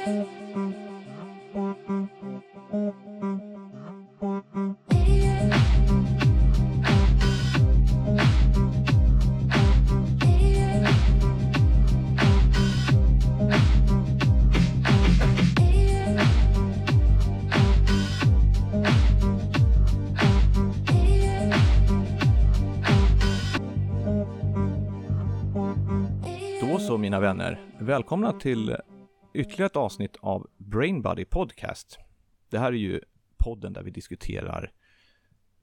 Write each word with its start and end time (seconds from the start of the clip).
Då 0.00 0.06
så 26.78 26.98
mina 26.98 27.20
vänner, 27.20 27.60
välkomna 27.78 28.32
till 28.32 28.76
ytterligare 29.32 29.66
ett 29.66 29.76
avsnitt 29.76 30.16
av 30.20 30.50
Brain 30.56 31.02
Buddy 31.02 31.24
Podcast. 31.24 31.98
Det 32.48 32.58
här 32.58 32.72
är 32.72 32.76
ju 32.76 33.00
podden 33.36 33.72
där 33.72 33.82
vi 33.82 33.90
diskuterar 33.90 34.72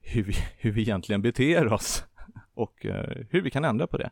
hur 0.00 0.22
vi, 0.22 0.34
hur 0.58 0.72
vi 0.72 0.82
egentligen 0.82 1.22
beter 1.22 1.72
oss 1.72 2.04
och 2.54 2.86
eh, 2.86 3.26
hur 3.30 3.42
vi 3.42 3.50
kan 3.50 3.64
ändra 3.64 3.86
på 3.86 3.96
det. 3.96 4.10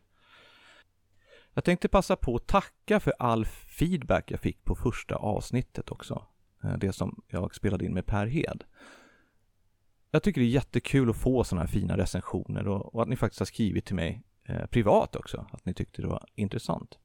Jag 1.55 1.65
tänkte 1.65 1.89
passa 1.89 2.17
på 2.17 2.37
att 2.37 2.47
tacka 2.47 3.01
för 3.01 3.15
all 3.19 3.45
feedback 3.79 4.31
jag 4.31 4.41
fick 4.41 4.65
på 4.65 4.75
första 4.75 5.15
avsnittet 5.15 5.91
också. 5.91 6.27
Eh, 6.65 6.77
det 6.79 6.93
som 6.93 7.23
jag 7.29 7.55
spelade 7.55 7.85
in 7.85 7.95
med 7.95 8.07
Per 8.07 8.27
Hed. 8.27 8.65
Jag 10.11 10.23
tycker 10.23 10.41
det 10.41 10.47
är 10.47 10.51
jättekul 10.51 11.11
att 11.11 11.17
få 11.17 11.45
sådana 11.45 11.63
här 11.63 11.73
fina 11.73 11.97
recensioner 11.97 12.69
och, 12.69 12.95
och 12.95 13.03
att 13.03 13.09
ni 13.09 13.17
faktiskt 13.17 13.41
har 13.41 13.47
skrivit 13.47 13.85
till 13.85 13.95
mig 13.97 14.23
eh, 14.45 14.67
privat 14.67 15.17
också, 15.17 15.47
att 15.53 15.67
ni 15.67 15.75
tyckte 15.75 16.03
det 16.03 16.09
var 16.09 16.27
intressant. 16.35 16.99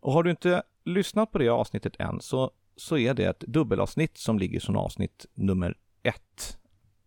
Och 0.00 0.12
har 0.12 0.22
du 0.22 0.30
inte 0.30 0.62
lyssnat 0.86 1.32
på 1.32 1.38
det 1.38 1.48
avsnittet 1.48 1.96
än 1.98 2.20
så, 2.20 2.50
så 2.76 2.96
är 2.96 3.14
det 3.14 3.24
ett 3.24 3.40
dubbelavsnitt 3.40 4.18
som 4.18 4.38
ligger 4.38 4.60
som 4.60 4.76
avsnitt 4.76 5.26
nummer 5.34 5.78
ett. 6.02 6.58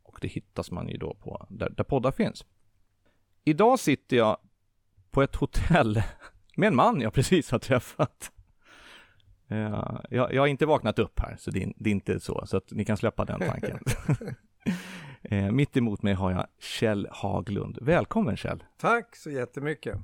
Och 0.03 0.17
det 0.21 0.27
hittas 0.27 0.71
man 0.71 0.89
ju 0.89 0.97
då 0.97 1.13
på 1.13 1.45
där, 1.49 1.69
där 1.69 1.83
poddar 1.83 2.11
finns. 2.11 2.45
Idag 3.43 3.79
sitter 3.79 4.17
jag 4.17 4.37
på 5.11 5.21
ett 5.21 5.35
hotell 5.35 6.03
med 6.55 6.67
en 6.67 6.75
man 6.75 7.01
jag 7.01 7.13
precis 7.13 7.51
har 7.51 7.59
träffat. 7.59 8.31
Eh, 9.47 9.99
jag, 10.09 10.33
jag 10.33 10.41
har 10.41 10.47
inte 10.47 10.65
vaknat 10.65 10.99
upp 10.99 11.19
här, 11.19 11.35
så 11.39 11.51
det 11.51 11.63
är, 11.63 11.73
det 11.75 11.89
är 11.89 11.91
inte 11.91 12.19
så, 12.19 12.45
så 12.45 12.57
att 12.57 12.71
ni 12.71 12.85
kan 12.85 12.97
släppa 12.97 13.25
den 13.25 13.39
tanken. 13.39 13.79
Eh, 15.21 15.51
mitt 15.51 15.77
emot 15.77 16.01
mig 16.01 16.13
har 16.13 16.31
jag 16.31 16.47
Kjell 16.59 17.07
Haglund. 17.11 17.77
Välkommen 17.81 18.37
Kjell! 18.37 18.63
Tack 18.77 19.15
så 19.15 19.29
jättemycket, 19.29 19.97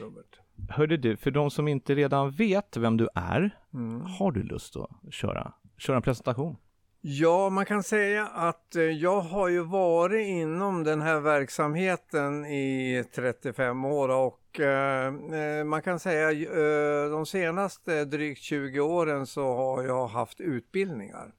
Robert. 0.00 0.43
Hörde 0.68 0.96
du, 0.96 1.16
för 1.16 1.30
de 1.30 1.50
som 1.50 1.68
inte 1.68 1.94
redan 1.94 2.30
vet 2.30 2.76
vem 2.76 2.96
du 2.96 3.08
är, 3.14 3.58
Mm. 3.74 4.00
har 4.00 4.32
du 4.32 4.42
lust 4.42 4.76
att 4.76 5.14
köra, 5.14 5.52
köra 5.78 5.96
en 5.96 6.02
presentation? 6.02 6.56
Ja, 7.00 7.50
man 7.50 7.64
kan 7.66 7.82
säga 7.82 8.26
att 8.26 8.76
eh, 8.76 8.82
jag 8.82 9.20
har 9.20 9.48
ju 9.48 9.60
varit 9.64 10.26
inom 10.26 10.84
den 10.84 11.02
här 11.02 11.20
verksamheten 11.20 12.44
i 12.46 13.04
35 13.14 13.84
år 13.84 14.08
och 14.08 14.60
eh, 14.60 15.06
eh, 15.14 15.64
man 15.64 15.82
kan 15.82 15.98
säga 15.98 16.30
eh, 16.30 17.10
de 17.10 17.26
senaste 17.26 18.04
drygt 18.04 18.42
20 18.42 18.80
åren 18.80 19.26
så 19.26 19.54
har 19.56 19.82
jag 19.82 20.06
haft 20.06 20.40
utbildningar. 20.40 21.32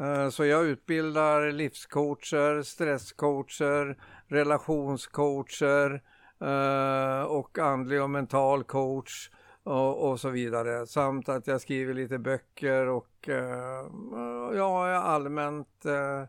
Eh, 0.00 0.28
Så 0.28 0.44
jag 0.44 0.64
utbildar 0.64 1.52
livscoacher, 1.52 2.62
stresscoacher, 2.62 3.96
relationscoacher 4.28 6.02
Eh, 6.40 7.22
och 7.22 7.58
andlig 7.58 8.02
och 8.02 8.10
mental 8.10 8.64
coach 8.64 9.30
och, 9.62 10.10
och 10.10 10.20
så 10.20 10.28
vidare. 10.28 10.86
Samt 10.86 11.28
att 11.28 11.46
jag 11.46 11.60
skriver 11.60 11.94
lite 11.94 12.18
böcker 12.18 12.86
och 12.86 13.28
eh, 13.28 13.86
ja, 14.54 14.88
jag 14.88 15.04
allmänt 15.04 15.84
eh, 15.84 16.20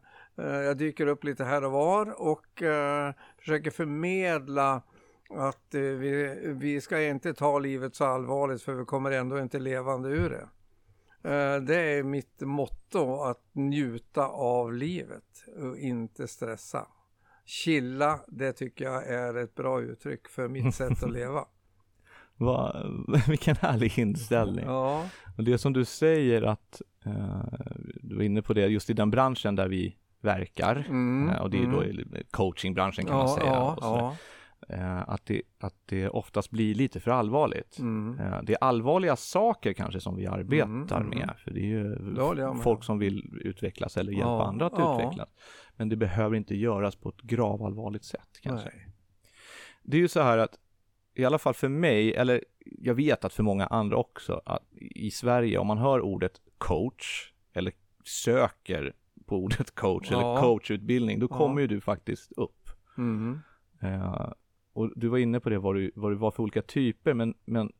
eh, 0.46 0.62
jag 0.62 0.78
dyker 0.78 1.08
upp 1.08 1.24
lite 1.24 1.44
här 1.44 1.64
och 1.64 1.72
var 1.72 2.22
och 2.22 2.62
eh, 2.62 3.14
försöker 3.38 3.72
förmedla 3.72 4.82
att 5.30 5.76
eh, 5.76 5.82
vi, 5.82 6.42
vi 6.46 6.82
ska 6.82 7.02
inte 7.02 7.34
ta 7.34 7.60
livet 7.60 7.96
så 7.96 8.06
allvarligt 8.06 8.62
för 8.62 8.74
vi 8.74 8.86
kommer 8.86 9.12
ändå 9.12 9.40
inte 9.40 9.60
levande 9.60 10.10
ur 10.10 10.30
det. 10.30 10.48
Eh, 11.24 11.62
det 11.62 11.76
är 11.76 12.04
mitt 12.04 12.42
motto 12.42 13.22
att 13.22 13.44
njuta 13.54 14.28
av 14.28 14.74
livet 14.74 15.46
och 15.62 15.78
inte 15.78 16.28
stressa. 16.28 16.88
Chilla, 17.46 18.20
det 18.28 18.54
tycker 18.54 18.86
jag 18.86 19.08
är 19.08 19.38
ett 19.38 19.56
bra 19.56 19.82
uttryck 19.82 20.28
för 20.28 20.48
mitt 20.48 20.76
sätt 20.76 21.04
att 21.04 21.12
leva. 21.12 21.46
Va, 22.38 22.76
vilken 23.28 23.56
härlig 23.56 24.00
inställning! 24.00 24.66
Ja, 24.66 25.06
Och 25.38 25.44
det 25.44 25.58
som 25.58 25.74
du 25.74 25.86
säger 25.86 26.42
att, 26.42 26.82
eh, 27.06 27.42
du 28.02 28.16
var 28.16 28.24
inne 28.24 28.42
på 28.42 28.54
det, 28.54 28.68
just 28.68 28.90
i 28.90 28.94
den 28.94 29.12
branschen 29.12 29.56
där 29.56 29.68
vi 29.68 29.96
verkar, 30.22 30.86
mm, 30.90 31.30
eh, 31.30 31.42
och 31.42 31.50
det 31.50 31.58
är 31.58 31.68
då 31.68 31.82
mm. 31.82 32.00
i 32.00 32.24
coachingbranschen 32.32 33.06
kan 33.06 33.18
man 33.18 33.28
ja, 33.28 33.36
säga, 33.36 33.48
ja, 33.52 33.78
ja. 33.82 34.16
Eh, 34.70 35.10
att, 35.10 35.26
det, 35.26 35.42
att 35.60 35.76
det 35.86 36.10
oftast 36.10 36.52
blir 36.52 36.76
lite 36.76 37.00
för 37.00 37.12
allvarligt. 37.12 37.80
Mm. 37.80 38.18
Det 38.44 38.54
är 38.54 38.58
allvarliga 38.62 39.16
saker 39.16 39.74
kanske 39.74 40.00
som 40.00 40.16
vi 40.16 40.28
arbetar 40.28 40.66
Mm, 40.66 41.14
mm. 41.14 41.20
med, 41.20 41.36
för 41.44 41.52
det 41.52 41.60
är 41.60 41.66
ju 41.66 41.96
Det 41.96 42.56
folk 42.64 42.80
om. 42.80 42.84
som 42.84 43.00
vill 43.00 43.40
utvecklas 43.44 43.98
eller 43.98 44.12
hjälpa 44.12 44.44
andra 44.44 44.66
att 44.66 44.74
utvecklas. 44.74 45.30
Men 45.82 45.90
det 45.90 45.96
behöver 45.96 46.36
inte 46.36 46.56
göras 46.56 46.96
på 46.96 47.10
ett 47.10 47.22
gravallvarligt 47.22 48.06
sätt 48.06 48.30
kanske. 48.42 48.70
Nej. 48.74 48.88
Det 49.84 49.98
är 49.98 50.02
ju 50.02 50.08
så 50.08 50.22
här 50.22 50.38
att, 50.38 50.60
i 51.14 51.26
alla 51.26 51.38
fall 51.38 51.54
för 51.54 51.70
mig, 51.70 52.14
eller 52.16 52.44
jag 52.66 52.94
vet 52.96 53.26
att 53.26 53.34
för 53.34 53.44
många 53.44 53.66
andra 53.68 53.98
också, 53.98 54.42
att 54.46 54.64
i 54.80 55.12
Sverige 55.12 55.58
om 55.58 55.68
man 55.68 55.78
hör 55.78 56.02
ordet 56.02 56.42
coach 56.58 57.32
eller 57.54 57.74
söker 58.04 58.94
på 59.26 59.38
ordet 59.38 59.76
coach 59.76 60.12
eller 60.12 60.22
Ja. 60.22 60.42
coachutbildning, 60.42 61.20
då 61.20 61.28
Ja. 61.30 61.38
kommer 61.38 61.62
ju 61.62 61.68
du 61.68 61.82
faktiskt 61.82 62.32
upp. 62.32 62.70
Mm. 62.98 63.40
Eh, 63.82 64.32
och 64.74 64.92
du 64.96 65.08
var 65.08 65.18
inne 65.18 65.40
på 65.40 65.50
det 65.50 65.60
vad, 65.60 65.76
du, 65.76 65.92
vad 65.96 66.12
det 66.12 66.16
var 66.18 66.32
för 66.32 66.44
olika 66.44 66.62
typer, 66.62 67.14
men, 67.14 67.34
men 67.46 67.72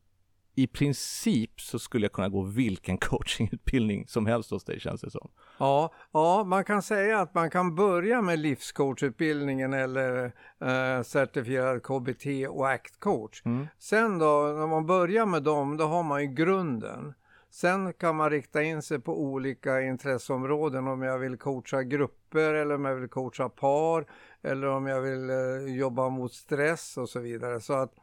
i 0.54 0.66
princip 0.66 1.60
så 1.60 1.78
skulle 1.78 2.04
jag 2.04 2.12
kunna 2.12 2.28
gå 2.28 2.42
vilken 2.42 2.98
coachingutbildning 2.98 4.06
som 4.08 4.26
helst 4.26 4.50
hos 4.50 4.64
dig 4.64 4.80
känns 4.80 5.00
det 5.00 5.10
som. 5.10 5.30
Ja, 5.58 5.92
ja, 6.12 6.44
man 6.44 6.64
kan 6.64 6.82
säga 6.82 7.20
att 7.20 7.34
man 7.34 7.50
kan 7.50 7.74
börja 7.74 8.22
med 8.22 8.38
livscoachutbildningen 8.38 9.72
eller 9.72 10.24
eh, 10.60 11.02
certifierad 11.02 11.82
KBT 11.82 12.26
och 12.48 12.68
ACT-coach. 12.68 13.42
Mm. 13.44 13.66
Sen 13.78 14.18
då, 14.18 14.54
när 14.58 14.66
man 14.66 14.86
börjar 14.86 15.26
med 15.26 15.42
dem, 15.42 15.76
då 15.76 15.84
har 15.84 16.02
man 16.02 16.22
ju 16.22 16.28
grunden. 16.28 17.14
Sen 17.50 17.92
kan 17.92 18.16
man 18.16 18.30
rikta 18.30 18.62
in 18.62 18.82
sig 18.82 19.00
på 19.00 19.20
olika 19.20 19.82
intresseområden 19.82 20.88
om 20.88 21.02
jag 21.02 21.18
vill 21.18 21.36
coacha 21.36 21.82
grupper 21.82 22.54
eller 22.54 22.74
om 22.74 22.84
jag 22.84 22.94
vill 22.94 23.08
coacha 23.08 23.48
par 23.48 24.06
eller 24.42 24.66
om 24.66 24.86
jag 24.86 25.00
vill 25.00 25.30
eh, 25.30 25.76
jobba 25.76 26.08
mot 26.08 26.32
stress 26.32 26.96
och 26.96 27.08
så 27.08 27.20
vidare. 27.20 27.60
Så 27.60 27.72
att, 27.72 27.94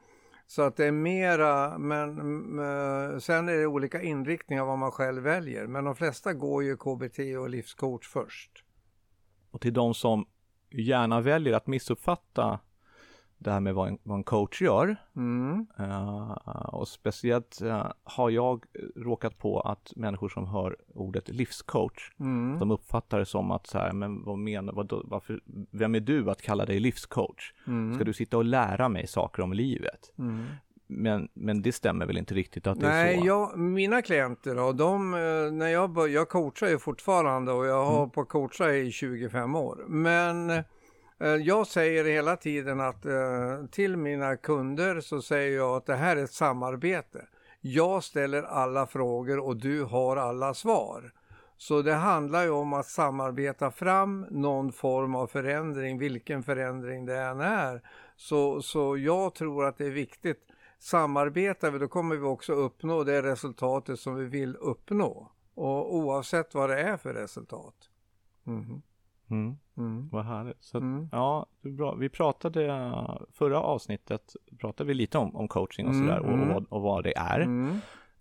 så 0.49 0.61
att 0.61 0.75
det 0.75 0.85
är 0.85 0.91
mera, 0.91 1.77
men 1.77 2.15
sen 3.21 3.49
är 3.49 3.57
det 3.57 3.65
olika 3.65 4.01
inriktningar 4.01 4.65
vad 4.65 4.77
man 4.77 4.91
själv 4.91 5.23
väljer. 5.23 5.67
Men 5.67 5.83
de 5.83 5.95
flesta 5.95 6.33
går 6.33 6.63
ju 6.63 6.77
KBT 6.77 7.19
och 7.39 7.49
livscoach 7.49 8.07
först. 8.07 8.51
Och 9.51 9.61
till 9.61 9.73
de 9.73 9.93
som 9.93 10.25
gärna 10.71 11.21
väljer 11.21 11.53
att 11.53 11.67
missuppfatta 11.67 12.59
det 13.41 13.51
här 13.51 13.59
med 13.59 13.73
vad 13.75 13.87
en, 13.87 13.97
vad 14.03 14.17
en 14.17 14.23
coach 14.23 14.61
gör, 14.61 14.95
Mm. 15.15 15.67
eh, 15.79 16.31
och 16.73 16.87
speciellt 16.87 17.61
eh, 17.61 17.85
har 18.03 18.29
jag 18.29 18.63
råkat 18.95 19.37
på 19.37 19.59
att 19.59 19.91
människor 19.95 20.29
som 20.29 20.45
hör 20.47 20.75
ordet 20.93 21.29
livscoach, 21.29 22.11
Mm. 22.19 22.59
de 22.59 22.71
uppfattar 22.71 23.19
det 23.19 23.25
som 23.25 23.51
att 23.51 23.67
så 23.67 23.77
här, 23.77 23.93
men 23.93 24.23
vad 24.23 24.37
menar, 24.37 24.73
vad, 24.73 25.01
varför, 25.03 25.41
vem 25.71 25.95
är 25.95 25.99
du 25.99 26.31
att 26.31 26.41
kalla 26.41 26.65
dig 26.65 26.79
livscoach? 26.79 27.53
Mm. 27.67 27.95
Ska 27.95 28.03
du 28.03 28.13
sitta 28.13 28.37
och 28.37 28.45
lära 28.45 28.89
mig 28.89 29.07
saker 29.07 29.43
om 29.43 29.53
livet? 29.53 30.11
Mm. 30.19 30.45
Men, 30.91 31.27
men 31.33 31.61
det 31.61 31.71
stämmer 31.71 32.05
väl 32.05 32.17
inte 32.17 32.33
riktigt 32.33 32.67
att 32.67 32.79
det 32.79 32.87
är 32.87 32.91
Nej, 33.03 33.19
så? 33.19 33.25
jag, 33.27 33.57
mina 33.59 34.01
klienter 34.01 34.55
då, 34.55 34.71
de, 34.71 35.13
eh, 35.13 35.51
när 35.53 35.67
jag, 35.67 35.89
bör, 35.89 36.07
jag 36.07 36.29
coachar 36.29 36.67
ju 36.67 36.79
fortfarande 36.79 37.51
och 37.51 37.65
jag 37.65 37.85
har 37.85 37.97
Mm. 37.97 38.09
på 38.09 38.25
coacha 38.25 38.71
i 38.71 38.91
25 38.91 39.55
år. 39.55 39.85
Men 39.87 40.49
eh, 40.49 40.63
Eh, 41.19 41.27
jag 41.27 41.67
säger 41.67 42.05
hela 42.05 42.35
tiden 42.37 42.79
att 42.79 43.05
eh, 43.05 43.65
till 43.71 43.97
mina 43.97 44.37
kunder 44.37 45.01
så 45.01 45.21
säger 45.21 45.57
jag 45.57 45.75
att 45.75 45.85
det 45.85 45.95
här 45.95 46.17
är 46.17 46.23
ett 46.23 46.33
samarbete. 46.33 47.25
Jag 47.61 48.03
ställer 48.03 48.43
alla 48.43 48.87
frågor 48.87 49.39
och 49.39 49.57
du 49.57 49.83
har 49.83 50.17
alla 50.17 50.53
svar. 50.53 51.13
Så 51.57 51.81
det 51.81 51.93
handlar 51.93 52.43
ju 52.43 52.49
om 52.49 52.73
att 52.73 52.85
samarbeta 52.85 53.71
fram 53.71 54.25
någon 54.29 54.71
form 54.71 55.15
av 55.15 55.27
förändring, 55.27 55.97
vilken 55.97 56.43
förändring 56.43 57.05
det 57.05 57.17
än 57.17 57.39
är. 57.39 57.81
Så, 58.15 58.61
så 58.61 58.97
jag 58.97 59.33
tror 59.35 59.65
att 59.65 59.77
det 59.77 59.85
är 59.85 59.91
viktigt. 59.91 60.47
Samarbetar 60.79 61.71
vi 61.71 61.79
då 61.79 61.87
kommer 61.87 62.15
vi 62.15 62.23
också 62.23 62.53
uppnå 62.53 63.03
det 63.03 63.21
resultatet 63.21 63.99
som 63.99 64.15
vi 64.15 64.25
vill 64.25 64.55
uppnå. 64.55 65.31
Och 65.55 65.95
oavsett 65.95 66.53
vad 66.53 66.69
det 66.69 66.81
är 66.81 66.97
för 66.97 67.13
resultat. 67.13 67.75
Mm. 68.47 68.81
Mm, 69.29 69.57
Mm. 69.77 70.09
vad 70.11 70.25
härligt. 70.25 70.63
Så, 70.63 70.77
Mm. 70.77 71.09
Ja, 71.11 71.45
bra. 71.61 71.95
Vi 71.95 72.09
pratade, 72.09 72.65
förra 73.33 73.61
avsnittet 73.61 74.35
pratade 74.59 74.87
vi 74.87 74.93
lite 74.93 75.17
om, 75.17 75.35
om 75.35 75.47
coaching 75.47 75.87
och 75.87 75.93
Mm, 75.93 76.07
sådär 76.07 76.19
och, 76.19 76.27
och, 76.27 76.33
mm. 76.33 76.49
vad, 76.53 76.65
och 76.69 76.81
vad 76.81 77.03
det 77.03 77.17
är. 77.17 77.41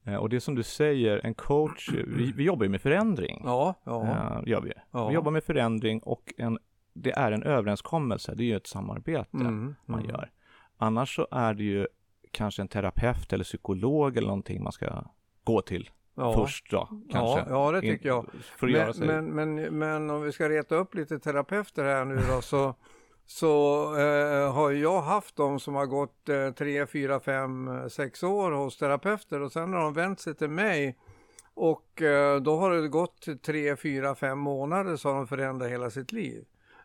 Eh, 0.05 0.15
och 0.17 0.29
det 0.29 0.41
som 0.41 0.55
du 0.55 0.63
säger, 0.63 1.21
en 1.27 1.35
coach, 1.35 1.91
vi, 2.07 2.33
vi 2.33 2.45
jobbar 2.45 2.65
ju 2.65 2.69
med 2.71 2.81
förändring. 2.83 3.43
Ja, 3.45 3.75
ja. 3.85 4.03
Eh, 4.07 4.49
gör 4.49 4.61
vi. 4.61 4.73
Ja. 4.91 5.09
Vi 5.09 5.15
jobbar 5.15 5.31
med 5.31 5.45
förändring 5.45 6.01
och 6.03 6.35
en, 6.39 6.59
det 6.93 7.13
är 7.13 7.33
en 7.33 7.43
överenskommelse, 7.43 8.35
det 8.35 8.43
är 8.43 8.47
ju 8.47 8.57
ett 8.57 8.67
samarbete 8.67 9.37
man 9.85 10.05
gör. 10.05 10.31
Annars 10.77 11.15
så 11.17 11.27
är 11.31 11.55
det 11.55 11.65
ju 11.65 11.87
kanske 12.31 12.63
en 12.63 12.69
terapeut 12.69 13.33
eller 13.33 13.45
psykolog 13.45 14.17
eller 14.17 14.29
någonting 14.29 14.63
man 14.63 14.73
ska 14.73 15.05
gå 15.45 15.61
till 15.63 15.91
ja. 16.19 16.35
först 16.35 16.71
då, 16.71 16.89
kanske. 17.11 17.39
Ja, 17.39 17.47
ja, 17.49 17.73
det 17.73 17.81
tycker 17.81 18.09
jag. 18.09 18.27
Men, 18.61 18.95
men, 19.07 19.35
men, 19.35 19.79
men 19.79 20.11
om 20.11 20.23
vi 20.23 20.33
ska 20.33 20.49
reta 20.49 20.75
upp 20.75 20.95
lite 20.95 21.19
terapeuter 21.19 21.85
här 21.85 22.05
nu 22.05 22.21
då 22.31 22.43
så, 22.43 22.75
så 23.27 23.83
eh, 23.97 24.53
har 24.53 24.71
jag 24.71 25.01
haft 25.03 25.37
de 25.37 25.61
som 25.61 25.75
har 25.75 25.87
gått 25.87 26.29
eh, 26.29 26.51
3, 26.51 26.87
4, 26.87 27.21
5, 27.21 27.81
6 27.91 28.23
år 28.23 28.51
hos 28.51 28.79
terapeuter 28.79 29.41
och 29.41 29.53
sen 29.53 29.73
har 29.73 29.81
de 29.81 29.93
vänt 29.93 30.21
sig 30.21 30.35
till 30.35 30.51
mig 30.51 30.97
och 31.55 32.03
eh, 32.03 32.41
då 32.41 32.57
har 32.57 32.71
det 32.71 32.89
gått 32.89 33.43
3, 33.43 33.77
4, 33.77 34.15
5 34.15 34.39
månader 34.39 34.97
så 34.97 35.09
har 35.09 35.17
de 35.17 35.27
förändrat 35.27 35.71
hela 35.71 35.91
sitt 35.91 36.13
liv. 36.13 36.45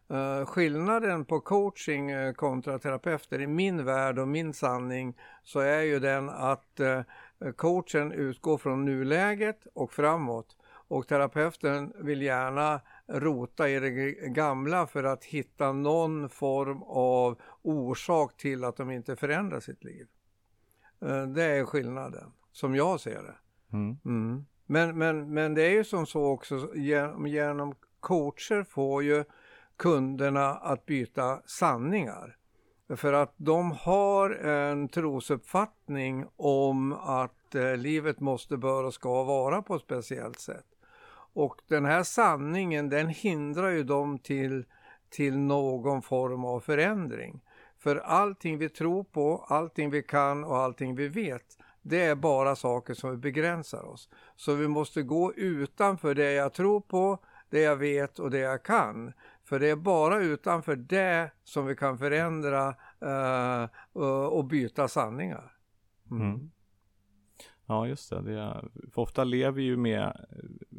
Eh, 0.10 0.46
skillnaden 0.46 1.26
på 1.26 1.40
coaching 1.40 2.12
eh, 2.12 2.34
kontra 2.34 2.80
terapeuter 2.80 3.42
i 3.42 3.48
min 3.48 3.86
värld 3.86 4.20
och 4.20 4.28
min 4.28 4.54
sanning 4.54 5.18
så 5.44 5.60
är 5.60 5.82
ju 5.82 6.00
den 6.00 6.30
att 6.30 6.80
eh, 6.80 7.02
coachen 7.52 8.12
utgår 8.12 8.58
från 8.58 8.86
nuläget 8.86 9.68
och 9.74 9.94
framåt 9.94 10.58
och 10.88 11.08
terapeuten 11.08 11.94
vill 12.00 12.22
gärna 12.22 12.82
rota 13.08 13.70
i 13.70 13.80
det 13.80 13.90
gamla 14.30 14.88
för 14.88 15.04
att 15.04 15.24
hitta 15.24 15.72
någon 15.72 16.30
form 16.30 16.84
av 16.84 17.42
orsak 17.62 18.38
till 18.38 18.64
att 18.64 18.78
de 18.78 18.92
inte 18.92 19.16
förändrar 19.16 19.60
sitt 19.60 19.84
liv. 19.84 20.08
Eh, 21.02 21.28
Det 21.28 21.44
är 21.44 21.66
skillnaden, 21.66 22.32
som 22.52 22.76
jag 22.76 23.00
ser 23.00 23.24
det. 23.24 23.36
Mm. 23.74 23.98
Mm. 24.06 24.46
Men, 24.66 24.98
men, 24.98 25.34
men 25.34 25.54
det 25.54 25.62
är 25.62 25.72
ju 25.72 25.84
som 25.84 26.06
så 26.06 26.26
också, 26.26 26.76
genom, 26.76 27.28
genom 27.28 27.76
coacher 28.00 28.64
får 28.64 29.04
ju 29.04 29.24
kunderna 29.78 30.50
att 30.56 30.86
byta 30.86 31.42
sanningar. 31.46 32.38
För 32.90 33.14
att 33.14 33.34
de 33.38 33.72
har 33.72 34.30
en 34.30 34.88
trosuppfattning 34.88 36.26
om 36.36 36.94
att 36.94 37.56
eh, 37.56 37.78
livet 37.78 38.20
måste, 38.20 38.58
bör 38.58 38.84
och 38.84 38.94
ska 38.94 39.24
vara 39.24 39.62
på 39.62 39.76
ett 39.76 39.82
speciellt 39.82 40.40
sätt. 40.40 40.66
Och 41.34 41.62
den 41.68 41.86
här 41.86 42.04
sanningen 42.04 42.90
den 42.90 43.08
hindrar 43.08 43.70
ju 43.70 43.84
dem 43.84 44.18
till, 44.20 44.66
till 45.10 45.38
någon 45.38 46.02
form 46.02 46.46
av 46.46 46.60
förändring. 46.60 47.42
För 47.80 47.96
allting 47.96 48.58
vi 48.58 48.70
tror 48.70 49.04
på, 49.04 49.46
allting 49.48 49.90
vi 49.90 50.04
kan 50.04 50.44
och 50.44 50.58
allting 50.58 50.96
vi 50.96 51.08
vet, 51.08 51.58
det 51.82 52.02
är 52.02 52.16
bara 52.16 52.56
saker 52.56 52.94
som 52.94 53.20
begränsar 53.20 53.84
oss. 53.86 54.10
Så 54.36 54.54
vi 54.54 54.68
måste 54.68 55.02
gå 55.02 55.34
utanför 55.34 56.16
det 56.16 56.34
jag 56.34 56.54
tror 56.54 56.82
på, 56.82 57.18
det 57.50 57.62
jag 57.62 57.76
vet 57.76 58.20
och 58.20 58.32
det 58.32 58.40
jag 58.40 58.64
kan. 58.64 59.14
För 59.46 59.60
det 59.60 59.70
är 59.70 59.76
bara 59.76 60.20
utanför 60.20 60.76
det 60.76 61.32
som 61.44 61.66
vi 61.66 61.76
kan 61.76 61.98
förändra 61.98 62.68
eh, 63.02 63.70
och- 64.32 64.46
byta 64.46 64.88
sanningar. 64.88 65.52
Mm. 66.12 66.52
Ja, 67.66 67.88
just 67.88 68.10
det. 68.10 68.22
det 68.22 68.40
är, 68.40 68.66
för 68.94 69.02
ofta 69.02 69.24
lever 69.24 69.52
vi 69.52 69.64
ju 69.64 69.78
med, 69.78 70.26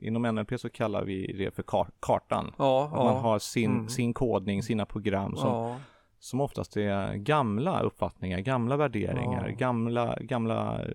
inom 0.02 0.22
NLP 0.22 0.58
så 0.61 0.70
kallar 0.70 1.05
vi 1.05 1.32
det 1.38 1.55
för 1.55 1.62
kar- 1.62 1.90
kartan. 2.00 2.52
Ja, 2.58 2.84
Att 2.84 2.93
ja. 2.99 3.05
man 3.05 3.16
har 3.22 3.38
sin, 3.38 3.70
Mm. 3.72 3.88
sin 3.88 4.14
kodning, 4.14 4.62
sina 4.62 4.87
program 4.87 5.37
som, 5.37 5.49
ja. 5.49 5.76
som 6.19 6.40
oftast 6.40 6.76
är 6.76 7.14
gamla 7.14 7.81
uppfattningar, 7.81 8.40
gamla 8.40 8.76
värderingar, 8.76 9.49
gamla, 9.49 10.17
gamla 10.20 10.82
eh, 10.84 10.90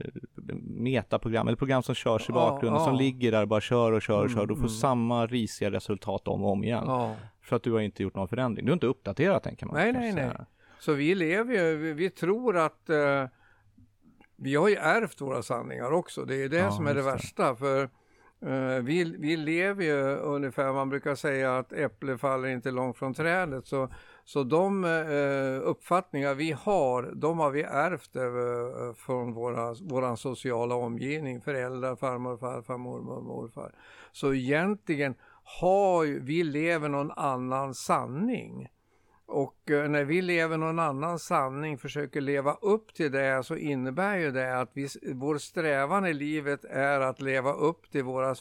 metaprogram 0.63 1.47
eller 1.47 1.57
program 1.57 1.83
som 1.83 1.95
körs 1.95 2.29
i 2.29 2.33
bakgrunden 2.33 2.81
som 2.83 2.95
ligger 2.95 3.31
där 3.31 3.41
och 3.41 3.47
bara 3.47 3.61
kör 3.61 3.91
och 3.91 4.01
kör 4.01 4.23
och 4.23 4.29
kör. 4.29 4.37
Mm, 4.37 4.47
Du 4.47 4.53
får 4.55 4.59
mm. 4.61 4.69
samma 4.69 5.25
risiga 5.27 5.71
resultat 5.71 6.27
om 6.27 6.43
och 6.43 6.51
om 6.51 6.63
igen. 6.63 6.87
För 7.49 7.55
att 7.55 7.63
du 7.63 7.71
har 7.71 7.79
inte 7.79 8.03
gjort 8.03 8.15
någon 8.15 8.27
förändring. 8.27 8.65
Du 8.65 8.71
har 8.71 8.75
inte 8.75 8.87
uppdaterat 8.87 9.43
den 9.43 9.55
kan 9.55 9.67
man 9.67 9.77
Nej, 9.77 9.93
nej, 9.93 10.01
nej. 10.01 10.13
säga. 10.13 10.45
Så 10.79 10.93
vi 10.93 11.15
lever 11.15 11.53
ju, 11.53 11.77
vi, 11.77 11.93
vi 11.93 12.09
tror 12.09 12.57
att 12.57 12.89
eh, 12.89 13.25
vi 14.35 14.55
har 14.55 14.69
ju 14.69 14.75
ärvt 14.75 15.21
våra 15.21 15.43
sanningar 15.43 15.91
också. 15.91 16.25
Det 16.25 16.43
är 16.43 16.49
det 16.49 16.57
Ja, 16.57 16.71
som 16.71 16.87
är 16.87 16.95
det 16.95 17.01
värsta. 17.01 17.55
För 17.55 17.81
eh, 18.45 18.83
vi, 18.83 19.15
vi 19.19 19.37
lever 19.37 19.83
ju 19.83 20.15
ungefär, 20.17 20.73
man 20.73 20.89
brukar 20.89 21.15
säga 21.15 21.57
att 21.57 21.73
äpple 21.73 22.17
faller 22.17 22.47
inte 22.47 22.71
långt 22.71 22.97
från 22.97 23.13
trädet. 23.13 23.67
Så, 23.67 23.89
så 24.25 24.43
de 24.43 24.83
eh, 24.85 25.69
uppfattningar 25.69 26.33
vi 26.33 26.51
har, 26.51 27.11
de 27.15 27.39
har 27.39 27.51
vi 27.51 27.61
ärvt 27.61 28.15
eh, 28.15 28.93
från 28.95 29.33
våra, 29.33 29.73
våran 29.73 30.17
sociala 30.17 30.75
omgivning. 30.75 31.41
Föräldrar, 31.41 31.95
farmor, 31.95 32.37
farfar, 32.37 32.77
mormor, 32.77 33.21
morfar. 33.21 33.71
Så 34.11 34.33
egentligen 34.33 35.15
har 35.59 36.03
ju, 36.03 36.19
vi 36.19 36.43
lever 36.43 36.89
någon 36.89 37.11
annan 37.11 37.73
sanning. 37.73 38.69
Och 39.25 39.71
eh, 39.71 39.89
när 39.89 40.03
vi 40.03 40.21
lever 40.21 40.57
någon 40.57 40.79
annan 40.79 41.19
sanning, 41.19 41.77
försöker 41.77 42.21
leva 42.21 42.53
upp 42.53 42.93
till 42.93 43.11
det, 43.11 43.43
så 43.43 43.55
innebär 43.55 44.17
ju 44.17 44.31
det 44.31 44.59
att 44.59 44.69
vi, 44.73 44.87
vår 45.13 45.37
strävan 45.37 46.05
i 46.05 46.13
livet 46.13 46.65
är 46.65 46.99
att 46.99 47.21
leva 47.21 47.53
upp 47.53 47.91
till 47.91 48.03
våra 48.03 48.35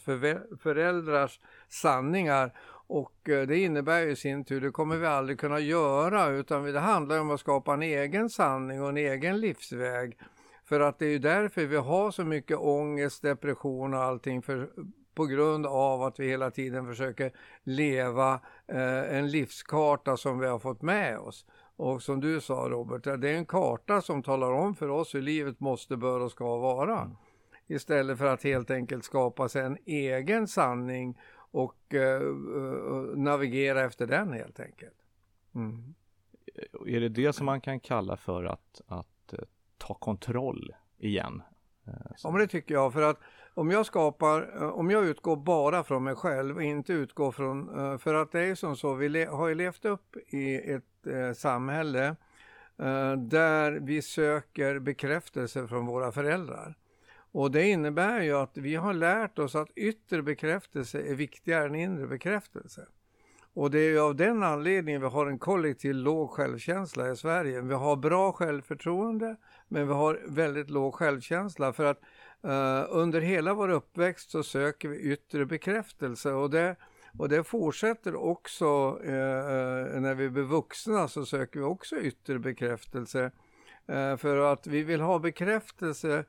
föräldrars 0.62 1.40
sanningar. 1.68 2.52
Och 2.86 3.28
eh, 3.28 3.46
det 3.46 3.58
innebär 3.58 4.00
ju 4.00 4.10
i 4.10 4.16
sin 4.16 4.44
tur, 4.44 4.60
det 4.60 4.70
kommer 4.70 4.96
vi 4.96 5.06
aldrig 5.06 5.40
kunna 5.40 5.60
göra, 5.60 6.28
utan 6.28 6.62
det 6.62 6.80
handlar 6.80 7.20
om 7.20 7.30
att 7.30 7.40
skapa 7.40 7.74
en 7.74 7.82
egen 7.82 8.30
sanning 8.30 8.82
och 8.82 8.88
en 8.88 8.96
egen 8.96 9.40
livsväg. 9.40 10.18
För 10.64 10.80
att 10.80 10.98
det 10.98 11.06
är 11.06 11.10
ju 11.10 11.18
därför 11.18 11.66
vi 11.66 11.76
har 11.76 12.10
så 12.10 12.24
mycket 12.24 12.58
ångest, 12.58 13.22
depression 13.22 13.94
och 13.94 14.02
allting, 14.02 14.42
för, 14.42 14.70
på 15.18 15.26
grund 15.26 15.66
av 15.66 16.02
att 16.02 16.20
vi 16.20 16.28
hela 16.28 16.50
tiden 16.50 16.86
försöker 16.86 17.32
leva 17.62 18.40
eh, 18.66 19.16
en 19.16 19.30
livskarta 19.30 20.16
som 20.16 20.38
vi 20.38 20.46
har 20.46 20.58
fått 20.58 20.82
med 20.82 21.18
oss. 21.18 21.46
Och 21.76 22.02
som 22.02 22.20
du 22.20 22.40
sa 22.40 22.54
Robert, 22.54 23.04
det 23.04 23.30
är 23.30 23.34
en 23.34 23.46
karta 23.46 24.00
som 24.00 24.22
talar 24.22 24.52
om 24.52 24.74
för 24.74 24.88
oss 24.88 25.14
hur 25.14 25.22
livet 25.22 25.60
måste, 25.60 25.96
bör 25.96 26.20
och 26.20 26.30
ska 26.30 26.58
vara. 26.58 27.10
Istället 27.66 28.18
för 28.18 28.26
att 28.26 28.42
helt 28.42 28.70
enkelt 28.70 29.04
skapa 29.04 29.48
sig 29.48 29.62
en 29.62 29.78
egen 29.86 30.48
sanning 30.48 31.20
och 31.50 31.94
eh, 31.94 32.22
eh, 32.22 33.16
navigera 33.16 33.84
efter 33.84 34.06
den 34.06 34.32
helt 34.32 34.60
enkelt. 34.60 34.96
Mm. 35.54 35.94
Är 36.86 37.00
det 37.00 37.08
det 37.08 37.32
som 37.32 37.46
man 37.46 37.60
kan 37.60 37.80
kalla 37.80 38.16
för 38.16 38.44
att, 38.44 38.80
att 38.86 39.32
eh, 39.32 39.38
ta 39.78 39.94
kontroll 39.94 40.74
igen? 40.98 41.42
Eh, 41.86 41.92
Ja 42.22 42.30
men 42.30 42.40
det 42.40 42.46
tycker 42.46 42.74
jag 42.74 42.92
för 42.92 43.02
att 43.02 43.18
om 43.58 43.70
jag 43.70 43.86
skapar, 43.86 44.50
eh, 44.56 44.68
om 44.68 44.90
jag 44.90 45.04
utgår 45.04 45.36
bara 45.36 45.84
från 45.84 46.04
mig 46.04 46.14
själv 46.14 46.56
och 46.56 46.62
inte 46.62 46.92
utgår 46.92 47.32
från, 47.32 47.78
eh, 47.78 47.98
för 47.98 48.14
att 48.14 48.32
det 48.32 48.40
är 48.40 48.44
ju 48.44 48.56
som 48.56 48.76
så, 48.76 48.94
vi 48.94 49.24
har 49.24 49.48
ju 49.48 49.54
levt 49.54 49.84
upp 49.84 50.16
i 50.16 50.72
ett 50.72 51.06
eh, 51.06 51.32
samhälle 51.32 52.16
där 53.16 53.72
vi 53.72 54.02
söker 54.02 54.78
bekräftelse 54.78 55.68
från 55.68 55.86
våra 55.86 56.12
föräldrar. 56.12 56.74
Och 57.32 57.50
det 57.50 57.68
innebär 57.68 58.20
ju 58.20 58.36
att 58.36 58.56
vi 58.56 58.74
har 58.74 58.94
lärt 58.94 59.38
oss 59.38 59.54
att 59.54 59.70
yttre 59.76 60.22
bekräftelse 60.22 61.00
är 61.00 61.14
viktigare 61.14 61.66
än 61.66 61.74
inre 61.74 62.06
bekräftelse. 62.06 62.86
Och 63.54 63.70
det 63.70 63.78
är 63.78 63.90
ju 63.90 64.00
av 64.00 64.16
den 64.16 64.42
anledningen 64.42 65.00
vi 65.00 65.06
har 65.06 65.26
en 65.26 65.38
kollektiv 65.38 65.94
låg 65.94 66.30
självkänsla 66.30 67.10
i 67.10 67.16
Sverige. 67.16 67.60
Vi 67.60 67.74
har 67.74 67.96
bra 67.96 68.32
självförtroende 68.32 69.36
men 69.68 69.88
vi 69.88 69.94
har 69.94 70.20
väldigt 70.28 70.70
låg 70.70 70.94
självkänsla 70.94 71.72
för 71.72 71.84
att 71.84 72.00
Eh, 72.44 72.86
under 72.88 73.20
hela 73.20 73.54
vår 73.54 73.68
uppväxt 73.68 74.30
så 74.30 74.42
söker 74.42 74.88
vi 74.88 74.98
yttre 74.98 75.46
bekräftelse 75.46 76.32
och 76.32 76.50
det, 76.50 76.76
och 77.18 77.28
det 77.28 77.44
fortsätter 77.44 78.14
också 78.14 79.00
eh, 79.04 79.12
eh, 79.12 80.00
när 80.00 80.14
vi 80.14 80.30
blir 80.30 80.42
vuxna 80.42 81.08
så 81.08 81.26
söker 81.26 81.60
vi 81.60 81.66
också 81.66 81.96
yttre 81.96 82.38
bekräftelse. 82.38 83.30
För 84.18 84.52
att 84.52 84.66
vi 84.66 84.82
vill 84.82 85.00
ha 85.00 85.18
bekräftelse 85.18 86.24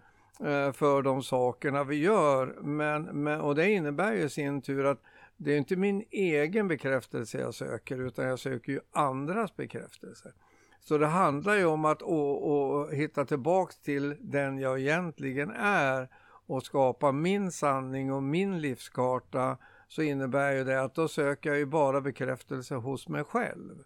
för 0.73 1.01
de 1.01 1.23
sakerna 1.23 1.83
vi 1.83 1.95
gör. 1.95 2.57
Men, 2.61 3.03
men, 3.03 3.41
och 3.41 3.55
det 3.55 3.71
innebär 3.71 4.13
ju 4.13 4.23
i 4.23 4.29
sin 4.29 4.61
tur 4.61 4.85
att 4.85 5.01
det 5.37 5.53
är 5.53 5.57
inte 5.57 5.75
min 5.75 6.03
egen 6.11 6.67
bekräftelse 6.67 7.39
jag 7.39 7.53
söker 7.53 7.97
utan 7.97 8.25
jag 8.25 8.39
söker 8.39 8.71
ju 8.71 8.79
andras 8.91 9.55
bekräftelse. 9.55 10.33
Så 10.79 10.97
det 10.97 11.07
handlar 11.07 11.55
ju 11.55 11.65
om 11.65 11.85
att 11.85 12.01
å, 12.01 12.31
å, 12.31 12.89
hitta 12.91 13.25
tillbaks 13.25 13.79
till 13.79 14.15
den 14.19 14.59
jag 14.59 14.79
egentligen 14.79 15.51
är 15.59 16.09
och 16.45 16.63
skapa 16.63 17.11
min 17.11 17.51
sanning 17.51 18.13
och 18.13 18.23
min 18.23 18.61
livskarta 18.61 19.57
så 19.87 20.01
innebär 20.01 20.51
ju 20.51 20.63
det 20.63 20.81
att 20.81 20.95
då 20.95 21.07
söker 21.07 21.49
jag 21.49 21.59
ju 21.59 21.65
bara 21.65 22.01
bekräftelse 22.01 22.75
hos 22.75 23.07
mig 23.07 23.23
själv. 23.23 23.83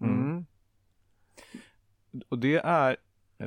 Mm. 0.00 0.46
Och 2.28 2.38
det 2.38 2.56
är, 2.56 2.96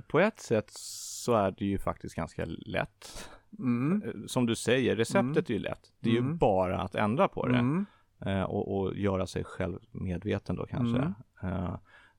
på 0.07 0.19
ett 0.19 0.39
sätt 0.39 0.69
så 0.73 1.33
är 1.33 1.51
det 1.51 1.65
ju 1.65 1.77
faktiskt 1.77 2.15
ganska 2.15 2.45
lätt. 2.45 3.29
Mm. 3.59 4.03
Eh, 4.05 4.11
Som 4.27 4.45
du 4.45 4.55
säger, 4.55 4.95
receptet 4.95 5.49
är 5.49 5.53
ju 5.53 5.59
lätt. 5.59 5.93
Det 5.99 6.09
är 6.09 6.13
ju 6.13 6.19
Mm. 6.19 6.37
bara 6.37 6.81
att 6.81 6.95
ändra 6.95 7.27
på 7.27 7.47
det. 7.47 7.57
Mm. 7.57 7.85
Eh, 8.25 8.43
och, 8.43 8.77
och 8.77 8.95
göra 8.95 9.27
sig 9.27 9.43
själv 9.43 9.79
medveten 9.91 10.55
då 10.55 10.65
kanske. 10.65 11.13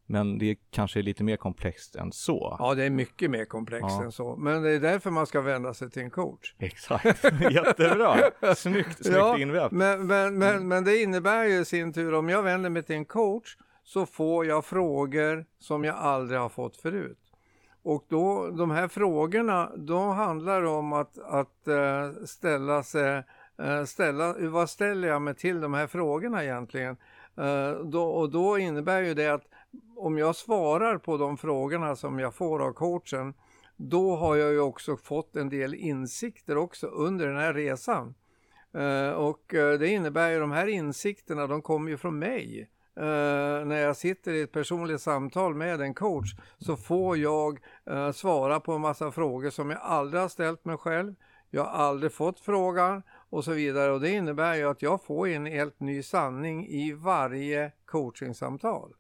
Mm. 0.09 0.29
Men 0.29 0.39
det 0.39 0.57
kanske 0.71 0.99
är 1.01 1.03
lite 1.03 1.25
mer 1.25 1.37
komplext 1.37 1.97
än 1.97 2.13
så. 2.13 2.57
Ja, 2.59 2.75
det 2.75 2.85
är 2.85 2.91
mycket 2.91 3.31
mer 3.31 3.45
komplext 3.45 3.87
Ja. 3.89 4.03
än 4.05 4.13
så. 4.13 4.37
Men 4.37 4.63
det 4.63 4.71
är 4.71 4.81
därför 4.81 5.11
man 5.11 5.27
ska 5.27 5.41
vända 5.41 5.75
sig 5.75 5.91
till 5.91 6.03
en 6.03 6.11
coach. 6.11 6.55
Exakt, 6.59 7.25
jättebra. 7.51 8.17
Snyggt, 8.57 8.97
snyggt 9.05 9.17
Ja, 9.17 9.39
invävt. 9.39 9.73
Men, 9.73 10.07
men, 10.07 10.39
men, 10.39 10.69
men 10.69 10.85
det 10.85 11.03
innebär 11.03 11.45
ju 11.45 11.61
i 11.61 11.65
sin 11.65 11.93
tur, 11.93 12.15
om 12.15 12.29
jag 12.29 12.43
vänder 12.43 12.71
mig 12.71 12.83
till 12.83 12.97
en 12.97 13.05
coach 13.05 13.57
så 13.85 14.07
får 14.07 14.47
jag 14.47 14.65
frågor 14.65 15.45
som 15.59 15.85
jag 15.85 15.97
aldrig 15.97 16.41
har 16.41 16.49
fått 16.49 16.77
förut. 16.77 17.19
Och 17.83 18.05
då, 18.09 18.51
de 18.51 18.71
här 18.71 18.89
frågorna, 18.89 19.71
då 19.77 19.99
handlar 19.99 20.63
det 20.63 20.69
om 20.69 20.93
att, 20.93 21.19
att 21.19 21.69
eh, 21.69 22.25
ställa 22.25 22.83
sig, 22.83 23.23
eh, 23.63 23.85
ställa, 23.85 24.35
vad 24.39 24.71
ställer 24.71 25.09
jag 25.09 25.23
mig 25.23 25.35
till 25.35 25.61
de 25.61 25.75
här 25.75 25.87
frågorna 25.87 26.45
egentligen? 26.45 26.97
Eh, 27.37 27.71
då, 27.71 28.05
och 28.05 28.31
då 28.31 28.59
innebär 28.59 29.03
ju 29.03 29.15
det 29.15 29.29
att 29.29 29.45
om 29.97 30.19
jag 30.19 30.37
svarar 30.37 30.99
på 30.99 31.17
de 31.17 31.37
frågorna 31.37 31.97
som 31.97 32.19
jag 32.19 32.35
får 32.35 32.63
av 32.63 32.73
coachen, 32.73 33.35
då 33.77 34.17
har 34.17 34.37
jag 34.37 34.53
ju 34.53 34.61
också 34.61 34.97
fått 34.97 35.37
en 35.37 35.49
del 35.49 35.75
insikter 35.75 36.57
också 36.57 36.87
under 36.87 37.27
den 37.27 37.37
här 37.37 37.55
resan. 37.55 38.15
Eh, 38.75 39.11
och 39.11 39.55
eh, 39.55 39.79
det 39.79 39.89
innebär 39.89 40.31
ju 40.31 40.41
de 40.41 40.53
här 40.53 40.67
insikterna, 40.67 41.47
de 41.47 41.63
kommer 41.63 41.91
ju 41.91 41.97
från 41.97 42.19
mig. 42.19 42.71
Eh, 42.97 43.67
när 43.67 43.77
jag 43.77 43.97
sitter 43.97 44.33
i 44.33 44.41
ett 44.43 44.53
personligt 44.53 45.01
samtal 45.01 45.55
med 45.55 45.81
en 45.81 45.95
coach 45.95 46.35
så 46.59 46.77
får 46.77 47.19
jag 47.19 47.61
svara 48.15 48.61
på 48.61 48.73
en 48.73 48.81
massa 48.81 49.13
frågor 49.13 49.51
som 49.51 49.71
jag 49.71 49.81
aldrig 49.83 50.21
har 50.23 50.29
ställt 50.29 50.65
mig 50.65 50.77
själv. 50.77 51.15
Jag 51.51 51.65
har 51.65 51.85
aldrig 51.85 52.13
fått 52.13 52.41
frågan 52.41 53.03
och 53.31 53.45
så 53.45 53.53
vidare 53.53 53.93
och 53.93 54.01
det 54.01 54.11
innebär 54.11 54.55
ju 54.55 54.71
att 54.71 54.83
jag 54.83 55.05
får 55.05 55.29
en 55.29 55.47
helt 55.47 55.81
ny 55.81 56.03
sanning 56.03 56.67
i 56.69 56.93
varje 56.93 57.73
coachingsamtal. 57.85 58.93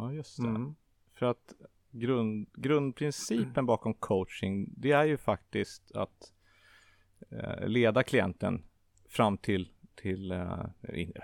Ja, 0.00 0.12
just 0.12 0.36
det. 0.42 0.48
Mm. 0.48 0.74
För 1.14 1.26
att 1.26 1.52
grund, 1.90 2.48
grundprincipen 2.54 3.66
bakom 3.66 3.94
coaching, 3.94 4.68
det 4.76 4.92
är 4.92 5.04
ju 5.04 5.16
faktiskt 5.16 5.92
att 5.96 6.32
eh, 7.30 7.66
leda 7.68 8.02
klienten 8.02 8.62
fram 9.08 9.38
till, 9.38 9.68
till 9.94 10.30
eh, 10.32 10.64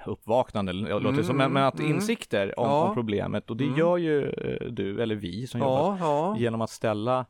uppvaknande, 0.07 0.73
det 0.73 0.99
låter 1.01 1.23
som, 1.23 1.37
men, 1.37 1.53
men 1.53 1.63
att 1.65 1.75
Mm, 1.75 1.87
mm. 1.87 1.97
insikter 1.97 2.59
om, 2.61 2.67
Ja. 2.67 2.89
om 2.89 2.95
problemet. 2.95 3.51
Och 3.51 3.57
det 3.57 3.65
Mm. 3.65 3.79
gör 3.79 3.97
ju 3.97 4.23
eh, 4.29 4.67
du, 4.71 5.03
eller 5.03 5.15
vi 5.17 5.47
som 5.47 5.61
jobbar, 5.61 5.97
Ja, 5.97 5.99
ja. 6.01 6.37
genom 6.39 6.61
att 6.61 6.71
ställa 6.71 7.27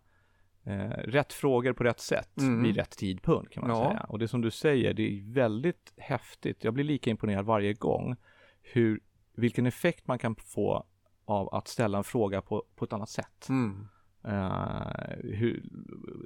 eh, 0.66 0.88
rätt 0.90 1.32
frågor 1.32 1.72
på 1.72 1.84
rätt 1.84 2.00
sätt 2.00 2.38
Mm. 2.38 2.62
vid 2.62 2.76
rätt 2.76 2.90
tidpunkt 2.90 3.52
kan 3.52 3.66
man 3.68 3.76
Ja. 3.76 3.88
säga. 3.88 4.06
Och 4.08 4.18
det 4.18 4.28
som 4.28 4.40
du 4.40 4.50
säger, 4.50 4.94
det 4.94 5.02
är 5.02 5.32
väldigt 5.34 5.92
häftigt. 5.96 6.64
Jag 6.64 6.74
blir 6.74 6.84
lika 6.84 7.10
imponerad 7.10 7.44
varje 7.44 7.72
gång 7.72 8.16
hur, 8.62 9.00
vilken 9.36 9.66
effekt 9.66 10.06
man 10.06 10.18
kan 10.18 10.36
få 10.36 10.86
av 11.24 11.54
att 11.54 11.68
ställa 11.68 11.98
en 11.98 12.04
fråga 12.04 12.42
på, 12.42 12.64
på 12.76 12.84
ett 12.84 12.92
annat 12.92 13.08
sätt. 13.08 13.48
Mm. 13.48 13.86
Eh, 14.24 15.16
hur, 15.22 15.62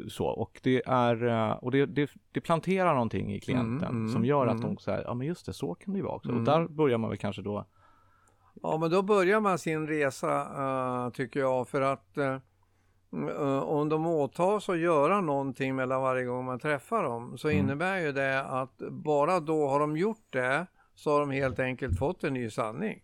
så, 0.09 0.27
och 0.27 0.61
det 0.63 0.83
är, 0.87 1.27
eh, 1.27 1.51
och 1.51 1.71
det, 1.71 1.87
det, 1.87 2.11
det 2.33 2.41
planterar 2.41 2.93
någonting 2.95 3.33
i 3.35 3.41
klienten 3.41 3.89
Mm, 3.89 3.97
mm, 3.97 4.13
som 4.13 4.25
gör 4.25 4.47
att 4.47 4.55
mm. 4.57 4.75
de 4.75 4.79
säger, 4.79 5.05
ja 5.05 5.15
men 5.15 5.27
just 5.27 5.47
det, 5.47 5.53
så 5.53 5.75
kan 5.75 5.93
det 5.95 5.99
ju 5.99 6.05
vara 6.05 6.15
också. 6.15 6.29
Mm. 6.29 6.41
Och 6.41 6.47
där 6.47 6.69
börjar 6.69 6.99
man 6.99 7.11
väl 7.11 7.19
kanske 7.19 7.43
då, 7.43 7.65
Ja, 8.63 8.79
men 8.79 8.91
då 8.91 9.03
börjar 9.03 9.41
man 9.41 9.59
sin 9.59 9.87
resa 9.87 10.41
eh, 10.41 11.11
tycker 11.11 11.41
jag 11.41 11.69
för 11.69 11.81
att 11.81 12.19
om 13.63 13.89
de 13.89 14.07
åtar 14.07 14.61
sig 14.61 14.75
att 14.75 14.81
göra 14.81 15.21
någonting 15.21 15.77
mellan 15.77 16.03
varje 16.03 16.25
gång 16.25 16.45
man 16.45 16.59
träffar 16.59 17.03
dem 17.03 17.39
så 17.39 17.49
Mm. 17.49 17.61
innebär 17.61 17.99
ju 17.99 18.13
det 18.13 18.43
att 18.45 18.79
bara 18.91 19.41
då 19.41 19.69
har 19.69 19.81
de 19.81 19.97
gjort 19.97 20.27
det 20.31 20.67
så 20.95 21.11
har 21.11 21.21
de 21.21 21.31
helt 21.31 21.59
enkelt 21.59 21.99
fått 21.99 22.25
en 22.25 22.35
ny 22.35 22.51
sanning. 22.51 23.03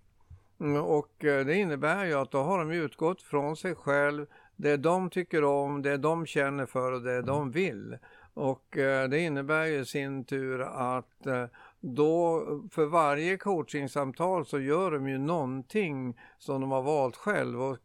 Mm, 0.61 0.83
Och 0.83 1.25
eh, 1.25 1.47
det 1.47 1.55
innebär 1.57 2.05
ju 2.05 2.15
att 2.15 2.31
då 2.31 2.39
har 2.43 2.59
de 2.59 2.71
utgått 2.71 3.23
från 3.23 3.57
sig 3.57 3.75
själv, 3.75 4.27
det 4.57 4.77
de 4.77 5.11
tycker 5.11 5.45
om, 5.45 5.83
det 5.83 5.97
de 5.97 6.27
känner 6.27 6.67
för 6.67 6.93
och 6.93 7.03
det 7.03 7.23
de 7.23 7.51
vill. 7.51 7.99
Och 8.35 8.77
eh, 8.77 9.09
det 9.09 9.21
innebär 9.21 9.65
ju 9.65 9.81
i 9.81 9.85
sin 9.85 10.25
tur 10.25 10.61
att 10.63 11.27
eh, 11.27 11.45
då 11.81 12.43
för 12.73 12.87
varje 12.87 13.37
coachingsamtal 13.37 14.47
så 14.47 14.61
gör 14.61 14.91
de 14.91 15.09
ju 15.09 15.19
någonting 15.19 16.21
som 16.39 16.61
de 16.61 16.71
har 16.71 16.83
valt 16.83 17.17
själv 17.17 17.63
och 17.63 17.79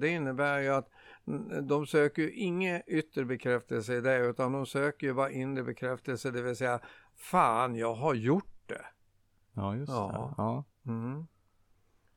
det 0.00 0.08
innebär 0.08 0.58
ju 0.58 0.68
att 0.68 0.88
mm, 1.26 1.66
de 1.66 1.86
söker 1.86 2.22
ju 2.22 2.30
ingen 2.32 2.82
yttre 2.86 3.24
bekräftelse 3.24 3.94
i 3.94 4.00
det 4.00 4.18
utan 4.18 4.52
de 4.52 4.66
söker 4.66 5.06
ju 5.06 5.14
bara 5.14 5.30
inre 5.30 5.62
bekräftelse, 5.62 6.30
det 6.30 6.42
vill 6.42 6.56
säga 6.56 6.80
fan 7.16 7.76
jag 7.76 7.94
har 7.94 8.14
gjort 8.14 8.58
det. 8.66 8.84
ja 9.52 9.76
just 9.76 9.92
Ja. 9.92 10.34
det. 10.36 10.42
Ja. 10.42 10.64
Mm. 10.86 11.26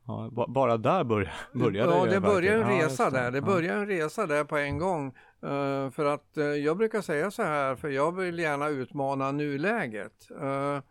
Ja, 0.09 0.29
ba- 0.31 0.47
bara 0.47 0.77
där 0.77 1.03
börjar, 1.03 1.33
börjar 1.53 1.85
ja, 1.87 2.05
ju 2.05 2.11
det 2.11 2.19
börjar 2.19 2.53
en. 2.53 2.59
Ja, 2.77 2.85
resa 2.85 3.03
just 3.03 3.13
där. 3.13 3.31
Det 3.31 3.37
Ja. 3.37 3.41
börjar 3.45 3.75
en 3.77 3.87
resa 3.87 4.25
där 4.27 4.43
på 4.43 4.57
en 4.57 4.77
gång. 4.77 5.07
Eh, 5.41 5.89
för 5.89 6.05
att 6.05 6.37
eh, 6.37 6.45
jag 6.45 6.77
brukar 6.77 7.01
säga 7.01 7.31
så 7.31 7.43
här, 7.43 7.75
för 7.75 7.89
jag 7.89 8.15
vill 8.15 8.39
gärna 8.39 8.67
utmana 8.67 9.31
nuläget. 9.31 10.13
Eh, 10.41 10.81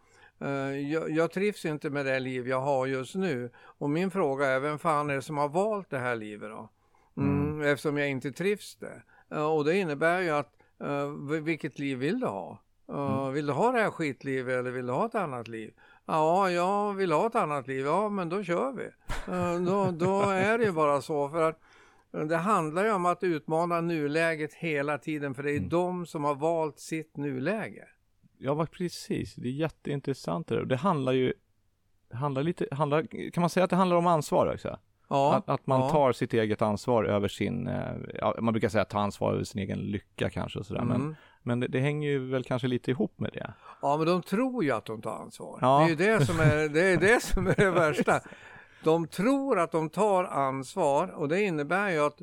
jag, 0.93 1.11
jag 1.11 1.31
trivs 1.31 1.65
inte 1.65 1.91
med 1.91 2.07
det 2.07 2.21
liv 2.21 2.49
jag 2.49 2.61
har 2.61 2.87
just 2.87 3.15
nu. 3.15 3.51
Och 3.65 3.91
min 3.91 4.11
fråga 4.11 4.47
är, 4.47 4.61
vem 4.61 4.79
fan 4.79 5.11
är 5.11 5.15
det 5.15 5.23
som 5.23 5.37
har 5.39 5.49
valt 5.49 5.91
det 5.91 5.99
här 5.99 6.17
livet 6.17 6.51
då? 6.51 6.69
Mm, 7.17 7.63
Eftersom 7.63 7.99
jag 7.99 8.09
inte 8.11 8.33
trivs 8.33 8.77
det. 8.77 9.03
Och 9.41 9.65
det 9.65 9.77
innebär 9.77 10.21
ju 10.21 10.31
att, 10.31 10.53
vilket 11.43 11.79
liv 11.79 11.99
vill 11.99 12.21
du 12.21 12.27
ha? 12.27 12.59
Eh, 12.93 13.29
Vill 13.31 13.47
du 13.47 13.53
ha 13.53 13.73
det 13.73 13.81
här 13.81 13.91
skitlivet 13.91 14.55
eller 14.55 14.71
vill 14.71 14.87
du 14.87 14.93
ha 14.93 15.07
ett 15.07 15.15
annat 15.15 15.49
liv? 15.49 15.73
Ja, 16.09 16.51
jag 16.51 16.95
vill 16.95 17.13
ha 17.13 17.27
ett 17.27 17.35
annat 17.35 17.67
liv. 17.69 17.87
Ja, 17.87 18.09
men 18.09 18.29
då 18.29 18.43
kör 18.43 18.73
vi. 18.73 18.85
Eh, 19.33 19.61
Då, 19.67 19.91
då 19.91 20.21
är 20.31 20.59
det 20.59 20.65
ju 20.65 20.73
bara 20.73 21.01
så. 21.01 21.29
För 21.29 21.49
att 21.49 21.61
eh, 22.15 22.21
det 22.21 22.37
handlar 22.37 22.85
ju 22.85 22.93
om 22.93 23.07
att 23.07 23.23
utmana 23.23 23.81
nuläget 23.81 24.55
hela 24.55 24.99
tiden. 24.99 25.35
För 25.35 25.43
det 25.43 25.51
är 25.51 25.57
Mm. 25.57 25.69
de 25.69 26.07
som 26.07 26.25
har 26.25 26.35
valt 26.35 26.79
sitt 26.79 27.17
nuläge. 27.17 27.85
Ja, 28.39 28.67
precis. 28.73 29.35
Det 29.35 29.49
är 29.49 29.53
jätteintressant 29.53 30.47
det 30.49 30.55
där. 30.55 30.65
Det 30.65 30.77
handlar 30.77 31.13
ju, 31.13 31.33
handlar 32.13 32.43
lite, 32.43 32.67
handlar, 32.73 33.31
kan 33.33 33.41
man 33.41 33.51
säga 33.51 33.65
att 33.65 33.71
det 33.71 33.77
handlar 33.77 33.97
om 33.97 34.07
ansvar 34.07 34.53
också? 34.55 34.79
Ja, 35.09 35.35
Att, 35.35 35.49
att 35.49 35.67
man 35.67 35.81
ja. 35.81 35.89
tar 35.91 36.13
sitt 36.13 36.35
eget 36.35 36.63
ansvar 36.63 37.05
över 37.05 37.29
sin, 37.29 37.67
eh, 37.67 37.93
ja, 38.15 38.35
man 38.41 38.53
brukar 38.53 38.69
säga 38.69 38.85
ta 38.85 38.99
ansvar 39.01 39.33
över 39.35 39.45
sin 39.45 39.61
egen 39.63 39.79
lycka 39.79 40.31
kanske 40.31 40.59
och 40.59 40.67
sådär. 40.67 40.81
Mm. 40.81 41.01
men 41.03 41.17
det, 41.43 41.67
det 41.69 41.81
hänger 41.81 42.09
ju 42.09 42.31
väl 42.31 42.45
kanske 42.45 42.69
lite 42.69 42.91
ihop 42.91 43.21
med 43.21 43.31
det. 43.33 43.55
Ja, 43.83 43.97
men 43.97 44.07
de 44.07 44.23
tror 44.23 44.65
ju 44.65 44.71
att 44.71 44.85
de 44.85 45.03
tar 45.03 45.11
ansvar. 45.11 45.59
Ja. 45.63 45.79
Det 45.79 45.85
är 45.85 45.89
ju 45.89 46.19
det 46.19 46.27
som 46.27 46.41
är 46.41 46.69
det, 46.75 46.81
är 46.83 46.97
det, 46.97 47.23
som 47.23 47.47
är 47.47 47.55
det 47.55 47.71
värsta. 47.71 48.21
De 48.85 49.07
tror 49.07 49.59
att 49.59 49.73
de 49.73 49.89
tar 49.89 50.25
ansvar 50.25 51.09
och 51.09 51.29
det 51.29 51.43
innebär 51.43 51.91
ju 51.91 51.99
att 51.99 52.19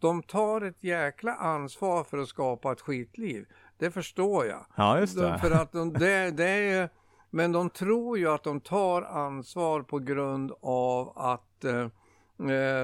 de, 0.00 0.22
tar 0.22 0.60
ett 0.60 0.84
jäkla 0.84 1.34
ansvar 1.34 2.04
för 2.04 2.18
att 2.18 2.28
skapa 2.28 2.72
ett 2.72 2.80
skitliv. 2.80 3.44
Det 3.78 3.90
förstår 3.90 4.46
jag. 4.46 4.66
Ja, 4.76 5.00
just 5.00 5.16
De, 5.16 5.22
det. 5.22 5.38
för 5.38 5.50
att 5.50 5.72
de, 5.72 5.92
det, 5.92 6.30
det 6.30 6.48
är 6.48 6.80
ju, 6.80 6.88
men 7.30 7.52
de 7.52 7.70
tror 7.70 8.18
ju 8.18 8.28
att 8.28 8.44
de 8.44 8.60
tar 8.60 9.02
ansvar 9.02 9.82
på 9.82 9.98
grund 9.98 10.52
av 10.62 11.12
att 11.18 11.64
eh, 11.64 11.86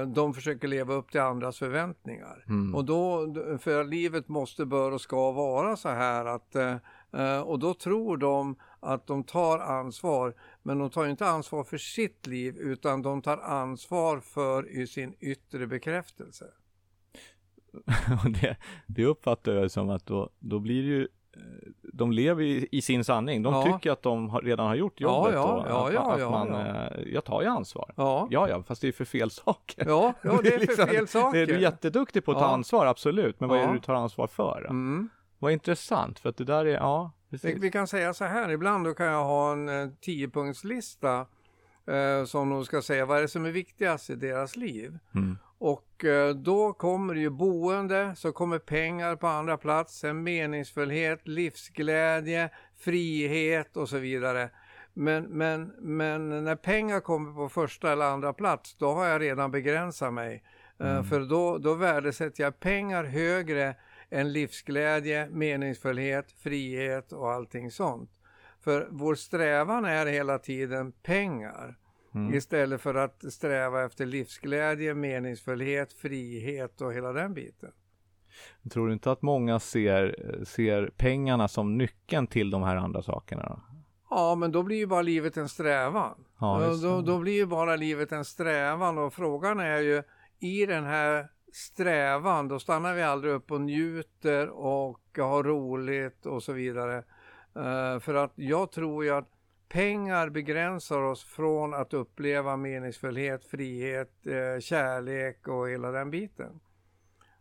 de 0.07 0.33
försöker 0.33 0.67
leva 0.67 0.93
upp 0.93 1.11
till 1.11 1.21
andras 1.21 1.59
förväntningar. 1.59 2.45
Mm. 2.47 2.75
Och 2.75 2.85
då, 2.85 3.33
för 3.59 3.83
livet 3.83 4.27
måste, 4.27 4.65
bör 4.65 4.91
och 4.91 5.01
ska 5.01 5.31
vara 5.31 5.75
så 5.75 5.89
här 5.89 6.25
att, 6.25 6.55
eh, 6.55 6.75
eh, 7.13 7.41
och 7.41 7.59
då 7.59 7.73
tror 7.73 8.17
de 8.17 8.55
att 8.79 9.07
de 9.07 9.23
tar 9.23 9.59
ansvar, 9.59 10.33
men 10.63 10.79
de 10.79 10.89
tar 10.89 11.07
inte 11.07 11.27
ansvar 11.27 11.63
för 11.63 11.77
sitt 11.77 12.27
liv 12.27 12.57
utan 12.57 13.01
de 13.01 13.21
tar 13.21 13.37
ansvar 13.37 14.19
för 14.19 14.85
sin 14.85 15.15
yttre 15.19 15.67
bekräftelse. 15.67 16.45
Det, 18.41 18.57
det 18.87 19.05
uppfattar 19.05 19.51
jag 19.51 19.71
som 19.71 19.89
att 19.89 20.05
då, 20.05 20.29
då 20.39 20.59
blir 20.59 20.81
det 20.81 20.87
ju 20.89 21.01
eh, 21.01 21.07
de 21.93 22.11
lever 22.11 22.43
i, 22.43 22.67
i 22.71 22.81
sin 22.81 23.03
sanning. 23.03 23.43
De 23.43 23.53
Ja. 23.53 23.63
tycker 23.63 23.91
att 23.91 24.01
de 24.01 24.29
har, 24.29 24.41
redan 24.41 24.67
har 24.67 24.75
gjort 24.75 25.01
jobbet. 25.01 25.33
ja, 25.33 25.53
och 25.53 25.69
ja, 25.69 25.87
att, 25.87 25.93
ja, 25.93 26.25
att 26.25 26.31
man, 26.31 26.53
eh, 26.55 27.13
jag 27.13 27.25
tar 27.25 27.41
ju 27.41 27.47
ansvar. 27.47 27.93
Ja, 27.97 28.27
Ja, 28.29 28.63
fast 28.63 28.81
det 28.81 28.87
är 28.87 28.91
för 28.91 29.05
fel 29.05 29.31
saker. 29.31 29.85
ja, 29.87 30.13
ja 30.21 30.39
det 30.43 30.49
är 30.49 30.51
för 30.59 30.67
liksom- 30.67 30.87
fel 30.87 31.07
saker. 31.07 31.37
Det 31.37 31.43
är 31.43 31.47
du 31.57 31.61
jätteduktig 31.61 32.25
på 32.25 32.31
att 32.31 32.37
ta 32.39 32.45
ansvar, 32.45 32.85
absolut. 32.85 33.39
Men 33.39 33.49
vad 33.49 33.59
är 33.59 33.67
det 33.67 33.73
du 33.73 33.79
tar 33.79 33.93
ansvar 33.93 34.27
för? 34.27 34.65
Mm. 34.69 35.09
Vad 35.39 35.51
intressant, 35.51 36.19
för 36.19 36.29
att 36.29 36.37
det 36.37 36.43
där 36.43 36.65
är, 36.65 36.73
ja, 36.73 37.11
Vi, 37.29 37.53
vi 37.59 37.71
kan 37.71 37.87
säga 37.87 38.13
så 38.13 38.25
här, 38.25 38.49
ibland 38.51 38.85
då 38.85 38.93
kan 38.93 39.05
jag 39.05 39.23
ha 39.25 39.51
en 39.51 39.69
eh, 39.69 39.89
tiopunktslista 40.01 41.25
eh, 41.87 42.25
som 42.25 42.49
de 42.49 42.65
ska 42.65 42.81
säga 42.81 43.05
vad 43.05 43.17
är 43.17 43.21
det 43.21 43.27
som 43.27 43.45
är 43.45 43.51
viktigast 43.51 44.09
i 44.09 44.15
deras 44.15 44.55
liv. 44.55 44.97
Mm. 45.15 45.37
Och 45.59 46.05
eh, 46.05 46.29
då 46.29 46.73
kommer 46.73 47.13
det 47.13 47.19
ju 47.19 47.29
boende, 47.29 48.13
så 48.15 48.31
kommer 48.31 48.59
pengar 48.59 49.15
på 49.15 49.27
andra 49.27 49.57
plats, 49.57 49.99
sen 49.99 50.23
meningsfullhet, 50.23 51.27
livsglädje, 51.27 52.49
frihet 52.75 53.77
och 53.77 53.89
så 53.89 53.97
vidare. 53.97 54.49
Men, 54.93 55.23
men, 55.23 55.73
men 55.79 56.43
när 56.43 56.55
pengar 56.55 56.99
kommer 56.99 57.33
på 57.33 57.49
första 57.49 57.91
eller 57.91 58.05
andra 58.05 58.33
plats, 58.33 58.75
då 58.75 58.91
har 58.91 59.05
jag 59.05 59.21
redan 59.21 59.51
begränsat 59.51 60.13
mig. 60.13 60.43
Eh, 60.79 60.89
Mm. 60.91 61.03
För 61.03 61.19
då, 61.19 61.57
då 61.57 61.73
värdesätter 61.73 62.43
jag 62.43 62.59
pengar 62.59 63.03
högre 63.03 63.75
än 64.09 64.33
livsglädje, 64.33 65.29
meningsfullhet, 65.29 66.31
frihet 66.31 67.11
och 67.11 67.31
allting 67.31 67.71
sånt. 67.71 68.11
För 68.63 68.87
vår 68.91 69.15
strävan 69.15 69.85
är 69.85 70.05
hela 70.05 70.37
tiden 70.39 70.91
pengar. 70.91 71.77
Mm. 72.15 72.33
Istället 72.33 72.81
för 72.81 72.95
att 72.95 73.33
sträva 73.33 73.85
efter 73.85 74.05
livsglädje, 74.05 74.93
meningsfullhet, 74.93 75.93
frihet 75.93 76.81
och 76.81 76.93
hela 76.93 77.13
den 77.13 77.33
biten. 77.33 77.71
Tror 78.71 78.87
du 78.87 78.93
inte 78.93 79.11
att 79.11 79.21
många 79.21 79.59
ser, 79.59 80.15
ser 80.45 80.91
pengarna 80.97 81.47
som 81.47 81.77
nyckeln 81.77 82.27
till 82.27 82.49
de 82.49 82.63
här 82.63 82.75
andra 82.75 83.03
sakerna? 83.03 83.61
Ja, 84.09 84.35
men 84.35 84.51
då 84.51 84.63
blir 84.63 84.77
ju 84.77 84.87
bara 84.87 85.01
livet 85.01 85.37
en 85.37 85.49
strävan. 85.49 86.25
Ja, 86.39 86.77
då, 86.81 87.01
då 87.01 87.19
blir 87.19 87.33
ju 87.33 87.45
bara 87.45 87.75
livet 87.75 88.11
en 88.11 88.25
strävan 88.25 88.97
och 88.97 89.13
frågan 89.13 89.59
är 89.59 89.79
ju 89.79 90.03
i 90.39 90.65
den 90.65 90.83
här 90.83 91.27
strävan, 91.53 92.47
då 92.47 92.59
stannar 92.59 92.93
vi 92.93 93.03
aldrig 93.03 93.33
upp 93.33 93.51
och 93.51 93.61
njuter 93.61 94.49
och 94.49 94.99
har 95.17 95.43
roligt 95.43 96.25
och 96.25 96.43
så 96.43 96.53
vidare. 96.53 96.97
Uh, 97.57 97.99
för 97.99 98.13
att 98.13 98.33
jag 98.35 98.71
tror 98.71 99.03
ju 99.03 99.09
att 99.09 99.29
pengar 99.69 100.29
begränsar 100.29 101.01
oss 101.01 101.23
från 101.23 101.73
att 101.73 101.93
uppleva 101.93 102.57
meningsfullhet, 102.57 103.45
frihet, 103.45 104.13
uh, 104.27 104.59
kärlek 104.59 105.47
och 105.47 105.69
hela 105.69 105.91
den 105.91 106.11
biten. 106.11 106.59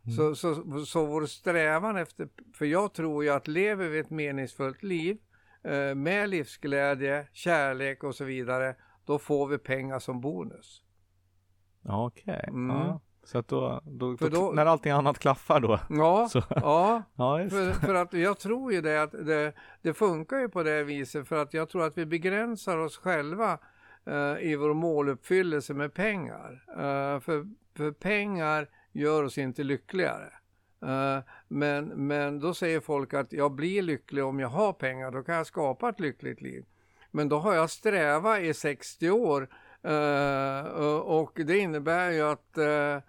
Mm. 0.04 0.16
Så, 0.16 0.34
så, 0.34 0.84
så 0.86 1.06
vår 1.06 1.26
strävan 1.26 1.96
efter, 1.96 2.28
för 2.54 2.64
jag 2.64 2.94
tror 2.94 3.24
ju 3.24 3.30
att 3.30 3.48
lever 3.48 3.88
vi 3.88 3.98
ett 3.98 4.10
meningsfullt 4.10 4.82
liv 4.82 5.18
uh, 5.66 5.94
med 5.94 6.28
livsglädje, 6.28 7.28
kärlek 7.32 8.04
och 8.04 8.14
så 8.14 8.24
vidare, 8.24 8.76
då 9.04 9.18
får 9.18 9.46
vi 9.46 9.58
pengar 9.58 9.98
som 9.98 10.20
bonus. 10.20 10.82
Okej. 11.84 12.22
Okay. 12.22 12.48
Mm. 12.48 12.76
Ja. 12.76 13.00
Så 13.28 13.38
att 13.38 13.48
då, 13.48 13.80
då, 13.84 14.14
då, 14.14 14.28
då, 14.28 14.52
när 14.52 14.66
allting 14.66 14.92
annat 14.92 15.18
klaffar 15.18 15.60
då. 15.60 15.80
Ja, 15.88 16.28
så. 16.32 16.42
ja, 16.48 17.02
ja 17.16 17.48
för, 17.50 17.72
för, 17.72 17.94
att 17.94 18.12
jag 18.12 18.38
tror 18.38 18.72
ju 18.72 18.80
det 18.80 19.02
att 19.02 19.12
det, 19.12 19.52
det, 19.82 19.94
funkar 19.94 20.38
ju 20.38 20.48
på 20.48 20.62
det 20.62 20.84
viset 20.84 21.28
för 21.28 21.42
att 21.42 21.54
jag 21.54 21.68
tror 21.68 21.86
att 21.86 21.98
vi 21.98 22.06
begränsar 22.06 22.78
oss 22.78 22.96
själva 22.96 23.58
uh, 24.08 24.42
i 24.42 24.56
vår 24.56 24.74
måluppfyllelse 24.74 25.74
med 25.74 25.94
pengar. 25.94 26.64
Uh, 26.68 27.20
för, 27.20 27.48
för 27.76 27.92
pengar 27.92 28.68
gör 28.92 29.22
oss 29.22 29.38
inte 29.38 29.62
lyckligare. 29.62 30.32
Uh, 30.82 31.18
men, 31.48 31.84
men 31.84 32.40
då 32.40 32.54
säger 32.54 32.80
folk 32.80 33.14
att 33.14 33.32
jag 33.32 33.52
blir 33.52 33.82
lycklig 33.82 34.24
om 34.24 34.40
jag 34.40 34.48
har 34.48 34.72
pengar, 34.72 35.10
då 35.10 35.22
kan 35.22 35.34
jag 35.34 35.46
skapa 35.46 35.88
ett 35.88 36.00
lyckligt 36.00 36.40
liv. 36.40 36.64
Men 37.10 37.28
då 37.28 37.38
har 37.38 37.54
jag 37.54 37.70
strävat 37.70 38.40
i 38.40 38.54
60 38.54 39.10
år 39.10 39.48
och 41.04 41.32
det 41.34 41.58
innebär 41.58 42.10
ju 42.10 42.22
att 42.22 42.58
Eh, 42.58 43.02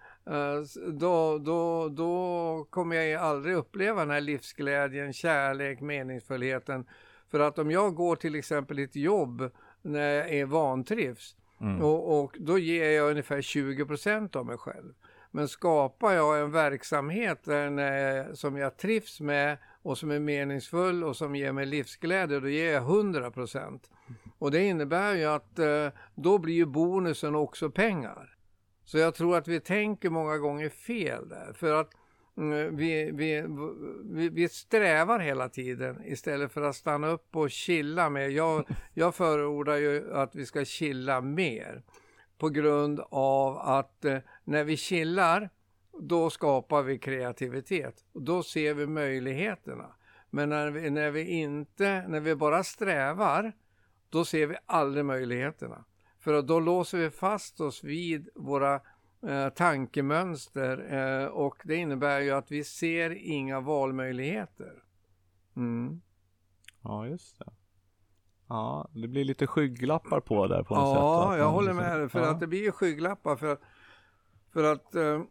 då, 0.92 1.38
då, 1.38 1.88
då 1.88 2.66
kommer 2.70 2.96
jag 2.96 3.22
aldrig 3.22 3.56
uppleva 3.56 4.00
den 4.00 4.10
här 4.10 4.20
livsglädjen, 4.20 5.12
kärlek, 5.12 5.80
meningsfullheten. 5.80 6.84
För 7.30 7.40
att 7.40 7.58
om 7.58 7.70
jag 7.70 7.94
går 7.94 8.16
till 8.16 8.34
exempel 8.34 8.78
ett 8.78 8.96
jobb 8.96 9.50
när 9.82 10.10
jag 10.14 10.30
är 10.30 10.44
vantrivs 10.44 11.36
mm. 11.60 11.82
och, 11.82 12.20
och, 12.20 12.36
då 12.38 12.58
ger 12.58 12.90
jag 12.90 13.10
ungefär 13.10 13.42
20 13.42 13.86
procent 13.86 14.36
av 14.36 14.46
mig 14.46 14.58
själv. 14.58 14.92
Men 15.30 15.48
skapar 15.48 16.12
jag 16.12 16.40
en 16.40 16.52
verksamhet 16.52 17.44
där, 17.44 18.34
som 18.34 18.56
jag 18.56 18.76
trivs 18.76 19.20
med 19.20 19.58
och 19.82 19.98
som 19.98 20.10
är 20.10 20.18
meningsfull 20.18 21.04
och 21.04 21.16
som 21.16 21.36
ger 21.36 21.52
mig 21.52 21.66
livsglädje, 21.66 22.40
då 22.40 22.48
ger 22.48 22.72
jag 22.72 22.82
100 22.82 23.30
procent. 23.30 23.90
Och 24.38 24.50
det 24.50 24.64
innebär 24.64 25.14
ju 25.14 25.24
att 25.24 25.58
eh, 25.58 25.88
då 26.14 26.38
blir 26.38 26.54
ju 26.54 26.66
bonusen 26.66 27.34
också 27.34 27.70
pengar. 27.70 28.29
Så 28.90 28.98
jag 28.98 29.14
tror 29.14 29.36
att 29.36 29.48
vi 29.48 29.60
tänker 29.60 30.10
många 30.10 30.38
gånger 30.38 30.68
fel 30.68 31.28
där. 31.28 31.52
För 31.52 31.80
att 31.80 31.90
mm, 32.36 32.76
vi, 32.76 33.10
vi, 33.10 33.44
vi, 34.04 34.28
vi, 34.28 34.48
strävar 34.48 35.18
hela 35.18 35.48
tiden 35.48 36.02
istället 36.04 36.52
för 36.52 36.62
att 36.62 36.76
stanna 36.76 37.08
upp 37.08 37.36
och 37.36 37.50
chilla 37.50 38.10
mer. 38.10 38.28
Jag, 38.28 38.64
jag 38.94 39.14
förordar 39.14 39.76
ju 39.76 40.14
att 40.14 40.34
vi 40.34 40.46
ska 40.46 40.64
chilla 40.64 41.20
mer. 41.20 41.82
På 42.38 42.48
grund 42.48 43.00
av 43.10 43.58
att 43.58 44.04
eh, 44.04 44.18
när 44.44 44.64
vi 44.64 44.76
chillar, 44.76 45.50
då 46.00 46.30
skapar 46.30 46.82
vi 46.82 46.98
kreativitet. 46.98 47.94
Och 48.12 48.22
då 48.22 48.42
ser 48.42 48.74
vi 48.74 48.86
möjligheterna. 48.86 49.94
Men 50.30 50.48
när 50.48 50.70
vi, 50.70 50.90
när 50.90 51.10
vi 51.10 51.24
inte, 51.24 52.08
när 52.08 52.20
vi 52.20 52.34
bara 52.34 52.64
strävar, 52.64 53.52
då 54.08 54.24
ser 54.24 54.46
vi 54.46 54.56
aldrig 54.66 55.04
möjligheterna. 55.04 55.84
För 56.20 56.42
då 56.42 56.60
låser 56.60 56.98
vi 56.98 57.10
fast 57.10 57.60
oss 57.60 57.84
vid 57.84 58.28
våra 58.34 58.80
eh, 59.26 59.48
tankemönster 59.48 60.94
eh, 60.94 61.26
och 61.26 61.56
det 61.64 61.76
innebär 61.76 62.20
ju 62.20 62.30
att 62.30 62.50
vi 62.50 62.64
ser 62.64 63.10
inga 63.10 63.60
valmöjligheter. 63.60 64.82
Mm. 65.56 66.00
Ja, 66.82 67.06
just 67.06 67.38
det. 67.38 67.52
Ja, 68.48 68.88
det 68.94 69.08
blir 69.08 69.24
lite 69.24 69.46
skygglappar 69.46 70.20
på 70.20 70.46
där 70.46 70.62
på 70.62 70.74
något 70.74 70.84
ja, 70.84 70.94
sätt. 70.94 71.38
Ja, 71.38 71.44
jag 71.44 71.50
håller 71.50 71.72
med. 71.72 72.12
För 72.12 72.20
ja. 72.20 72.30
att 72.30 72.40
det 72.40 72.46
blir 72.46 72.70
skygglappar 72.70 73.36
för 73.36 73.52
att, 73.52 73.60
för 74.52 74.72
att 74.72 74.94
eh, 74.94 75.22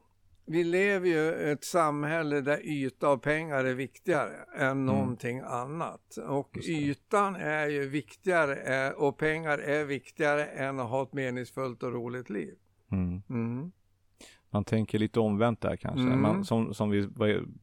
vi 0.49 0.63
lever 0.63 1.07
ju 1.07 1.47
i 1.47 1.51
ett 1.51 1.63
samhälle 1.63 2.41
där 2.41 2.65
yta 2.65 3.09
och 3.09 3.21
pengar 3.21 3.65
är 3.65 3.73
viktigare 3.73 4.35
än 4.55 4.71
mm. 4.71 4.85
någonting 4.85 5.39
annat. 5.39 6.17
Och 6.27 6.57
ytan 6.67 7.35
är 7.35 7.67
ju 7.67 7.89
viktigare 7.89 8.55
eh, 8.55 8.93
och 8.93 9.17
pengar 9.17 9.57
är 9.57 9.85
viktigare 9.85 10.45
än 10.45 10.79
att 10.79 10.89
ha 10.89 11.03
ett 11.03 11.13
meningsfullt 11.13 11.83
och 11.83 11.93
roligt 11.93 12.29
liv. 12.29 12.53
Mm. 12.91 13.21
Mm. 13.29 13.71
Man 14.49 14.63
tänker 14.63 14.99
lite 14.99 15.19
omvänt 15.19 15.62
där 15.62 15.75
kanske. 15.75 16.01
Mm. 16.01 16.21
Man, 16.21 16.45
som, 16.45 16.73
som 16.73 16.89
vi 16.89 17.09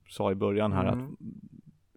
sa 0.08 0.32
i 0.32 0.34
början 0.34 0.72
här 0.72 0.84
att 0.84 0.94
mm. 0.94 1.16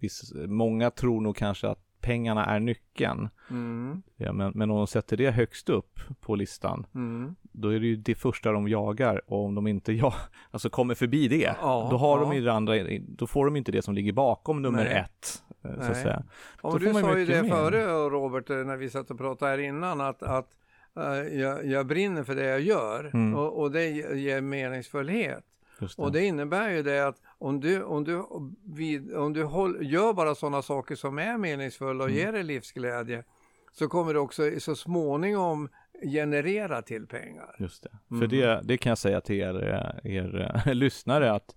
viss, 0.02 0.34
många 0.48 0.92
tror 0.92 1.22
nog 1.22 1.36
kanske 1.36 1.68
att 1.68 1.89
pengarna 2.02 2.46
är 2.46 2.60
nyckeln. 2.60 3.30
Mm. 3.50 4.02
Ja, 4.16 4.34
men, 4.34 4.52
men 4.56 4.72
om 4.72 4.78
de 4.78 4.88
sätter 4.88 5.18
det 5.18 5.32
högst 5.32 5.70
upp 5.70 6.00
på 6.20 6.36
listan, 6.36 6.86
mm. 6.96 7.36
då 7.42 7.70
är 7.70 7.80
det 7.80 7.88
ju 7.88 7.96
det 7.96 8.16
första 8.16 8.52
de 8.52 8.68
jagar 8.68 9.22
och 9.28 9.46
om 9.46 9.56
de 9.56 9.68
inte 9.68 9.94
ja, 9.94 10.14
alltså 10.52 10.70
kommer 10.70 10.96
förbi 10.96 11.28
det, 11.28 11.56
ja, 11.62 11.88
då 11.92 11.98
har 11.98 12.18
ja. 12.18 12.24
de 12.24 12.36
ju 12.36 12.42
det 12.42 12.54
andra, 12.54 12.74
då 13.00 13.28
får 13.28 13.46
de 13.46 13.56
inte 13.56 13.72
det 13.72 13.82
som 13.82 13.94
ligger 13.94 14.14
bakom 14.14 14.62
nummer 14.62 14.84
Nej. 14.84 14.94
ett. 14.94 15.44
Eh, 15.64 15.86
så 15.86 15.92
att 15.92 15.98
säga. 15.98 16.24
Och 16.62 16.80
du 16.80 16.94
sa 16.94 17.18
ju 17.18 17.26
det 17.26 17.44
mer. 17.44 17.50
före 17.50 17.86
Robert, 18.10 18.50
när 18.50 18.78
vi 18.78 18.90
satt 18.90 19.12
och 19.12 19.18
pratade 19.18 19.52
här 19.52 19.58
innan, 19.58 20.02
att, 20.02 20.24
att 20.24 20.50
uh, 20.98 21.40
jag, 21.40 21.66
jag, 21.66 21.88
brinner 21.88 22.24
för 22.24 22.36
det 22.36 22.46
jag 22.46 22.62
gör 22.62 23.12
mm. 23.14 23.36
och, 23.36 23.62
och 23.62 23.72
det 23.72 23.90
ger 23.90 24.42
meningsfullhet. 24.42 25.46
Det. 25.80 25.98
Och 25.98 26.12
det 26.12 26.26
innebär 26.26 26.70
ju 26.70 26.84
det 26.84 27.08
att 27.08 27.22
om 27.40 27.60
du, 27.60 27.84
om 27.84 28.04
du, 28.04 28.24
vid, 28.66 29.16
om 29.16 29.34
du 29.34 29.44
håll, 29.44 29.78
gör 29.82 30.14
bara 30.14 30.36
sådana 30.36 30.62
saker 30.62 30.96
som 30.96 31.20
är 31.20 31.38
meningsfulla 31.38 32.04
och 32.04 32.10
mm. 32.10 32.22
ger 32.22 32.32
dig 32.32 32.44
livsglädje 32.44 33.24
så 33.72 33.88
kommer 33.88 34.14
det 34.14 34.20
också 34.20 34.44
så 34.60 34.76
småningom 34.76 35.70
generera 36.02 36.82
till 36.82 37.08
pengar. 37.08 37.56
Just 37.60 37.84
det. 37.84 37.90
Mm. 38.12 38.22
För 38.22 38.28
det, 38.28 38.62
det 38.64 38.78
kan 38.78 38.90
jag 38.90 38.98
säga 38.98 39.22
till 39.22 39.36
er, 39.36 39.64
er, 40.04 40.64
er 40.68 40.74
lyssnare 40.74 41.32
att 41.32 41.56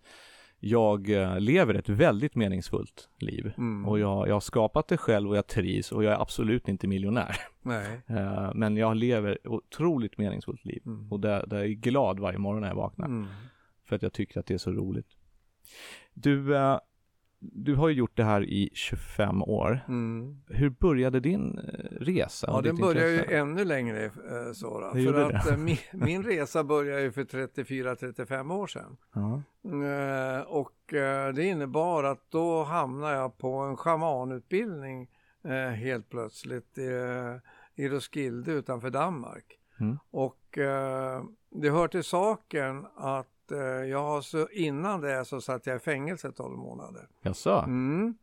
jag 0.65 1.11
eh, 1.11 1.41
lever 1.41 1.75
ett 1.75 1.89
väldigt 1.89 2.35
meningsfullt 2.35 3.09
liv 3.19 3.53
mm. 3.59 3.89
och 3.89 3.99
jag, 3.99 4.29
jag 4.29 4.35
har 4.35 4.41
skapat 4.41 4.89
det 4.89 4.97
själv 4.97 5.31
och 5.31 5.37
jag 5.37 5.47
trivs 5.47 5.93
och 5.93 6.05
jag 6.05 6.13
är 6.13 6.21
absolut 6.23 6.69
inte 6.69 6.87
miljonär. 6.87 7.37
Nej. 7.63 8.01
Eh, 8.07 8.55
men 8.55 8.77
jag 8.77 8.97
lever 8.97 9.33
ett 9.33 9.47
otroligt 9.47 10.19
meningsfullt 10.19 10.65
liv 10.65 10.83
mm. 10.87 11.13
och 11.13 11.21
där, 11.21 11.47
där 11.47 11.57
är 11.57 11.65
jag 11.65 11.71
glad 11.71 12.21
varje 12.21 12.39
morgon 12.39 12.61
när 12.61 12.69
jag 12.69 12.77
vaknar. 12.77 13.07
Mm. 13.07 13.27
För 13.89 13.97
att 13.97 14.03
jag 14.03 14.13
tycker 14.13 14.41
att 14.41 14.47
det 14.47 14.55
är 14.55 14.59
så 14.59 14.73
roligt. 14.73 15.17
Du, 16.15 16.55
uh, 16.55 16.79
du 17.41 17.75
har 17.75 17.89
ju 17.89 17.95
gjort 17.95 18.17
det 18.17 18.25
här 18.25 18.45
i 18.45 18.71
25 18.73 19.43
år. 19.43 19.81
Mm. 19.89 20.43
Hur 20.49 20.71
började 20.71 21.21
din 21.21 21.59
eh, 21.59 21.65
resa? 22.01 22.47
Ja, 22.51 22.61
den 22.61 22.77
började 22.77 23.11
ju 23.11 23.25
ännu 23.25 23.65
längre, 23.65 24.05
uh, 24.07 24.53
Sara. 24.55 24.93
för 24.93 25.31
att 25.31 25.59
min, 25.59 25.77
min, 25.93 26.23
resa 26.23 26.65
började 26.65 27.03
ju 27.03 27.13
för 27.13 27.25
34-35 27.25 28.53
år 28.55 28.67
sedan. 28.67 28.97
Uh, 29.67 30.41
och 30.41 30.73
det 31.35 31.45
innebar 31.45 32.05
att 32.05 32.31
då 32.31 32.63
hamnade 32.63 33.17
jag 33.17 33.39
på 33.39 33.59
en 33.59 33.77
schamanutbildning 33.77 35.09
helt 35.77 36.09
plötsligt 36.09 36.79
i 37.75 37.89
Roskilde 37.89 38.53
utanför 38.53 38.91
Danmark. 38.91 39.59
Mm. 39.81 39.99
Och 40.11 40.59
det 41.51 41.71
hör 41.71 41.89
till 41.89 42.05
saken 42.05 42.87
att 42.97 43.32
eh, 43.53 43.61
jag 43.61 44.03
har 44.03 44.21
så, 44.21 44.49
innan 44.49 45.01
det 45.01 45.25
så 45.25 45.41
satt 45.41 45.67
jag 45.67 45.77
i 45.77 45.79
fängelse 45.79 46.33
12 46.33 46.59
månader. 46.59 47.09
Jaså? 47.23 47.65
Mm. 47.67 48.15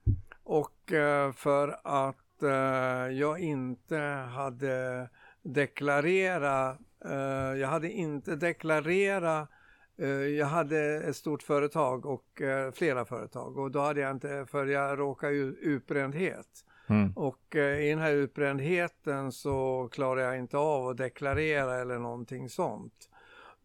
Och 0.43 0.93
eh, 0.93 1.31
för 1.31 1.79
att 1.83 2.43
eh, 2.43 3.17
jag 3.17 3.39
inte 3.39 3.97
hade 4.35 5.09
deklarerat, 5.41 6.79
eh, 7.05 7.59
jag 7.59 7.67
hade 7.67 7.91
inte 7.91 8.35
deklarerat 8.35 9.49
eh, 9.97 10.07
jag 10.09 10.47
hade 10.47 10.79
ett 10.79 11.15
stort 11.15 11.43
företag 11.43 12.05
och 12.05 12.41
flera 12.73 13.05
företag 13.05 13.57
och 13.57 13.71
då 13.71 13.79
hade 13.79 14.01
jag 14.01 14.11
inte, 14.11 14.45
för 14.49 14.65
jag 14.65 14.99
råkade 14.99 15.33
ut 15.33 15.57
utbrändhet. 15.61 16.65
Mm. 16.87 17.11
Och 17.15 17.55
i 17.55 17.89
den 17.89 17.99
här 17.99 18.11
utbrändheten 18.11 19.31
så 19.31 19.89
klarade 19.91 20.21
jag 20.21 20.37
inte 20.37 20.57
av 20.57 20.87
att 20.87 20.97
deklarera 20.97 21.81
eller 21.81 21.99
någonting 21.99 22.49
sånt. 22.49 23.09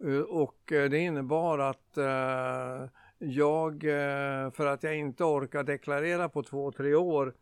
Eh, 0.01 0.21
och 0.21 0.73
eh, 0.73 0.91
det 0.91 0.99
innebar 0.99 1.59
att 1.59 1.97
eh, 1.97 2.89
jag, 3.19 3.81
för 4.55 4.67
att 4.67 4.83
jag 4.83 4.97
inte 4.97 5.25
orkade 5.25 5.73
deklarera 5.73 6.29
på 6.29 6.43
två, 6.43 6.73
tre 6.73 6.95
år, 6.95 7.35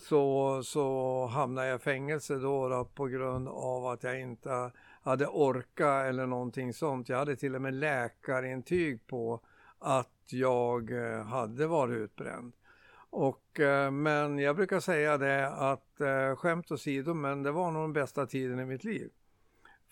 så, 0.00 0.62
så 0.62 1.26
hamnade 1.26 1.68
jag 1.68 1.76
i 1.76 1.82
fängelse 1.82 2.34
då, 2.34 2.68
då 2.68 2.84
på 2.84 3.06
grund 3.06 3.48
av 3.48 3.86
att 3.86 4.02
jag 4.02 4.20
inte 4.20 4.70
hade 5.02 5.26
orka 5.26 5.88
eller 5.88 6.26
någonting 6.26 6.72
sånt. 6.72 7.08
Jag 7.08 7.16
hade 7.16 7.36
till 7.36 7.54
och 7.54 7.62
med 7.62 7.74
läkarintyg 7.74 9.06
på 9.06 9.40
att 9.78 10.08
jag 10.30 10.90
hade 11.26 11.66
varit 11.66 11.96
utbränd. 11.96 12.52
Och, 13.10 13.60
men 13.92 14.38
jag 14.38 14.56
brukar 14.56 14.80
säga 14.80 15.18
det 15.18 15.48
att 15.48 16.00
skämt 16.36 16.70
åsido, 16.70 17.14
men 17.14 17.42
det 17.42 17.52
var 17.52 17.70
nog 17.70 17.82
den 17.82 17.92
bästa 17.92 18.26
tiden 18.26 18.60
i 18.60 18.64
mitt 18.64 18.84
liv. 18.84 19.10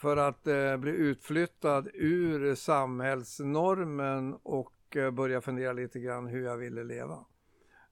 För 0.05 0.17
att 0.17 0.47
eh, 0.47 0.77
bli 0.77 0.91
utflyttad 0.91 1.89
ur 1.95 2.55
samhällsnormen 2.55 4.35
och 4.43 4.97
eh, 4.97 5.11
börja 5.11 5.41
fundera 5.41 5.73
lite 5.73 6.01
grann 6.01 6.27
hur 6.27 6.45
jag 6.45 6.57
ville 6.57 6.85
leva. 6.85 7.19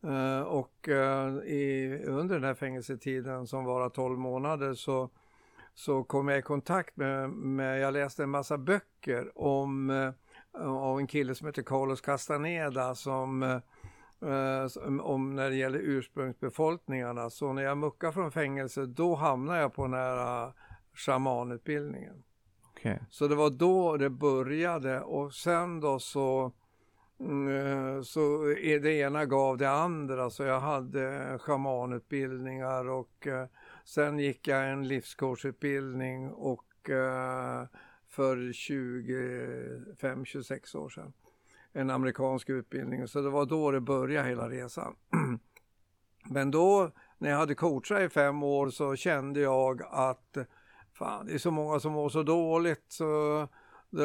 Eh, 0.02 0.40
och 0.40 0.88
i, 1.44 1.98
under 2.06 2.34
den 2.34 2.44
här 2.44 2.54
fängelsetiden 2.54 3.46
som 3.46 3.64
var 3.64 3.88
12 3.88 4.18
månader 4.18 4.74
så 4.74 5.10
så 5.74 6.04
kom 6.04 6.28
jag 6.28 6.38
i 6.38 6.42
kontakt 6.42 6.96
med, 6.96 7.30
med 7.30 7.80
jag 7.80 7.94
läste 7.94 8.22
en 8.22 8.30
massa 8.30 8.58
böcker 8.58 9.38
om 9.38 10.12
av 10.58 10.98
en 10.98 11.06
kille 11.06 11.34
som 11.34 11.46
heter 11.46 11.62
Carlos 11.62 12.00
Castaneda 12.00 12.94
som 12.94 13.42
eh, 13.42 15.00
om 15.00 15.36
när 15.36 15.50
det 15.50 15.56
gäller 15.56 15.78
ursprungsbefolkningarna. 15.78 17.30
Så 17.30 17.52
när 17.52 17.62
jag 17.62 17.78
muckade 17.78 18.12
från 18.12 18.32
fängelse 18.32 18.86
då 18.86 19.14
hamnade 19.14 19.60
jag 19.60 19.74
på 19.74 19.82
den 19.82 19.94
här 19.94 20.52
shamanutbildningen. 20.94 22.22
Okay. 22.72 22.98
Så 23.10 23.28
det 23.28 23.34
var 23.34 23.50
då 23.50 23.96
det 23.96 24.10
började 24.10 25.00
och 25.00 25.34
sen 25.34 25.80
då 25.80 25.98
så 25.98 26.52
mm, 27.20 28.04
så 28.04 28.54
det 28.82 28.92
ena 28.92 29.24
gav 29.24 29.58
det 29.58 29.70
andra 29.70 30.30
så 30.30 30.42
jag 30.42 30.60
hade 30.60 31.38
shamanutbildningar 31.38 32.88
och 32.88 33.26
eh, 33.26 33.46
sen 33.84 34.18
gick 34.18 34.48
jag 34.48 34.70
en 34.70 34.88
livscoachutbildning 34.88 36.30
och 36.30 36.90
eh, 36.90 37.64
för 38.08 38.36
25-26 38.36 40.76
år 40.76 40.88
sedan. 40.88 41.12
En 41.72 41.90
amerikansk 41.90 42.50
utbildning. 42.50 43.08
Så 43.08 43.20
det 43.20 43.30
var 43.30 43.46
då 43.46 43.70
det 43.70 43.80
började 43.80 44.28
hela 44.28 44.48
resan. 44.48 44.96
Men 46.30 46.50
då 46.50 46.90
när 47.18 47.30
jag 47.30 47.36
hade 47.36 47.54
coachat 47.54 48.00
i 48.00 48.08
fem 48.08 48.42
år 48.42 48.70
så 48.70 48.96
kände 48.96 49.40
jag 49.40 49.82
att 49.90 50.36
fan, 51.02 51.26
det 51.26 51.34
är 51.34 51.38
så 51.38 51.50
många 51.50 51.80
som 51.80 51.92
mår 51.92 52.08
så 52.08 52.22
dåligt 52.22 52.84
så 52.88 53.48
det, 53.90 54.04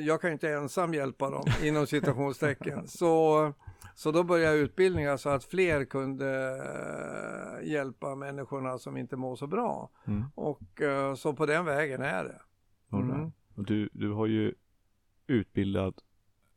jag 0.00 0.20
kan 0.20 0.32
inte 0.32 0.50
ensam 0.50 0.94
hjälpa 0.94 1.30
dem 1.30 1.44
inom 1.62 1.86
citationstecken. 1.86 2.88
Så, 2.88 3.52
så 3.94 4.12
då 4.12 4.24
började 4.24 4.56
jag 4.56 4.64
utbildningar 4.64 5.16
så 5.16 5.28
att 5.28 5.44
fler 5.44 5.84
kunde 5.84 6.58
eh, 7.62 7.68
hjälpa 7.68 8.14
människorna 8.14 8.78
som 8.78 8.96
inte 8.96 9.16
mår 9.16 9.36
så 9.36 9.46
bra. 9.46 9.90
Mm. 10.06 10.24
Och 10.34 10.80
eh, 10.80 11.14
så 11.14 11.32
på 11.32 11.46
den 11.46 11.64
vägen 11.64 12.02
är 12.02 12.24
det. 12.24 12.40
Mm. 12.96 13.32
Du, 13.54 13.88
du 13.92 14.12
har 14.12 14.26
ju 14.26 14.54
utbildat 15.26 15.94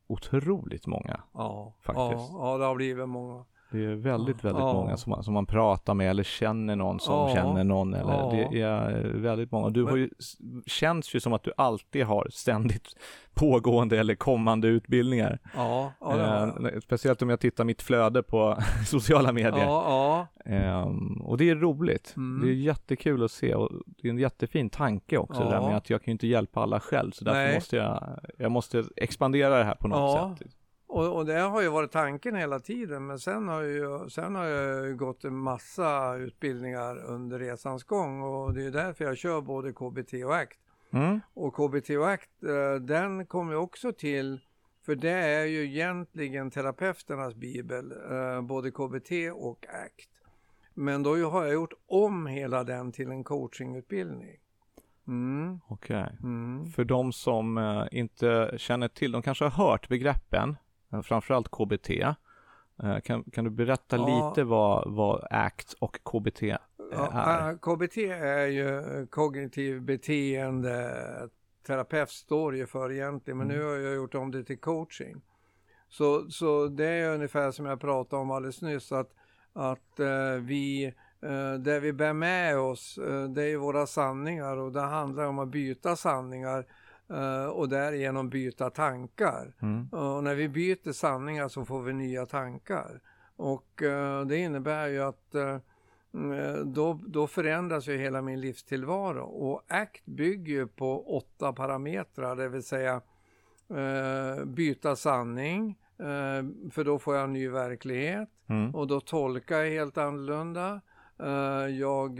otroligt 0.07 0.87
många. 0.87 1.21
Ja, 1.33 1.75
faktiskt. 1.81 2.31
Ja, 2.31 2.51
ja, 2.51 2.57
det 2.57 2.65
har 2.65 2.75
blivit 2.75 3.09
många. 3.09 3.45
Det 3.71 3.85
är 3.85 3.95
väldigt, 3.95 4.43
väldigt 4.43 4.61
ja. 4.61 4.73
många 4.73 4.97
som 4.97 5.09
man, 5.09 5.23
som 5.23 5.33
man 5.33 5.45
pratar 5.45 5.93
med 5.93 6.09
eller 6.09 6.23
känner 6.23 6.75
någon 6.75 6.99
som 6.99 7.13
ja. 7.13 7.33
känner 7.35 7.63
någon. 7.63 7.93
Eller, 7.93 8.13
ja. 8.13 8.47
Det 8.51 8.61
är 8.61 9.03
väldigt 9.13 9.51
många. 9.51 9.69
Du 9.69 9.83
har 9.83 9.97
ju, 9.97 10.09
känns 10.65 11.15
ju 11.15 11.19
som 11.19 11.33
att 11.33 11.43
du 11.43 11.51
alltid 11.57 12.05
har 12.05 12.27
ständigt 12.31 12.87
pågående 13.33 13.99
eller 13.99 14.15
kommande 14.15 14.67
utbildningar. 14.67 15.39
Ja, 15.55 15.93
eh, 16.01 16.79
speciellt 16.83 17.21
om 17.21 17.29
jag 17.29 17.39
tittar 17.39 17.63
mitt 17.63 17.81
flöde 17.81 18.23
på 18.23 18.57
sociala 18.85 19.31
medier. 19.31 19.67
Eh, 20.45 20.87
och 21.21 21.37
det 21.37 21.49
är 21.49 21.55
roligt. 21.55 22.13
Mm. 22.17 22.41
Det 22.45 22.51
är 22.51 22.55
jättekul 22.55 23.23
att 23.23 23.31
se 23.31 23.55
och 23.55 23.71
det 23.85 24.07
är 24.07 24.11
en 24.11 24.17
jättefin 24.17 24.69
tanke 24.69 25.17
också 25.17 25.43
det 25.43 25.49
där 25.49 25.61
med 25.61 25.77
att 25.77 25.89
jag 25.89 26.01
kan 26.01 26.11
ju 26.11 26.11
inte 26.11 26.27
hjälpa 26.27 26.61
alla 26.61 26.79
själv 26.79 27.11
så 27.11 27.23
därför 27.23 27.39
Nej. 27.39 27.55
måste 27.55 27.75
jag, 27.75 28.19
jag 28.37 28.51
måste 28.51 28.83
expandera 28.95 29.57
det 29.57 29.63
här 29.63 29.75
på 29.75 29.87
något 29.87 30.39
sätt. 30.39 30.51
Och, 30.91 31.15
och, 31.17 31.25
det 31.25 31.39
har 31.39 31.61
ju 31.61 31.69
varit 31.69 31.91
tanken 31.91 32.35
hela 32.35 32.59
tiden 32.59 33.05
men 33.05 33.19
sen 33.19 33.47
har, 33.47 33.61
ju, 33.61 34.09
sen 34.09 34.35
har 34.35 34.45
jag 34.45 34.97
gått 34.97 35.23
en 35.23 35.37
massa 35.37 36.15
utbildningar 36.15 37.05
under 37.05 37.39
resans 37.39 37.83
gång 37.83 38.21
och 38.21 38.53
det 38.53 38.65
är 38.65 38.71
därför 38.71 39.05
jag 39.05 39.17
kör 39.17 39.41
både 39.41 39.73
KBT 39.73 40.13
och 40.25 40.35
ACT. 40.35 40.59
Mm. 40.91 41.19
Och 41.33 41.53
KBT 41.53 41.89
och 41.89 42.09
ACT 42.09 42.43
eh, 42.43 42.81
den 42.81 43.25
kommer 43.25 43.55
också 43.55 43.91
till 43.91 44.39
för 44.85 44.95
det 44.95 45.11
är 45.11 45.45
ju 45.45 45.65
egentligen 45.65 46.51
terapeuternas 46.51 47.35
bibel, 47.35 47.93
eh, 48.11 48.41
både 48.41 48.71
KBT 48.71 49.11
och 49.33 49.65
ACT. 49.67 50.09
Men 50.73 51.03
då 51.03 51.29
har 51.29 51.43
jag 51.43 51.53
gjort 51.53 51.73
om 51.87 52.27
hela 52.27 52.63
den 52.63 52.91
till 52.91 53.11
en 53.11 53.23
coachingutbildning. 53.23 54.37
Mm. 55.07 55.59
Okej. 55.67 56.01
Okay. 56.01 56.17
Mm. 56.23 56.65
För 56.65 56.83
de 56.83 57.13
som 57.13 57.57
eh, 57.57 57.83
inte 57.91 58.53
känner 58.57 58.87
till, 58.87 59.11
de 59.11 59.21
kanske 59.21 59.45
har 59.45 59.65
hört 59.65 59.87
begreppen, 59.87 60.55
framförallt 61.03 61.51
KBT. 61.51 61.89
Eh, 62.83 62.99
kan, 62.99 63.23
kan 63.23 63.43
du 63.43 63.49
berätta 63.49 63.97
ja. 63.97 64.29
lite 64.29 64.43
vad, 64.43 64.93
vad 64.93 65.27
ACT 65.29 65.73
och 65.79 65.99
KBT 66.03 66.43
är? 66.43 66.57
Ja, 66.91 67.57
KBT 67.61 67.97
är 67.97 68.47
ju 68.47 69.07
kognitiv 69.07 69.81
beteende 69.81 71.29
terapeut 71.67 72.09
står 72.09 72.55
ju 72.55 72.67
för 72.67 72.91
egentligen, 72.91 73.37
men 73.37 73.51
mm. 73.51 73.57
nu 73.57 73.65
har 73.65 73.75
jag 73.75 73.95
gjort 73.95 74.15
om 74.15 74.31
det 74.31 74.43
till 74.43 74.59
coaching. 74.59 75.21
Så, 75.89 76.29
så 76.29 76.67
det 76.67 76.85
är 76.85 77.13
ungefär 77.13 77.51
som 77.51 77.65
jag 77.65 77.81
pratade 77.81 78.21
om 78.21 78.31
alldeles 78.31 78.61
nyss, 78.61 78.91
att, 78.91 79.13
att 79.53 79.99
vi, 80.41 80.93
det 81.59 81.79
vi 81.79 81.93
bär 81.93 82.13
med 82.13 82.57
oss, 82.57 82.99
det 83.29 83.43
är 83.43 83.57
våra 83.57 83.87
sanningar 83.87 84.57
och 84.57 84.71
det 84.71 84.81
handlar 84.81 85.25
om 85.25 85.39
att 85.39 85.47
byta 85.47 85.95
sanningar 85.95 86.65
och 87.53 87.69
därigenom 87.69 88.29
byta 88.29 88.69
tankar. 88.69 89.53
Mm. 89.61 89.89
Och 89.89 90.23
när 90.23 90.35
vi 90.35 90.49
byter 90.49 90.91
sanningar 90.91 91.47
så 91.47 91.65
får 91.65 91.81
vi 91.81 91.93
nya 91.93 92.25
tankar. 92.25 93.01
Och 93.35 93.81
uh, 93.81 94.21
det 94.21 94.37
innebär 94.37 94.87
ju 94.87 95.01
att 95.01 95.35
uh, 95.35 95.57
då, 96.65 96.99
då 97.07 97.27
förändras 97.27 97.87
ju 97.87 97.97
hela 97.97 98.21
min 98.21 98.41
livstillvaro. 98.41 99.23
Och 99.23 99.63
ACT 99.67 100.05
bygger 100.05 100.53
ju 100.53 100.67
på 100.67 101.17
åtta 101.17 101.53
parametrar, 101.53 102.35
det 102.35 102.49
vill 102.49 102.63
säga 102.63 103.01
byta 104.45 104.95
sanning, 104.95 105.77
för 106.71 106.83
då 106.83 106.99
får 106.99 107.15
jag 107.15 107.23
en 107.23 107.33
ny 107.33 107.49
verklighet. 107.49 108.29
Mm. 108.47 108.75
Och 108.75 108.87
då 108.87 108.99
tolkar 108.99 109.59
jag 109.59 109.69
helt 109.69 109.97
annorlunda. 109.97 110.81
jag, 111.69 112.19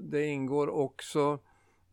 det 0.00 0.26
ingår 0.26 0.68
också 0.68 1.38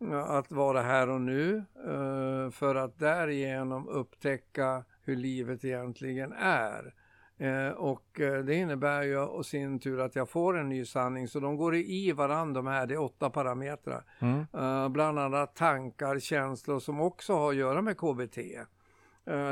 att 0.10 0.52
vara 0.52 0.82
här 0.82 1.10
och 1.10 1.22
nu 1.22 1.64
eh, 1.86 2.52
för 2.52 2.76
att 2.76 3.00
därigenom 3.00 3.88
upptäcka 3.88 4.84
hur 5.04 5.16
livet 5.16 5.66
egentligen 5.66 6.34
är. 6.34 6.94
Eh, 7.38 7.70
och 7.70 8.20
eh, 8.20 8.44
det 8.44 8.56
innebär 8.56 9.04
ju 9.04 9.18
och 9.18 9.46
sin 9.46 9.80
tur 9.80 10.00
att 10.00 10.16
jag 10.16 10.30
får 10.30 10.58
en 10.58 10.70
ny 10.70 10.86
sanning, 10.86 11.28
så 11.28 11.40
de 11.40 11.58
går 11.58 11.76
i 11.76 12.12
varandra 12.12 12.62
de 12.62 12.68
här, 12.68 12.88
det 12.88 12.94
är 12.94 13.02
åtta 13.02 13.30
parametrar. 13.30 14.04
Mm. 14.20 14.94
Bland 14.94 15.20
annat 15.20 15.56
tankar, 15.56 16.20
känslor 16.20 16.80
som 16.80 17.02
också 17.02 17.34
har 17.34 17.50
att 17.50 17.56
göra 17.56 17.82
med 17.82 17.98
KBT. 17.98 18.38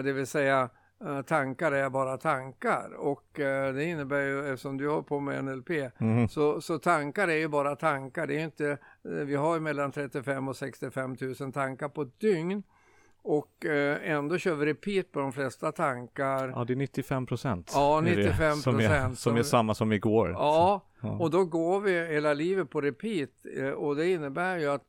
Det 0.03 0.13
vill 0.13 0.27
säga 0.27 0.69
tankar 1.25 1.71
är 1.71 1.89
bara 1.89 2.17
tankar 2.17 2.93
och 2.97 3.39
uh, 3.39 3.73
det 3.73 3.83
innebär 3.83 4.21
ju 4.21 4.39
eftersom 4.39 4.77
du 4.77 4.89
har 4.89 5.01
på 5.01 5.19
med 5.19 5.43
NLP 5.43 5.69
mm. 5.97 6.27
så, 6.27 6.61
så 6.61 6.79
tankar 6.79 7.27
är 7.27 7.35
ju 7.35 7.47
bara 7.47 7.75
tankar. 7.75 8.27
Det 8.27 8.39
är 8.39 8.43
inte, 8.43 8.77
uh, 9.07 9.23
vi 9.25 9.35
har 9.35 9.53
ju 9.53 9.59
mellan 9.59 9.91
35 9.91 10.47
och 10.47 10.55
65 10.55 11.17
000 11.39 11.51
tankar 11.51 11.89
på 11.89 12.01
ett 12.01 12.19
dygn 12.19 12.63
och 13.21 13.65
ändå 14.03 14.37
kör 14.37 14.55
vi 14.55 14.65
repeat 14.65 15.11
på 15.11 15.19
de 15.19 15.33
flesta 15.33 15.71
tankar. 15.71 16.53
Ja, 16.55 16.63
det 16.63 16.73
är 16.73 16.75
95 16.75 17.25
procent. 17.25 17.71
Ja, 17.73 18.01
95 18.01 18.35
procent. 18.35 18.63
Som, 18.63 18.79
är, 18.79 19.15
som 19.15 19.37
är 19.37 19.43
samma 19.43 19.75
som 19.75 19.91
igår. 19.91 20.29
Ja, 20.29 20.85
ja, 21.01 21.09
och 21.09 21.31
då 21.31 21.45
går 21.45 21.79
vi 21.79 22.05
hela 22.07 22.33
livet 22.33 22.69
på 22.69 22.81
repeat 22.81 23.29
och 23.75 23.95
det 23.95 24.11
innebär 24.11 24.57
ju 24.57 24.67
att 24.67 24.83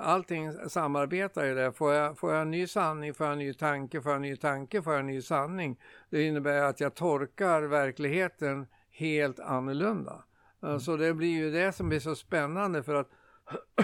allting 0.00 0.52
samarbetar 0.68 1.44
ju 1.44 1.54
där. 1.54 1.70
Får 1.70 1.92
jag, 1.92 2.18
får 2.18 2.32
jag 2.32 2.42
en 2.42 2.50
ny 2.50 2.66
sanning, 2.66 3.14
får 3.14 3.26
jag 3.26 3.32
en 3.32 3.38
ny 3.38 3.54
tanke, 3.54 4.02
får 4.02 4.12
jag 4.12 4.16
en 4.16 4.22
ny 4.22 4.36
tanke, 4.36 4.82
får 4.82 4.92
jag 4.92 5.00
en 5.00 5.06
ny 5.06 5.22
sanning. 5.22 5.80
Det 6.10 6.22
innebär 6.22 6.62
att 6.62 6.80
jag 6.80 6.94
torkar 6.94 7.62
verkligheten 7.62 8.66
helt 8.90 9.40
annorlunda. 9.40 10.24
Uh, 10.64 10.68
mm. 10.68 10.80
Så 10.80 10.96
det 10.96 11.14
blir 11.14 11.28
ju 11.28 11.50
det 11.50 11.72
som 11.72 11.88
blir 11.88 12.00
så 12.00 12.14
spännande 12.14 12.82
för 12.82 12.94
att, 12.94 13.08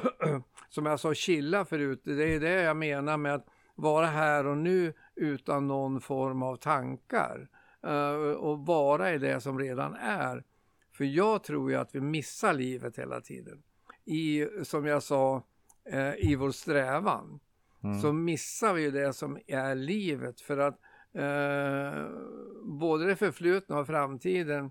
som 0.69 0.87
jag 0.87 1.01
sa, 1.01 1.15
chilla 1.15 1.65
förut, 1.65 2.01
det 2.05 2.35
är 2.35 2.41
det 2.41 2.63
jag 2.63 2.77
menar 2.77 3.17
med 3.17 3.35
att 3.35 3.47
vara 3.75 4.07
här 4.07 4.47
och 4.47 4.57
nu 4.57 4.93
utan 5.15 5.67
någon 5.67 6.01
form 6.01 6.43
av 6.43 6.57
tankar. 6.57 7.49
Uh, 7.87 8.33
och 8.33 8.67
vara 8.67 9.13
i 9.13 9.19
det 9.19 9.41
som 9.41 9.59
redan 9.59 9.95
är. 9.95 10.45
För 10.93 11.05
jag 11.05 11.45
tror 11.45 11.71
ju 11.71 11.77
att 11.77 11.95
vi 11.95 12.01
missar 12.01 12.53
livet 12.53 12.99
hela 12.99 13.21
tiden 13.21 13.63
i, 14.05 14.47
som 14.63 14.87
jag 14.87 15.03
sa, 15.03 15.43
eh, 15.85 16.15
i 16.15 16.37
vår 16.37 16.51
strävan. 16.51 17.41
Mm. 17.85 18.01
Så 18.01 18.13
missar 18.13 18.75
vi 18.75 18.91
det 18.91 19.13
som 19.13 19.39
är 19.47 19.75
livet 19.75 20.41
för 20.41 20.59
att 20.59 20.79
eh, 21.13 22.07
både 22.63 23.07
det 23.07 23.17
förflutna 23.17 23.79
och 23.79 23.87
framtiden 23.87 24.71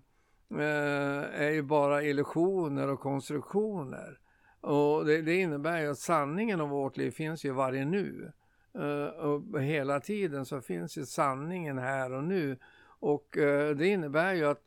eh, 0.52 1.42
är 1.42 1.50
ju 1.50 1.62
bara 1.62 2.04
illusioner 2.04 2.88
och 2.88 3.00
konstruktioner. 3.00 4.20
Och 4.62 5.06
det, 5.06 5.22
det, 5.22 5.36
innebär 5.36 5.82
ju 5.82 5.92
att 5.92 6.00
sanningen 6.00 6.62
om 6.62 6.70
vårt 6.70 6.98
liv 6.98 7.12
finns 7.12 7.46
ju 7.46 7.52
varje 7.52 7.86
nu. 7.86 8.32
Uh, 8.78 9.06
och 9.06 9.62
hela 9.62 10.00
tiden 10.00 10.46
så 10.46 10.62
finns 10.62 10.98
ju 10.98 11.06
sanningen 11.06 11.78
här 11.78 12.13
och 12.13 12.24
nu. 12.24 12.58
Och 13.00 13.38
uh, 13.38 13.70
det 13.70 13.88
innebär 13.88 14.34
ju 14.34 14.46
att 14.46 14.62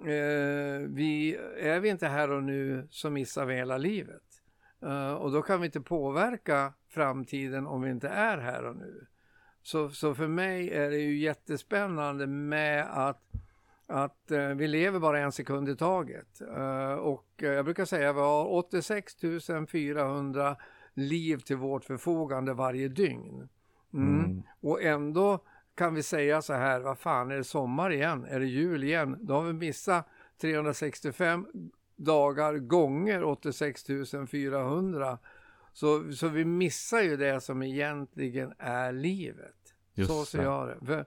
uh, 0.00 0.88
vi, 0.88 1.38
är 1.60 1.80
vi 1.80 1.88
inte 1.88 2.06
här 2.06 2.30
och 2.30 2.42
nu 2.42 2.88
så 2.90 3.10
missar 3.10 3.44
vi 3.44 3.54
hela 3.54 3.78
livet. 3.78 4.22
och 5.18 5.32
då 5.32 5.42
kan 5.42 5.60
vi 5.60 5.66
inte 5.66 5.80
påverka 5.80 6.72
framtiden 6.88 7.66
om 7.66 7.82
vi 7.82 7.90
inte 7.90 8.08
är 8.08 8.38
här 8.38 8.64
och 8.64 8.76
nu. 8.76 9.06
Så, 9.62 9.90
så 9.90 10.14
för 10.14 10.28
mig 10.28 10.70
är 10.70 10.90
det 10.90 10.98
ju 10.98 11.18
jättespännande 11.18 12.26
med 12.26 12.86
att 12.90 13.28
att 13.88 14.30
eh, 14.30 14.48
vi 14.48 14.68
lever 14.68 14.98
bara 14.98 15.20
en 15.20 15.32
sekund 15.32 15.68
i 15.68 15.76
taget. 15.76 16.40
Eh, 16.40 16.92
och 16.92 17.26
eh, 17.36 17.48
jag 17.48 17.64
brukar 17.64 17.84
säga 17.84 18.10
att 18.10 18.16
vi 18.16 18.20
har 18.20 18.46
86 18.46 19.16
400 19.68 20.56
liv 20.94 21.36
till 21.36 21.56
vårt 21.56 21.84
förfogande 21.84 22.54
varje 22.54 22.88
dygn. 22.88 23.48
Mm. 23.94 24.24
Mm. 24.24 24.42
Och 24.60 24.82
ändå 24.82 25.44
kan 25.78 25.94
vi 25.94 26.02
säga 26.02 26.42
så 26.42 26.52
här, 26.52 26.80
vad 26.80 26.98
fan 26.98 27.30
är 27.30 27.36
det 27.36 27.44
sommar 27.44 27.92
igen? 27.92 28.24
Är 28.24 28.40
det 28.40 28.46
jul 28.46 28.84
igen? 28.84 29.18
Då 29.20 29.34
har 29.34 29.42
vi 29.42 29.52
missat 29.52 30.08
365 30.40 31.46
dagar 31.96 32.54
gånger 32.54 33.24
86 33.24 33.84
400. 34.30 35.18
Så, 35.72 36.12
så 36.12 36.28
vi 36.28 36.44
missar 36.44 37.00
ju 37.00 37.16
det 37.16 37.40
som 37.40 37.62
egentligen 37.62 38.52
är 38.58 38.92
livet. 38.92 39.74
Just 39.94 40.10
så 40.10 40.24
ser 40.24 40.42
jag 40.42 40.68
det. 40.68 40.86
För, 40.86 41.04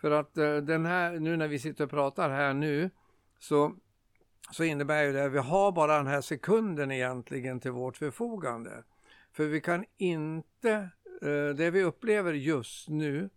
för 0.00 0.10
att 0.10 0.38
uh, 0.38 0.56
den 0.56 0.86
här, 0.86 1.18
nu 1.18 1.36
när 1.36 1.48
vi 1.48 1.58
sitter 1.58 1.84
och 1.84 1.90
pratar 1.90 2.30
här 2.30 2.54
nu, 2.54 2.90
så, 3.38 3.74
så 4.50 4.64
innebär 4.64 5.02
ju 5.02 5.12
det 5.12 5.24
att 5.24 5.32
vi 5.32 5.38
har 5.38 5.72
bara 5.72 5.96
den 5.96 6.06
här 6.06 6.20
sekunden 6.20 6.90
egentligen 6.90 7.60
till 7.60 7.70
vårt 7.70 7.96
förfogande. 7.96 8.84
För 9.32 9.44
vi 9.44 9.60
kan 9.60 9.84
inte, 9.96 10.88
uh, 11.22 11.54
det 11.54 11.70
vi 11.70 11.82
upplever 11.82 12.32
just 12.32 12.88
nu, 12.88 13.30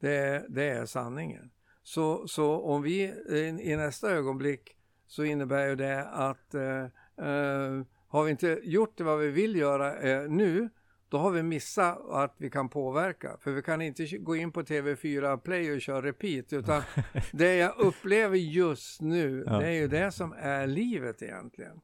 det, 0.00 0.46
det 0.48 0.68
är 0.68 0.86
sanningen. 0.86 1.50
Så, 1.82 2.28
så 2.28 2.60
om 2.60 2.82
vi 2.82 3.02
i, 3.28 3.70
i, 3.70 3.76
nästa 3.76 4.10
ögonblick 4.10 4.76
så 5.06 5.24
innebär 5.24 5.68
ju 5.68 5.76
det 5.76 6.04
att 6.04 6.54
uh, 6.54 7.82
har 8.08 8.24
vi 8.24 8.30
inte 8.30 8.60
gjort 8.62 8.96
det 8.96 9.04
vad 9.04 9.18
vi 9.18 9.30
vill 9.30 9.56
göra 9.56 9.92
nu, 10.28 10.68
då 11.08 11.18
har 11.18 11.30
vi 11.30 11.42
missat 11.42 12.10
att 12.10 12.34
vi 12.38 12.50
kan 12.50 12.68
påverka. 12.68 13.36
För 13.40 13.52
vi 13.52 13.62
kan 13.62 13.82
inte 13.82 14.06
gå 14.18 14.36
in 14.36 14.52
på 14.52 14.62
TV4 14.62 15.36
Play 15.36 15.72
och 15.72 15.80
köra 15.80 16.02
repeat, 16.02 16.52
utan 16.52 16.82
det 17.32 17.56
jag 17.56 17.78
upplever 17.78 18.36
just 18.36 19.00
nu, 19.00 19.44
ja. 19.46 19.58
det 19.58 19.66
är 19.66 19.72
ju 19.72 19.88
det 19.88 20.12
som 20.12 20.34
är 20.38 20.66
livet 20.66 21.22
egentligen. 21.22 21.80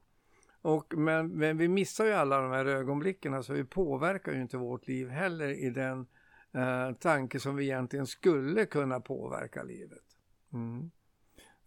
Och, 0.61 0.93
men, 0.97 1.27
men 1.27 1.57
vi 1.57 1.67
missar 1.67 2.05
ju 2.05 2.11
alla 2.11 2.41
de 2.41 2.51
här 2.51 2.65
ögonblicken, 2.65 3.43
så 3.43 3.53
vi 3.53 3.63
påverkar 3.63 4.31
ju 4.31 4.41
inte 4.41 4.57
vårt 4.57 4.87
liv 4.87 5.09
heller 5.09 5.49
i 5.49 5.69
den 5.69 6.07
eh, 6.53 6.93
tanke 6.93 7.39
som 7.39 7.55
vi 7.55 7.63
egentligen 7.63 8.07
skulle 8.07 8.65
kunna 8.65 8.99
påverka 8.99 9.63
livet. 9.63 10.03
Mm. 10.53 10.91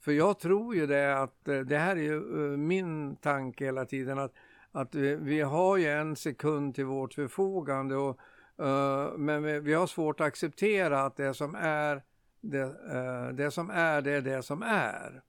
För 0.01 0.13
jag 0.13 0.39
tror 0.39 0.75
ju 0.75 0.87
det 0.87 1.19
att, 1.19 1.49
eh, 1.49 1.59
det 1.61 1.79
här 1.79 1.97
är 1.97 2.01
ju 2.01 2.17
eh, 2.17 2.59
min 2.59 3.17
tanke 3.17 3.65
hela 3.65 3.85
tiden, 3.85 4.19
att 4.19 4.33
att 4.77 4.95
vi, 4.95 5.17
vi, 5.17 5.41
har 5.41 5.77
ju 5.77 5.87
en 5.87 6.17
sekund 6.17 6.75
till 6.75 6.85
vårt 6.85 7.15
förfogande 7.15 7.97
och, 7.97 8.21
uh, 8.63 9.19
men 9.19 9.43
vi, 9.43 9.61
vi, 9.61 9.75
har 9.75 9.87
svårt 9.87 10.21
att 10.21 10.27
acceptera 10.27 11.03
att 11.03 11.17
det 11.17 11.35
som 11.35 11.55
är 11.55 12.03
det, 12.41 12.65
uh, 12.65 13.35
det 13.35 13.51
som 13.51 13.71
är, 13.71 14.03
det 14.03 14.11
är 14.11 14.21
det 14.21 14.43
som 14.43 14.63
är. 14.63 15.23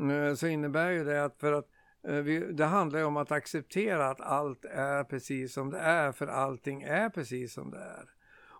Uh, 0.00 0.34
så 0.34 0.46
innebär 0.46 0.90
ju 0.90 1.04
det 1.04 1.24
att 1.24 1.36
för 1.36 1.52
att 1.52 1.68
vi, 2.02 2.52
det 2.52 2.64
handlar 2.64 2.98
ju 2.98 3.04
om 3.04 3.16
att 3.16 3.32
acceptera 3.32 4.10
att 4.10 4.20
allt 4.20 4.64
är 4.64 5.04
precis 5.04 5.54
som 5.54 5.70
det 5.70 5.78
är, 5.78 6.12
för 6.12 6.26
allting 6.26 6.82
är 6.82 7.08
precis 7.08 7.54
som 7.54 7.70
det 7.70 7.78
är. 7.78 8.13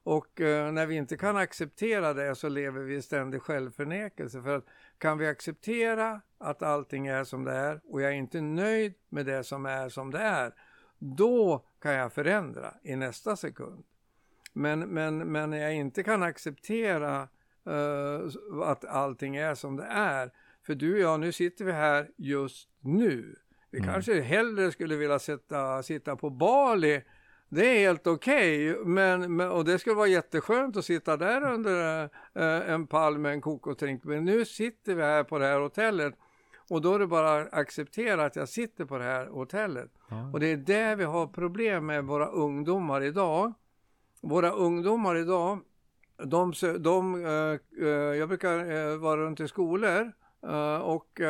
Och 0.05 0.40
eh, 0.40 0.73
när 0.73 0.87
vi 0.87 0.95
inte 0.95 1.17
kan 1.17 1.37
acceptera 1.37 2.14
det 2.14 2.35
så 2.35 2.49
lever 2.49 2.81
vi 2.81 2.95
i 2.95 3.03
ständig 3.03 3.43
självförnekelse. 3.43 4.43
För 4.43 4.57
att 4.57 4.64
kan 4.99 5.19
vi 5.19 5.27
acceptera 5.27 6.21
att 6.38 6.62
allting 6.62 7.07
är 7.07 7.25
som 7.25 7.45
det 7.45 7.53
är 7.53 7.81
och 7.85 8.03
jag 8.03 8.11
är 8.11 8.17
inte 8.17 8.40
nöjd 8.40 8.95
med 9.09 9.27
det 9.27 9.45
som 9.45 9.67
är 9.67 9.88
som 9.88 10.11
det 10.11 10.19
är, 10.19 10.55
då 10.99 11.64
kan 11.83 11.93
jag 11.93 12.12
förändra 12.12 12.75
i 12.83 12.97
nästa 12.97 13.37
sekund. 13.37 13.85
Men, 14.53 14.81
men, 14.81 15.19
men 15.19 15.51
när 15.51 15.59
jag 15.59 15.75
inte 15.75 16.03
kan 16.03 16.23
acceptera 16.23 17.29
uh, 17.69 18.61
att 18.62 18.85
allting 18.85 19.37
är 19.37 19.55
som 19.55 19.77
det 19.77 19.85
är, 19.85 20.31
för 20.67 20.75
du 20.75 20.95
och 20.95 21.01
jag, 21.01 21.21
nu 21.21 21.33
sitter 21.33 21.64
vi 21.64 21.73
här 21.73 22.11
just 22.17 22.69
nu. 22.81 23.37
Vi 23.71 23.79
mm. 23.79 23.93
kanske 23.93 24.21
hellre 24.21 24.73
skulle 24.73 24.97
vilja 24.97 25.19
sitta, 25.19 25.83
sitta 25.83 26.17
på 26.17 26.31
Bali 26.31 27.03
det 27.55 27.67
är 27.67 27.79
helt 27.79 28.07
okej, 28.07 28.73
okay, 28.73 28.85
men, 28.85 29.37
men, 29.37 29.51
och 29.51 29.64
det 29.64 29.79
skulle 29.79 29.95
vara 29.95 30.07
jätteskönt 30.07 30.77
att 30.77 30.85
sitta 30.85 31.17
där 31.17 31.53
under 31.53 32.03
äh, 32.35 32.71
en 32.71 32.87
pall 32.87 33.19
med 33.19 33.33
en 33.33 33.40
kokosdrink. 33.40 34.05
Men 34.05 34.25
nu 34.25 34.45
sitter 34.45 34.95
vi 34.95 35.03
här 35.03 35.25
på 35.25 35.38
det 35.38 35.47
här 35.47 35.61
hotellet 35.61 36.14
och 36.71 36.83
då 36.83 36.95
är 36.95 36.99
det 36.99 37.07
bara 37.07 37.40
att 37.40 37.55
acceptera 37.55 38.25
att 38.25 38.37
jag 38.37 38.49
sitter 38.49 38.85
på 38.85 38.99
det 38.99 39.05
här 39.05 39.27
hotellet. 39.27 39.90
Ja. 40.09 40.31
Och 40.33 40.40
det 40.40 40.47
är 40.47 40.57
där 40.57 40.97
vi 40.97 41.05
har 41.05 41.27
problem 41.27 41.87
med 41.87 42.05
våra 42.05 42.27
ungdomar 42.27 43.03
idag. 43.03 43.53
Våra 44.21 44.51
ungdomar 44.51 45.17
idag, 45.17 45.59
de, 46.25 46.53
de, 46.79 47.25
äh, 47.25 47.87
jag 47.88 48.29
brukar 48.29 48.71
äh, 48.71 48.97
vara 48.97 49.21
runt 49.21 49.40
i 49.40 49.49
skolor 49.49 50.12
och 50.83 51.21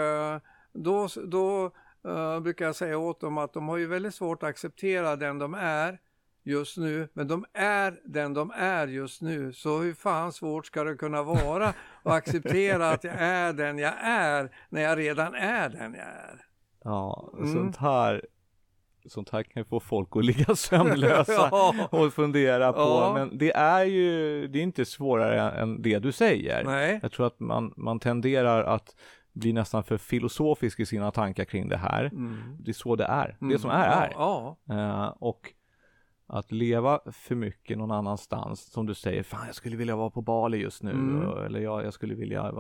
då, 0.73 1.09
då 1.25 1.73
Uh, 2.09 2.41
brukar 2.41 2.65
jag 2.65 2.77
säga 2.77 2.99
åt 2.99 3.21
dem 3.21 3.39
att 3.39 3.53
de 3.53 3.69
har 3.69 3.77
ju 3.77 3.87
väldigt 3.87 4.15
svårt 4.15 4.43
att 4.43 4.49
acceptera 4.49 5.17
den 5.17 5.39
de 5.39 5.55
är 5.55 5.99
just 6.45 6.77
nu, 6.77 7.09
men 7.13 7.29
de 7.29 7.45
är 7.53 8.01
den 8.05 8.35
de 8.35 8.53
är 8.57 8.87
just 8.87 9.23
nu. 9.23 9.53
Så 9.53 9.79
hur 9.79 9.95
fan 9.95 10.33
svårt 10.33 10.67
ska 10.67 10.85
det 10.85 10.95
kunna 10.95 11.23
vara 11.23 11.69
att 12.03 12.13
acceptera 12.13 12.91
att 12.91 13.05
jag 13.05 13.15
är 13.19 13.53
den 13.53 13.79
jag 13.79 13.95
är 14.03 14.51
när 14.69 14.83
jag 14.83 14.99
redan 14.99 15.35
är 15.35 15.69
den 15.69 15.95
jag 15.95 16.07
är? 16.07 16.47
Ja, 16.85 17.33
mm. 17.39 17.53
sånt 17.53 17.77
här 17.77 18.25
Sånt 19.07 19.31
här 19.31 19.43
kan 19.43 19.61
ju 19.61 19.65
få 19.65 19.81
folk 19.81 20.09
att 20.17 20.25
ligga 20.25 20.55
sömnlösa 20.57 21.33
ja. 21.51 21.89
och 21.91 22.13
fundera 22.13 22.73
på, 22.73 22.81
ja. 22.81 23.13
men 23.15 23.39
det 23.39 23.53
är 23.53 23.85
ju, 23.85 24.49
det 24.49 24.59
är 24.59 24.63
inte 24.63 24.85
svårare 24.85 25.51
än 25.51 25.83
det 25.83 25.99
du 25.99 26.13
säger. 26.13 26.65
Nej. 26.65 26.99
Jag 27.03 27.13
tror 27.13 27.27
att 27.27 27.41
man, 27.41 27.75
man 27.77 28.01
tenderar 28.01 28.65
att 28.65 28.97
bli 29.33 29.53
nästan 29.53 29.85
för 29.85 29.97
filosofisk 29.99 30.81
i 30.81 30.87
sina 30.87 31.11
tankar 31.11 31.45
kring 31.45 31.69
det 31.69 31.77
här. 31.77 32.05
Mm. 32.05 32.57
Det 32.59 32.71
är 32.71 32.73
så 32.73 32.97
det 32.97 33.05
är. 33.05 33.37
Mm. 33.41 33.53
Det 33.53 33.59
som 33.59 33.71
är, 33.71 33.89
är. 33.89 34.13
Ja, 34.15 34.57
uh, 34.71 35.23
och 35.23 35.53
att 36.27 36.53
leva 36.53 37.01
för 37.13 37.35
mycket 37.35 37.79
någon 37.79 37.91
annanstans, 37.91 38.73
som 38.73 38.87
du 38.87 38.95
säger, 38.95 39.23
fan 39.23 39.47
jag 39.47 39.55
skulle 39.55 39.77
vilja 39.77 39.97
vara 39.97 40.11
på 40.11 40.23
Bali 40.23 40.59
just 40.59 40.83
nu, 40.83 40.91
mm. 40.91 41.45
eller 41.47 41.61
jag, 41.61 41.85
jag 41.85 41.95
skulle 41.95 42.15
vilja, 42.15 42.51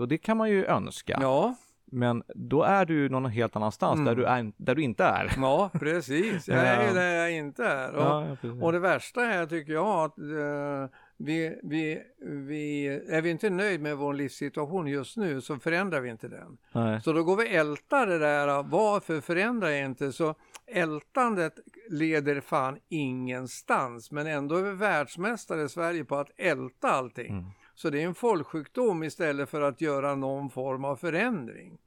och 0.00 0.08
det 0.08 0.18
kan 0.18 0.36
man 0.36 0.50
ju 0.50 0.64
önska. 0.64 1.18
Ja. 1.20 1.54
Men 1.84 2.22
då 2.34 2.62
är 2.62 2.84
du 2.84 3.08
någon 3.08 3.26
helt 3.26 3.56
annanstans 3.56 3.98
mm. 3.98 4.04
där, 4.04 4.14
du 4.14 4.24
är, 4.24 4.52
där 4.56 4.74
du 4.74 4.82
inte 4.82 5.04
är. 5.04 5.32
Ja, 5.36 5.70
precis. 5.72 6.48
Jag 6.48 6.58
är 6.58 6.88
ju 6.88 6.94
där 6.94 7.14
jag 7.14 7.32
inte 7.32 7.64
är. 7.64 7.92
Och, 7.92 8.02
ja, 8.02 8.36
och 8.60 8.72
det 8.72 8.78
värsta 8.78 9.24
är, 9.24 9.46
tycker 9.46 9.72
jag, 9.72 10.04
att 10.04 10.18
uh, 10.18 10.86
vi, 11.16 11.58
vi, 11.62 12.02
vi, 12.20 12.86
är 13.08 13.22
vi 13.22 13.30
inte 13.30 13.50
nöjd 13.50 13.80
med 13.80 13.96
vår 13.96 14.14
livssituation 14.14 14.86
just 14.86 15.16
nu 15.16 15.40
så 15.40 15.58
förändrar 15.58 16.00
vi 16.00 16.10
inte 16.10 16.28
den. 16.28 16.58
Nej. 16.72 17.00
Så 17.02 17.12
då 17.12 17.24
går 17.24 17.36
vi 17.36 17.48
älta 17.48 18.06
det 18.06 18.18
där, 18.18 18.62
varför 18.62 19.20
förändrar 19.20 19.68
jag 19.68 19.84
inte? 19.84 20.12
Så 20.12 20.34
ältandet 20.72 21.58
leder 21.90 22.40
fan 22.40 22.78
ingenstans, 22.88 24.10
men 24.10 24.26
ändå 24.26 24.56
är 24.56 24.62
vi 24.62 24.72
världsmästare 24.72 25.62
i 25.62 25.68
Sverige 25.68 26.04
på 26.04 26.16
att 26.16 26.30
älta 26.36 26.88
allting. 26.90 27.32
Mm. 27.32 27.44
Så 27.74 27.90
det 27.90 28.02
är 28.02 28.06
en 28.06 28.14
folksjukdom 28.14 29.02
istället 29.02 29.48
för 29.48 29.60
att 29.60 29.80
göra 29.80 30.14
någon 30.14 30.50
form 30.50 30.84
av 30.84 30.96
förändring. 30.96 31.78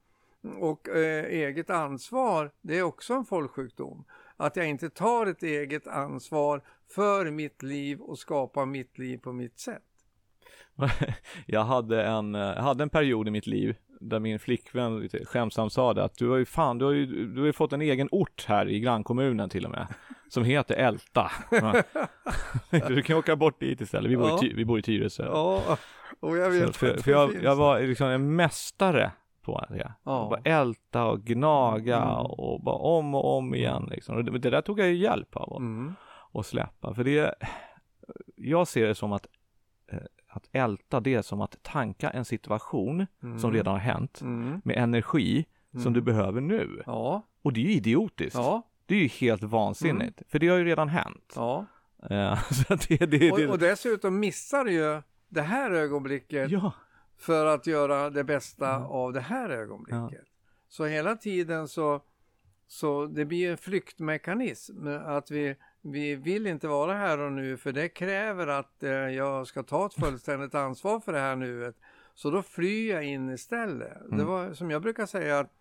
Och 0.60 0.90
eh, 0.90 1.26
eget 1.26 1.70
ansvar, 1.70 2.52
det 2.62 2.78
är 2.78 2.84
också 2.84 3.14
en 3.14 3.26
folksjukdom. 3.26 4.04
Att 4.38 4.56
jag 4.56 4.68
inte 4.68 4.90
tar 4.90 5.26
ett 5.26 5.44
eget 5.44 5.88
ansvar 5.88 6.62
för 6.96 7.32
mitt 7.32 7.64
liv 7.64 8.02
och 8.02 8.20
skapar 8.20 8.66
mitt 8.66 8.98
liv 8.98 9.18
på 9.18 9.34
mitt 9.34 9.60
sätt. 9.60 9.84
jag 11.46 11.64
hade 11.64 12.04
en, 12.04 12.34
jag 12.34 12.62
hade 12.64 12.84
en 12.84 12.90
period 12.90 13.28
i 13.28 13.32
mitt 13.32 13.48
liv 13.48 13.76
där 14.00 14.20
min 14.20 14.40
flickvän 14.40 15.00
lite 15.00 15.26
skämtsamt 15.26 15.74
sa 15.74 15.94
det 15.94 16.04
att 16.04 16.18
du 16.18 16.30
har 16.30 16.38
ju 16.38 16.46
fan, 16.46 16.78
du 16.78 16.86
har 16.86 16.92
ju, 16.92 17.06
du 17.28 17.40
har 17.40 17.46
ju 17.46 17.54
fått 17.54 17.74
en 17.74 17.82
egen 17.82 18.10
ort 18.12 18.46
här 18.48 18.70
i 18.70 18.80
grannkommunen 18.80 19.50
till 19.50 19.66
och 19.66 19.72
med. 19.72 19.88
Som 20.30 20.44
heter 20.44 20.76
Älta. 20.76 21.32
du 22.88 23.02
kan 23.02 23.18
åka 23.18 23.36
bort 23.36 23.60
dit 23.60 23.82
istället, 23.82 24.12
vi 24.12 24.18
bor, 24.18 24.30
ja. 24.30 24.40
i, 24.44 24.54
vi 24.54 24.66
bor 24.66 24.80
i 24.80 24.82
Tyresö. 24.82 25.26
Ja, 25.26 25.78
och 26.20 26.38
jag 26.38 26.50
vet 26.50 26.68
Så, 26.68 26.74
för, 26.74 26.98
för 26.98 27.12
jag, 27.12 27.44
jag, 27.44 27.56
var 27.56 27.80
liksom 27.80 28.08
en 28.08 28.36
mästare 28.36 29.12
på 29.42 29.66
det. 29.70 29.94
Ja. 30.04 30.28
Bara 30.30 30.42
älta 30.44 31.06
och 31.06 31.22
gnaga 31.22 31.98
mm. 31.98 32.26
och 32.26 32.64
bara 32.64 32.76
om 32.76 33.16
och 33.16 33.38
om 33.38 33.56
igen 33.56 33.88
liksom. 33.92 34.16
Och 34.16 34.26
det, 34.26 34.40
det 34.40 34.50
där 34.50 34.62
tog 34.62 34.80
jag 34.80 34.88
ju 34.88 34.96
hjälp 34.96 35.36
av 35.36 35.54
att 35.54 35.60
mm. 35.60 35.94
släppa. 36.44 36.94
För 36.94 37.04
det, 37.04 37.36
jag 38.36 38.68
ser 38.68 38.88
det 38.88 38.96
som 38.96 39.14
att 39.14 39.28
att 40.36 40.50
älta 40.52 41.00
det 41.00 41.14
är 41.14 41.22
som 41.22 41.42
att 41.42 41.58
tanka 41.64 42.10
en 42.10 42.26
situation 42.26 43.08
Mm. 43.24 43.40
som 43.40 43.52
redan 43.52 43.74
har 43.74 43.80
hänt 43.80 44.22
Mm. 44.22 44.62
med 44.66 44.78
energi 44.78 45.46
som 45.72 45.82
Mm. 45.82 45.94
du 45.94 46.02
behöver 46.02 46.42
nu. 46.42 46.84
Ja, 46.86 47.22
Och 47.42 47.54
det 47.54 47.60
är 47.60 47.64
ju 47.64 47.72
idiotiskt. 47.72 48.36
ja, 48.36 48.62
Det 48.86 48.96
är 48.96 49.00
ju 49.00 49.08
helt 49.08 49.44
vansinnigt, 49.44 50.22
för 50.28 50.40
det 50.40 50.48
har 50.48 50.58
ju 50.58 50.64
redan 50.66 50.90
hänt. 50.90 51.34
ja. 51.36 51.66
Eh, 52.10 52.40
det, 52.88 53.06
det, 53.06 53.32
Och, 53.32 53.40
och 53.40 53.60
dessutom 53.60 54.20
missar 54.20 54.64
du 54.66 54.72
ju 54.72 55.02
det 55.30 55.42
här 55.42 55.72
ögonblicket 55.72 56.52
för 57.18 57.46
att 57.46 57.68
göra 57.68 58.10
det 58.10 58.24
bästa 58.24 58.76
Mm. 58.76 58.88
av 58.88 59.14
det 59.14 59.22
här 59.22 59.50
ögonblicket. 59.50 60.26
Så 60.68 60.86
hela 60.86 61.16
tiden 61.16 61.68
så, 61.68 62.02
så 62.68 63.06
det 63.06 63.26
blir 63.26 63.52
en 63.52 63.58
flyktmekanism 63.58 64.88
att 64.88 65.32
vi, 65.32 65.56
vi 65.86 66.16
vill 66.16 66.48
inte 66.48 66.68
vara 66.68 66.94
här 66.94 67.20
och 67.20 67.32
nu 67.32 67.58
för 67.58 67.72
det 67.72 67.90
kräver 67.90 68.48
att 68.48 68.84
eh, 68.84 68.90
jag 68.92 69.48
ska 69.48 69.64
ta 69.64 69.86
ett 69.86 69.94
fullständigt 69.94 70.56
ansvar 70.56 71.00
för 71.00 71.14
det 71.14 71.20
här 71.20 71.36
nuet. 71.36 71.76
Så 72.14 72.32
då 72.32 72.42
flyr 72.42 72.92
jag 72.94 73.04
in 73.04 73.30
istället. 73.30 73.98
Det 74.10 74.14
Mm. 74.16 74.28
var 74.28 74.54
som 74.54 74.72
jag 74.72 74.82
brukar 74.82 75.06
säga 75.06 75.40
att 75.40 75.52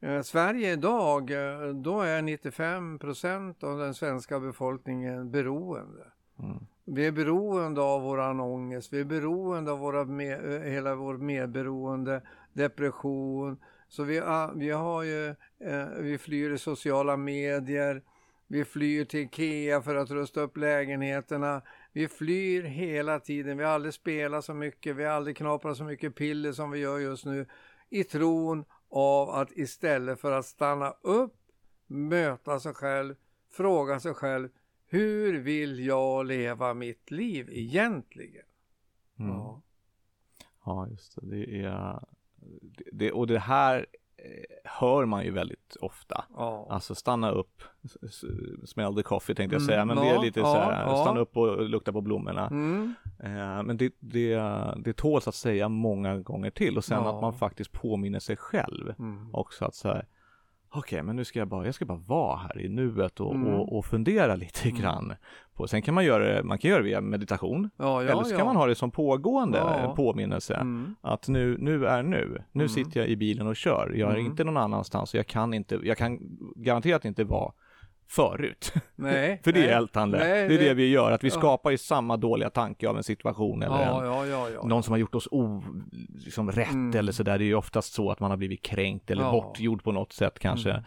eh, 0.00 0.22
Sverige 0.22 0.72
idag, 0.72 1.30
eh, 1.30 1.68
då 1.68 2.00
är 2.00 2.22
95 2.22 2.98
procent 2.98 3.62
av 3.64 3.78
den 3.78 3.94
svenska 3.94 4.40
befolkningen 4.40 5.30
beroende. 5.30 6.04
mm, 6.38 6.66
Vi 6.84 7.06
är 7.06 7.12
beroende 7.12 7.80
av 7.80 8.02
våran 8.02 8.40
ångest, 8.40 8.92
vi 8.92 9.00
är 9.00 9.04
beroende 9.04 9.72
av 9.72 9.78
våra 9.78 10.04
med, 10.04 10.54
eh, 10.54 10.60
hela 10.60 10.94
vår 10.94 11.16
medberoende, 11.16 12.22
depression. 12.52 13.56
Så 13.88 14.02
vi, 14.04 14.20
ah, 14.20 14.52
vi 14.54 14.70
har 14.70 15.02
ju, 15.02 15.26
eh, 15.60 15.86
vi 15.98 16.18
flyr 16.18 16.50
i 16.50 16.58
sociala 16.58 17.16
medier, 17.16 18.02
vi 18.52 18.64
flyr 18.64 19.04
till 19.04 19.20
Ikea 19.20 19.82
för 19.82 19.94
att 19.94 20.10
rusta 20.10 20.40
upp 20.40 20.56
lägenheterna. 20.56 21.62
Vi 21.92 22.08
flyr 22.08 22.62
hela 22.62 23.20
tiden, 23.20 23.58
vi 23.58 23.64
har 23.64 23.70
aldrig 23.72 23.94
spelat 23.94 24.44
så 24.44 24.54
mycket, 24.54 24.96
vi 24.96 25.04
har 25.04 25.12
aldrig 25.12 25.36
knaprat 25.36 25.76
så 25.76 25.84
mycket 25.84 26.14
piller 26.14 26.52
som 26.52 26.70
vi 26.70 26.78
gör 26.78 26.98
just 26.98 27.24
nu. 27.24 27.46
I 27.88 28.04
tron 28.04 28.64
av 28.88 29.30
att 29.30 29.52
istället 29.52 30.20
för 30.20 30.32
att 30.32 30.46
stanna 30.46 30.90
upp, 30.90 31.34
möta 31.86 32.60
sig 32.60 32.74
själv, 32.74 33.14
fråga 33.50 34.00
sig 34.00 34.14
själv, 34.14 34.48
hur 34.86 35.40
vill 35.40 35.86
jag 35.86 36.26
leva 36.26 36.74
mitt 36.74 37.10
liv 37.10 37.48
egentligen? 37.52 38.46
mm. 39.18 39.30
Ja. 39.30 39.62
Ja, 40.64 40.88
just 40.88 41.18
det. 41.20 41.26
det, 41.36 41.62
är, 41.62 42.04
det, 42.92 43.12
och 43.12 43.26
det 43.26 43.38
här 43.38 43.86
hör 44.64 45.06
man 45.06 45.24
ju 45.24 45.30
väldigt 45.30 45.76
ofta. 45.80 46.24
Ja. 46.36 46.66
Alltså 46.70 46.94
stanna 46.94 47.30
upp, 47.30 47.62
smell 48.64 48.94
the 48.94 49.02
coffee 49.02 49.34
tänkte 49.34 49.54
jag 49.54 49.60
Mm, 49.62 49.66
säga, 49.68 49.84
men 49.84 49.96
det 49.96 50.06
ja, 50.06 50.14
är 50.18 50.24
lite 50.24 50.40
ja, 50.40 50.46
så 50.46 50.60
här, 50.60 50.96
stanna 50.96 51.20
upp 51.20 51.36
och 51.36 51.68
lukta 51.68 51.92
på 51.92 52.00
blommorna. 52.00 52.46
Mm. 52.46 52.94
Eh, 53.18 53.62
men 53.62 53.76
det, 53.76 53.94
det, 53.98 54.36
det 54.76 54.92
tåls 54.92 55.28
att 55.28 55.34
säga 55.34 55.68
många 55.68 56.18
gånger 56.18 56.50
till 56.50 56.76
och 56.76 56.84
sen 56.84 56.98
att 57.06 57.20
man 57.20 57.34
faktiskt 57.34 57.72
påminner 57.72 58.18
sig 58.20 58.36
själv 58.36 58.94
Mm. 58.98 59.34
också 59.34 59.64
att 59.64 59.74
säga 59.74 60.02
Okej, 60.74 61.02
men 61.02 61.16
nu 61.16 61.24
ska 61.24 61.38
jag 61.38 61.48
bara, 61.48 61.64
jag 61.66 61.74
ska 61.74 61.84
bara 61.84 61.98
vara 62.06 62.36
här 62.36 62.60
i 62.60 62.68
nuet 62.68 63.20
och, 63.20 63.34
Mm. 63.34 63.54
och, 63.54 63.78
och 63.78 63.84
fundera 63.84 64.36
lite 64.36 64.68
Mm. 64.68 64.80
grann. 64.80 65.14
På, 65.62 65.68
sen 65.68 65.82
kan 65.82 65.94
man 65.94 66.04
göra 66.04 66.24
det, 66.34 66.42
man 66.42 66.58
kan 66.58 66.70
göra 66.70 66.78
det 66.82 66.88
via 66.88 67.00
meditation. 67.00 67.70
Ja, 67.76 68.02
ja, 68.02 68.10
eller 68.10 68.22
så 68.22 68.30
kan 68.30 68.38
ja. 68.38 68.44
man 68.44 68.56
ha 68.56 68.66
det 68.66 68.74
som 68.74 68.90
pågående 68.90 69.58
Ja. 69.58 69.94
påminnelse. 69.96 70.54
Mm. 70.54 70.94
Att 71.00 71.28
nu, 71.28 71.56
nu 71.58 71.86
är 71.86 72.02
nu. 72.02 72.42
Nu 72.52 72.64
Mm. 72.64 72.68
sitter 72.68 73.00
jag 73.00 73.08
i 73.08 73.16
bilen 73.16 73.46
och 73.46 73.56
kör. 73.56 73.92
Jag 73.96 74.10
är 74.10 74.14
Mm. 74.14 74.26
inte 74.26 74.44
någon 74.44 74.56
annanstans 74.56 75.14
och 75.14 75.18
jag 75.18 75.26
kan 75.26 75.54
inte, 75.54 75.78
jag 75.82 75.98
kan 75.98 76.18
garanterat 76.56 77.04
inte 77.04 77.24
vara 77.24 77.52
förut. 78.08 78.72
Nej. 78.96 79.40
För 79.44 79.52
det 79.52 79.58
är 79.60 79.66
nej. 79.66 79.72
ältande. 79.74 80.18
Nej, 80.18 80.48
det 80.48 80.54
är 80.54 80.58
det 80.58 80.74
vi 80.74 80.88
gör, 80.90 81.12
att 81.12 81.24
vi 81.24 81.28
Ja. 81.28 81.34
skapar 81.34 81.70
ju 81.70 81.78
samma 81.78 82.16
dåliga 82.16 82.50
tanke 82.50 82.88
av 82.88 82.96
en 82.96 83.02
situation 83.02 83.62
eller 83.62 83.74
en, 83.76 83.80
Ja, 83.88 84.04
ja, 84.04 84.26
ja, 84.26 84.48
ja. 84.54 84.62
någon 84.66 84.82
som 84.82 84.92
har 84.92 84.98
gjort 84.98 85.14
oss 85.14 85.28
o, 85.30 85.62
liksom 86.24 86.50
rätt 86.50 86.72
Mm. 86.72 86.98
eller 86.98 87.12
sådär. 87.12 87.38
Det 87.38 87.44
är 87.44 87.46
ju 87.46 87.54
oftast 87.54 87.92
så 87.92 88.10
att 88.10 88.20
man 88.20 88.30
har 88.30 88.36
blivit 88.38 88.62
kränkt 88.62 89.10
eller 89.10 89.22
Ja. 89.22 89.32
bortgjord 89.32 89.84
på 89.84 89.92
något 89.92 90.12
sätt 90.12 90.38
kanske. 90.38 90.70
Mm. 90.70 90.82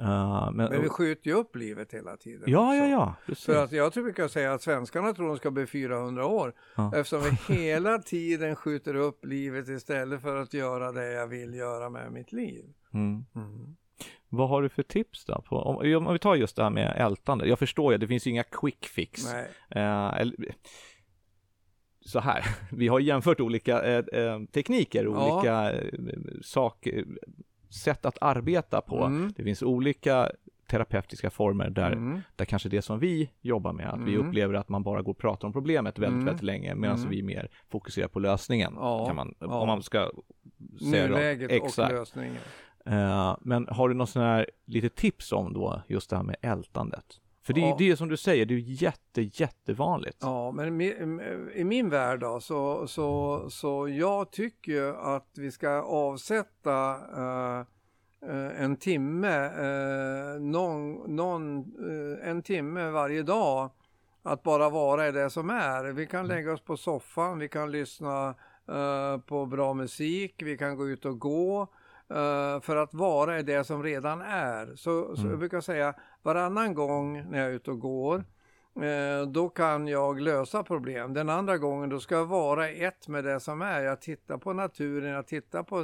Uh, 0.00 0.50
men, 0.52 0.70
Men 0.70 0.82
vi 0.82 0.88
skjuter 0.88 1.30
ju 1.30 1.36
upp 1.36 1.56
livet 1.56 1.94
hela 1.94 2.16
tiden. 2.16 2.42
ja, 2.46 2.74
ja, 2.74 2.82
också. 2.82 2.90
ja. 2.90 3.14
Precis. 3.26 3.44
För 3.44 3.64
att 3.64 3.72
jag 3.72 3.92
tror 3.92 4.04
brukar 4.04 4.28
säga 4.28 4.52
att 4.52 4.62
svenskarna 4.62 5.12
tror 5.14 5.28
de 5.28 5.36
ska 5.36 5.50
bli 5.50 5.66
400 5.66 6.26
år. 6.26 6.52
Ja. 6.76 6.92
Eftersom 6.96 7.22
vi 7.22 7.54
hela 7.54 7.98
tiden 7.98 8.56
skjuter 8.56 8.94
upp 8.94 9.24
livet 9.24 9.68
istället 9.68 10.22
för 10.22 10.36
att 10.36 10.54
göra 10.54 10.92
det 10.92 11.12
jag 11.12 11.26
vill 11.26 11.54
göra 11.54 11.90
med 11.90 12.12
mitt 12.12 12.32
liv. 12.32 12.64
Mm. 12.94 13.24
Mm. 13.34 13.76
Vad 14.28 14.48
har 14.48 14.62
du 14.62 14.68
för 14.68 14.82
tips 14.82 15.24
då? 15.24 15.42
På, 15.48 15.56
om, 15.56 16.06
om 16.06 16.12
vi 16.12 16.18
tar 16.18 16.34
just 16.34 16.56
det 16.56 16.62
här 16.62 16.70
med 16.70 16.94
ältande. 16.96 17.46
Jag 17.48 17.58
förstår 17.58 17.92
ju, 17.92 17.98
det 17.98 18.06
finns 18.08 18.26
ju 18.26 18.30
inga 18.30 18.42
quick 18.42 18.86
fix. 18.86 19.32
Nej. 19.32 19.48
Eh, 19.70 20.20
eller, 20.20 20.36
så 22.00 22.20
här, 22.20 22.44
vi 22.72 22.88
har 22.88 23.00
jämfört 23.00 23.40
olika 23.40 23.82
eh, 23.82 24.04
eh, 24.12 24.40
tekniker, 24.52 25.04
Ja. 25.04 25.34
olika 25.34 25.72
eh, 25.72 25.92
sak, 26.42 26.86
eh, 26.86 27.04
sätt 27.74 28.06
att 28.06 28.18
arbeta 28.20 28.80
på. 28.80 29.04
Mm. 29.04 29.32
Det 29.36 29.42
finns 29.44 29.62
olika 29.62 30.30
terapeutiska 30.70 31.30
former 31.30 31.70
där, 31.70 31.92
Mm. 31.92 32.20
där 32.36 32.44
kanske 32.44 32.68
det 32.68 32.82
som 32.82 32.98
vi 32.98 33.30
jobbar 33.40 33.72
med, 33.72 33.88
att 33.88 34.00
vi 34.00 34.14
Mm. 34.14 34.26
upplever 34.28 34.54
att 34.54 34.68
man 34.68 34.82
bara 34.82 35.02
går 35.02 35.12
och 35.12 35.18
pratar 35.18 35.46
om 35.46 35.52
problemet 35.52 35.98
väldigt, 35.98 36.12
Mm. 36.14 36.24
väldigt 36.24 36.42
länge, 36.42 36.74
medan 36.74 36.96
Mm. 36.96 37.10
vi 37.10 37.22
mer 37.22 37.50
fokuserar 37.70 38.08
på 38.08 38.18
lösningen. 38.18 38.72
Ja, 38.76 39.06
Kan 39.06 39.16
man, 39.16 39.34
ja. 39.38 39.46
Om 39.60 39.66
man 39.66 39.82
ska 39.82 40.10
säga. 40.90 41.06
Nuläget 41.08 41.50
och 41.60 41.66
Exakt. 41.66 41.92
lösningen. 41.92 42.36
Eh, 42.86 43.36
men 43.40 43.68
har 43.70 43.88
du 43.88 43.94
någon 43.94 44.06
sån 44.06 44.22
här 44.22 44.50
lite 44.64 44.88
tips 44.88 45.32
om 45.32 45.52
då 45.52 45.82
just 45.88 46.10
det 46.10 46.16
här 46.16 46.22
med 46.22 46.36
ältandet? 46.42 47.04
För 47.42 47.52
det 47.52 47.60
är 47.60 47.68
Ja. 47.68 47.76
det 47.78 47.96
som 47.96 48.08
du 48.08 48.16
säger, 48.16 48.46
det 48.46 48.54
är 48.54 48.58
jätte, 48.58 49.22
jättevanligt. 49.22 50.18
Ja, 50.20 50.52
men 50.52 50.80
i, 50.80 51.64
min 51.64 51.88
värld 51.88 52.20
då, 52.20 52.40
så, 52.40 52.86
så, 52.86 53.44
så 53.50 53.88
jag 53.88 54.30
tycker 54.32 54.72
ju 54.72 54.96
att 54.96 55.28
vi 55.36 55.50
ska 55.50 55.68
avsätta 55.82 56.90
eh, 56.94 58.62
en 58.62 58.76
timme, 58.76 59.44
eh, 59.44 60.40
någon, 60.40 60.92
någon, 61.16 61.64
en 62.22 62.42
timme 62.42 62.90
varje 62.90 63.22
dag 63.22 63.70
att 64.22 64.42
bara 64.42 64.70
vara 64.70 65.08
i 65.08 65.12
det 65.12 65.30
som 65.30 65.50
är. 65.50 65.92
Vi 65.92 66.06
kan 66.06 66.26
lägga 66.26 66.52
oss 66.52 66.60
på 66.64 66.76
soffan, 66.76 67.38
vi 67.38 67.48
kan 67.48 67.70
lyssna 67.72 68.34
på 69.26 69.46
bra 69.46 69.74
musik, 69.74 70.42
vi 70.42 70.58
kan 70.58 70.76
gå 70.76 70.88
ut 70.88 71.04
och 71.04 71.18
gå 71.18 71.68
för 72.62 72.76
att 72.76 72.94
vara 72.94 73.38
i 73.38 73.42
det 73.42 73.64
som 73.64 73.82
redan 73.82 74.20
är. 74.20 74.66
Så, 74.76 75.16
så 75.16 75.20
Mm. 75.20 75.30
jag 75.30 75.38
brukar 75.38 75.60
säga 75.60 75.94
varannan 76.22 76.74
gång 76.74 77.30
när 77.30 77.38
jag 77.38 77.46
är 77.48 77.52
ute 77.52 77.70
och 77.70 77.80
går 77.80 78.24
Eh, 78.80 79.26
då 79.26 79.48
kan 79.48 79.88
jag 79.88 80.20
lösa 80.20 80.62
problem. 80.62 81.14
Den 81.14 81.28
andra 81.28 81.58
gången 81.58 81.88
då 81.88 82.00
ska 82.00 82.14
jag 82.14 82.26
vara 82.26 82.68
ett 82.68 83.08
med 83.08 83.24
det 83.24 83.40
som 83.40 83.62
är. 83.62 83.80
Jag 83.80 84.00
tittar 84.00 84.38
på 84.38 84.52
naturen, 84.52 85.10
jag 85.10 85.26
tittar 85.26 85.62
på 85.62 85.80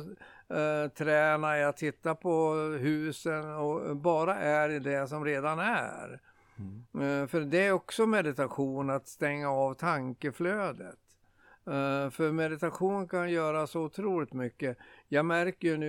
eh, 0.54 0.88
träna, 0.88 1.58
jag 1.58 1.76
tittar 1.76 2.14
på 2.14 2.54
husen 2.78 3.54
och 3.54 3.96
bara 3.96 4.36
är 4.36 4.68
i 4.68 4.78
det 4.78 5.08
som 5.08 5.24
redan 5.24 5.58
är. 5.58 6.20
Mm. 6.58 7.22
Eh, 7.22 7.26
för 7.26 7.40
det 7.40 7.66
är 7.66 7.72
också 7.72 8.06
meditation 8.06 8.90
att 8.90 9.08
stänga 9.08 9.50
av 9.50 9.74
tankeflödet. 9.74 10.98
Eh, 11.66 12.10
för 12.10 12.32
meditation 12.32 13.08
kan 13.08 13.30
göra 13.30 13.66
så 13.66 13.80
otroligt 13.80 14.32
mycket. 14.32 14.78
Jag 15.08 15.24
märker 15.26 15.68
ju 15.68 15.76
nu, 15.76 15.86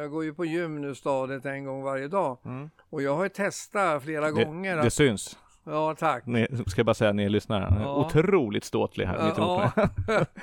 jag 0.00 0.10
går 0.10 0.24
ju 0.24 0.34
på 0.34 0.44
gym 0.44 0.80
nu 0.80 0.94
stadigt 0.94 1.44
en 1.46 1.64
gång 1.64 1.82
varje 1.82 2.08
dag. 2.08 2.38
Mm. 2.44 2.70
Och 2.90 3.02
jag 3.02 3.16
har 3.16 3.22
ju 3.22 3.28
testat 3.28 4.02
flera 4.02 4.30
gånger. 4.30 4.76
Det, 4.76 4.82
det 4.82 4.86
att, 4.86 4.92
syns. 4.92 5.38
ja, 5.64 5.94
tack. 5.94 6.26
Ni, 6.26 6.46
ska 6.66 6.78
jag 6.78 6.86
bara 6.86 6.94
säga, 6.94 7.12
ni 7.12 7.28
lyssnar. 7.28 7.80
Ja. 7.82 7.96
Otroligt 8.06 8.64
ståtlig 8.64 9.06
här. 9.06 9.26
mitt. 9.26 9.38
Ja. 9.38 9.72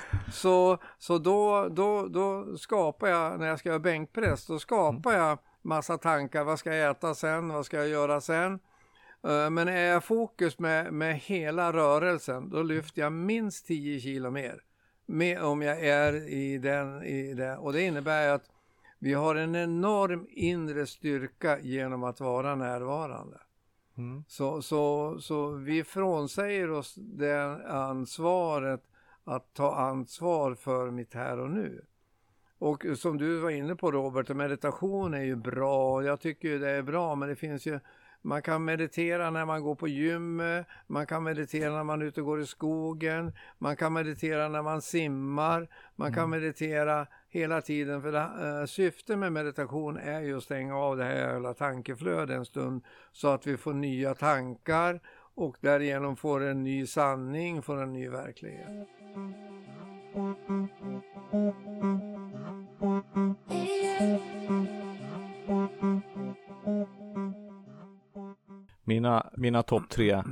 så 0.32 0.78
så 0.98 1.18
då, 1.18 1.68
då, 1.70 2.06
då 2.06 2.56
skapar 2.56 3.08
jag, 3.08 3.40
när 3.40 3.46
jag 3.46 3.58
ska 3.58 3.68
göra 3.68 3.78
bänkpress, 3.78 4.46
då 4.46 4.58
skapar 4.58 5.12
jag 5.12 5.38
massa 5.62 5.98
tankar. 5.98 6.44
Vad 6.44 6.58
ska 6.58 6.74
jag 6.74 6.90
äta 6.90 7.14
sen? 7.14 7.48
Vad 7.48 7.66
ska 7.66 7.76
jag 7.76 7.88
göra 7.88 8.20
sen? 8.20 8.58
Eh, 9.28 9.50
Men 9.50 9.68
är 9.68 9.86
jag 9.86 10.04
fokus 10.04 10.58
med, 10.58 10.92
med 10.92 11.16
hela 11.18 11.72
rörelsen, 11.72 12.50
då 12.50 12.62
lyfter 12.62 13.02
jag 13.02 13.12
minst 13.12 13.66
10 13.66 14.00
kilo 14.00 14.30
mer. 14.30 14.60
Med, 15.10 15.42
om 15.42 15.62
jag 15.62 15.84
är 15.84 16.28
i 16.28 16.58
den, 16.58 17.02
i 17.02 17.34
det. 17.34 17.56
Och 17.56 17.72
det 17.72 17.82
innebär 17.82 18.28
att 18.28 18.50
vi 18.98 19.14
har 19.14 19.34
en 19.34 19.56
enorm 19.56 20.26
inre 20.30 20.86
styrka 20.86 21.58
genom 21.60 22.04
att 22.04 22.20
vara 22.20 22.54
närvarande. 22.54 23.40
Mm. 23.96 24.24
Så, 24.28 24.62
så, 24.62 25.16
så 25.20 25.50
vi 25.50 25.84
frånsäger 25.84 26.70
oss 26.70 26.94
det 26.94 27.66
ansvaret 27.68 28.82
att 29.24 29.54
ta 29.54 29.74
ansvar 29.74 30.54
för 30.54 30.90
mitt 30.90 31.14
här 31.14 31.38
och 31.38 31.50
nu. 31.50 31.84
Och 32.58 32.84
som 32.96 33.18
du 33.18 33.38
var 33.38 33.50
inne 33.50 33.76
på 33.76 33.90
Robert, 33.90 34.28
meditation 34.28 35.14
är 35.14 35.22
ju 35.22 35.36
bra. 35.36 36.04
Jag 36.04 36.20
tycker 36.20 36.48
ju 36.48 36.58
det 36.58 36.70
är 36.70 36.82
bra, 36.82 37.14
men 37.14 37.28
det 37.28 37.36
finns 37.36 37.66
ju 37.66 37.80
man 38.22 38.42
kan 38.42 38.64
meditera 38.64 39.30
när 39.30 39.44
man 39.44 39.62
går 39.62 39.74
på 39.74 39.88
gym, 39.88 40.42
man 40.86 41.06
kan 41.06 41.22
meditera 41.22 41.72
när 41.72 41.84
man 41.84 42.02
är 42.02 42.06
ute 42.06 42.20
och 42.20 42.26
går 42.26 42.40
i 42.40 42.46
skogen, 42.46 43.32
man 43.58 43.76
kan 43.76 43.92
meditera 43.92 44.48
när 44.48 44.62
man 44.62 44.82
simmar, 44.82 45.68
man 45.96 46.14
kan 46.14 46.30
meditera 46.30 47.06
hela 47.28 47.60
tiden. 47.60 48.02
För 48.02 48.12
det, 48.12 48.60
eh, 48.60 48.66
syftet 48.66 49.18
med 49.18 49.32
meditation 49.32 49.96
är 49.96 50.20
ju 50.20 50.36
att 50.36 50.42
stänga 50.42 50.76
av 50.76 50.96
det 50.96 51.04
här 51.04 51.14
jävla 51.14 51.54
tankeflödet 51.54 52.36
en 52.36 52.44
stund 52.44 52.84
så 53.12 53.28
att 53.28 53.46
vi 53.46 53.56
får 53.56 53.74
nya 53.74 54.14
tankar 54.14 55.00
och 55.34 55.56
därigenom 55.60 56.16
får 56.16 56.40
en 56.44 56.62
ny 56.62 56.86
sanning, 56.86 57.62
får 57.62 57.82
en 57.82 57.92
ny 57.92 58.08
verklighet. 58.08 58.88
Mina, 61.32 61.79
mina 69.50 69.62
topp 69.62 69.82
tre 69.88 70.22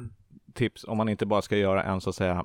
tips 0.54 0.84
om 0.84 0.96
man 0.96 1.08
inte 1.08 1.26
bara 1.26 1.42
ska 1.42 1.56
göra 1.56 1.82
en 1.82 2.00
så 2.00 2.10
att 2.10 2.16
säga 2.16 2.44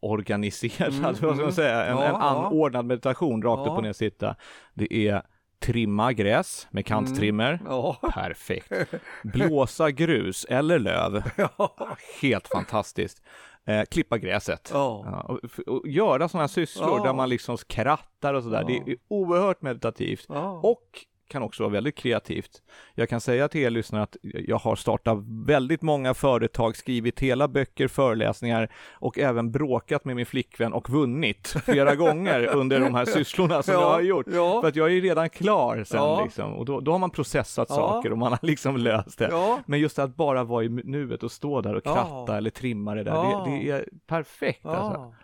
organiserad, 0.00 0.92
mm, 0.92 1.02
vad 1.02 1.16
ska 1.16 1.26
man 1.26 1.38
mm. 1.38 1.52
säga, 1.52 1.84
en, 1.84 1.96
ja, 1.96 2.04
en 2.04 2.14
anordnad 2.14 2.84
meditation 2.84 3.42
rakt 3.42 3.66
ja. 3.66 3.72
upp 3.72 3.78
och 3.78 3.82
ner 3.82 3.92
sitta. 3.92 4.36
Det 4.74 4.94
är 5.08 5.22
trimma 5.58 6.12
gräs 6.12 6.68
med 6.70 6.86
kanttrimmer. 6.86 7.52
Mm. 7.52 7.66
Ja. 7.66 7.98
Perfekt. 8.14 8.72
Blåsa 9.22 9.90
grus 9.90 10.44
eller 10.44 10.78
löv. 10.78 11.22
Helt 12.22 12.48
fantastiskt. 12.48 13.22
Eh, 13.66 13.82
klippa 13.84 14.18
gräset. 14.18 14.70
Ja. 14.72 15.22
och, 15.28 15.40
och, 15.66 15.88
göra 15.88 16.28
sådana 16.28 16.42
här 16.42 16.48
sysslor 16.48 17.04
där 17.04 17.12
man 17.12 17.28
liksom 17.28 17.56
krattar 17.66 18.34
och 18.34 18.42
sådär. 18.42 18.64
Det 18.66 18.76
är 18.76 18.96
oerhört 19.08 19.62
meditativt. 19.62 20.26
Och 20.62 21.06
kan 21.28 21.42
också 21.42 21.62
vara 21.62 21.72
väldigt 21.72 21.94
kreativt. 21.94 22.62
Jag 22.94 23.08
kan 23.08 23.20
säga 23.20 23.48
till 23.48 23.60
er 23.60 23.70
lyssnare 23.70 24.02
att 24.02 24.16
jag 24.22 24.58
har 24.58 24.76
startat 24.76 25.18
väldigt 25.46 25.82
många 25.82 26.14
företag, 26.14 26.76
skrivit 26.76 27.20
hela 27.20 27.48
böcker, 27.48 27.88
föreläsningar 27.88 28.72
och 28.92 29.18
även 29.18 29.52
bråkat 29.52 30.04
med 30.04 30.16
min 30.16 30.26
flickvän 30.26 30.72
och 30.72 30.90
vunnit 30.90 31.54
flera 31.64 31.94
gånger 32.04 32.46
under 32.46 32.80
de 32.80 32.94
här 32.94 33.04
sysslorna 33.04 33.62
som 33.62 33.74
ja, 33.74 33.80
jag 33.80 33.90
har 33.90 34.00
gjort. 34.00 34.26
Ja. 34.32 34.60
För 34.60 34.68
att 34.68 34.76
jag 34.76 34.86
är 34.86 34.92
ju 34.92 35.00
redan 35.00 35.30
klar 35.30 35.84
sen 35.84 36.00
ja. 36.00 36.24
liksom 36.24 36.54
och 36.54 36.64
då, 36.64 36.80
då, 36.80 36.92
har 36.92 36.98
man 36.98 37.10
processat 37.10 37.68
saker 37.68 38.12
och 38.12 38.18
man 38.18 38.32
har 38.32 38.38
liksom 38.42 38.76
löst 38.76 39.18
det. 39.18 39.58
Men 39.66 39.80
just 39.80 39.98
att 39.98 40.16
bara 40.16 40.44
vara 40.44 40.64
i 40.64 40.68
nuet 40.68 41.22
och 41.22 41.32
stå 41.32 41.60
där 41.60 41.74
och 41.74 41.84
kratta 41.84 42.36
eller 42.36 42.50
trimma 42.50 42.94
det 42.94 43.04
där, 43.04 43.12
det, 43.12 43.50
det, 43.50 43.70
är 43.70 43.88
perfekt 44.06 44.66
alltså. 44.66 45.14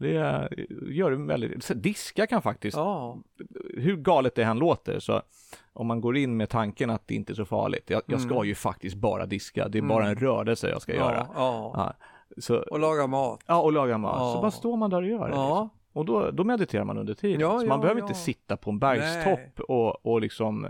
Det 0.00 0.12
gör 0.90 1.10
det 1.10 1.16
väldigt, 1.16 1.70
diska 1.74 2.26
kan 2.26 2.42
faktiskt, 2.42 2.76
ja. 2.76 3.18
hur 3.76 3.96
galet 3.96 4.34
det 4.34 4.42
än 4.42 4.58
låter, 4.58 4.98
så 4.98 5.22
om 5.72 5.86
man 5.86 6.00
går 6.00 6.16
in 6.16 6.36
med 6.36 6.48
tanken 6.48 6.90
att 6.90 7.08
det 7.08 7.14
inte 7.14 7.32
är 7.32 7.34
så 7.34 7.44
farligt, 7.44 7.90
jag, 7.90 8.02
jag 8.06 8.20
ska 8.20 8.34
mm. 8.34 8.46
ju 8.46 8.54
faktiskt 8.54 8.96
bara 8.96 9.26
diska, 9.26 9.68
det 9.68 9.78
är 9.78 9.80
mm. 9.80 9.88
bara 9.88 10.08
en 10.08 10.16
rörelse 10.16 10.70
jag 10.70 10.82
ska 10.82 10.94
ja, 10.94 10.98
göra. 10.98 11.26
Ja. 11.34 11.72
ja. 11.76 11.94
Så, 12.38 12.56
och 12.56 12.78
laga 12.78 13.06
mat. 13.06 13.40
Ja, 13.46 13.60
och 13.60 13.72
laga 13.72 13.98
mat. 13.98 14.34
Så 14.34 14.40
bara 14.40 14.50
står 14.50 14.76
man 14.76 14.90
där 14.90 15.02
och 15.02 15.08
gör 15.08 15.24
det. 15.24 15.26
Liksom. 15.26 15.70
Och 15.92 16.04
då, 16.04 16.30
då 16.30 16.44
mediterar 16.44 16.84
man 16.84 16.98
under 16.98 17.14
tiden. 17.14 17.60
så 17.60 17.66
man 17.66 17.80
behöver 17.80 18.00
inte 18.00 18.14
sitta 18.14 18.56
på 18.56 18.70
en 18.70 18.78
bergstopp 18.78 19.60
och, 19.68 20.06
och 20.06 20.20
liksom 20.20 20.66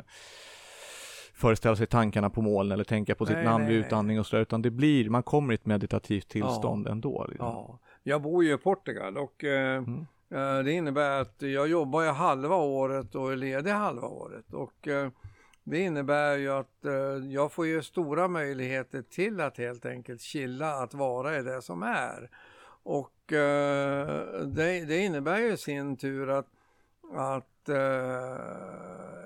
föreställa 1.35 1.77
sig 1.77 1.87
tankarna 1.87 2.31
på 2.31 2.43
moln 2.43 2.73
eller 2.73 2.85
tänka 2.85 3.15
på 3.15 3.27
sitt 3.27 3.37
nej, 3.37 3.45
namn 3.45 3.67
vid 3.67 3.77
utandning 3.77 4.21
och 4.21 4.27
sådär, 4.27 4.43
utan 4.43 4.63
det 4.63 4.71
blir, 4.71 5.11
man 5.11 5.23
kommer 5.23 5.53
i 5.53 5.55
ett 5.55 5.67
meditativt 5.67 6.29
tillstånd 6.29 6.89
ändå. 6.89 7.27
Liksom. 7.29 7.79
Jag 8.03 8.23
bor 8.23 8.45
ju 8.45 8.55
i 8.55 8.59
Portugal 8.59 9.19
och 9.19 9.45
eh, 9.45 9.77
mm. 9.77 10.07
eh, 10.31 10.65
det 10.65 10.73
innebär 10.73 11.21
att 11.21 11.43
jag 11.43 11.69
jobbar 11.69 12.03
ju 12.03 12.09
halva 12.09 12.57
året 12.57 13.15
och 13.15 13.33
är 13.33 13.37
ledig 13.37 13.71
halva 13.71 14.09
året. 14.09 14.53
Och 14.53 14.89
eh, 14.89 15.11
det 15.65 15.79
innebär 15.79 16.37
ju 16.37 16.51
att 16.51 16.85
jag 17.31 17.53
får 17.53 17.67
ju 17.67 17.83
stora 17.83 18.29
möjligheter 18.29 19.03
till 19.03 19.41
att 19.41 19.59
helt 19.59 19.87
enkelt 19.87 20.21
chilla, 20.21 20.73
att 20.73 20.95
vara 20.95 21.39
i 21.39 21.43
det 21.43 21.63
som 21.63 21.83
är. 21.83 22.31
Och 22.83 23.15
det, 24.47 24.85
det, 24.89 24.99
innebär 24.99 25.39
ju 25.39 25.53
i 25.53 25.57
sin 25.57 25.97
tur 25.97 26.31
att, 26.31 26.47
att 27.15 27.69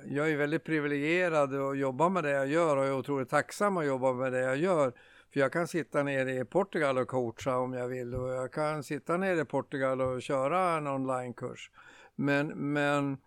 jag 0.05 0.31
är 0.31 0.37
väldigt 0.37 0.65
privilegierad 0.65 1.55
och 1.55 1.77
jobbar 1.77 2.11
med 2.11 2.25
det 2.25 2.31
jag 2.31 2.47
gör 2.47 2.77
och 2.77 2.85
jag 2.85 2.91
är 2.91 2.99
otroligt 2.99 3.31
tacksam 3.31 3.77
att 3.77 3.87
jobba 3.87 4.13
med 4.13 4.33
det 4.33 4.41
jag 4.41 4.57
gör. 4.57 4.93
För 5.35 5.41
jag 5.41 5.53
kan 5.53 5.69
sitta 5.69 6.03
nere 6.03 6.33
i 6.33 6.45
Portugal 6.45 6.99
och 6.99 7.09
coacha 7.09 7.59
om 7.59 7.73
jag 7.73 7.89
vill 7.89 8.15
och 8.15 8.29
jag 8.29 8.53
kan 8.53 8.83
sitta 8.83 9.17
nere 9.17 9.41
i 9.41 9.45
Portugal 9.45 10.01
och 10.01 10.23
köra 10.23 10.77
en 10.77 10.87
onlinekurs. 10.87 11.71
Men, 12.15 12.47
men 12.73 13.19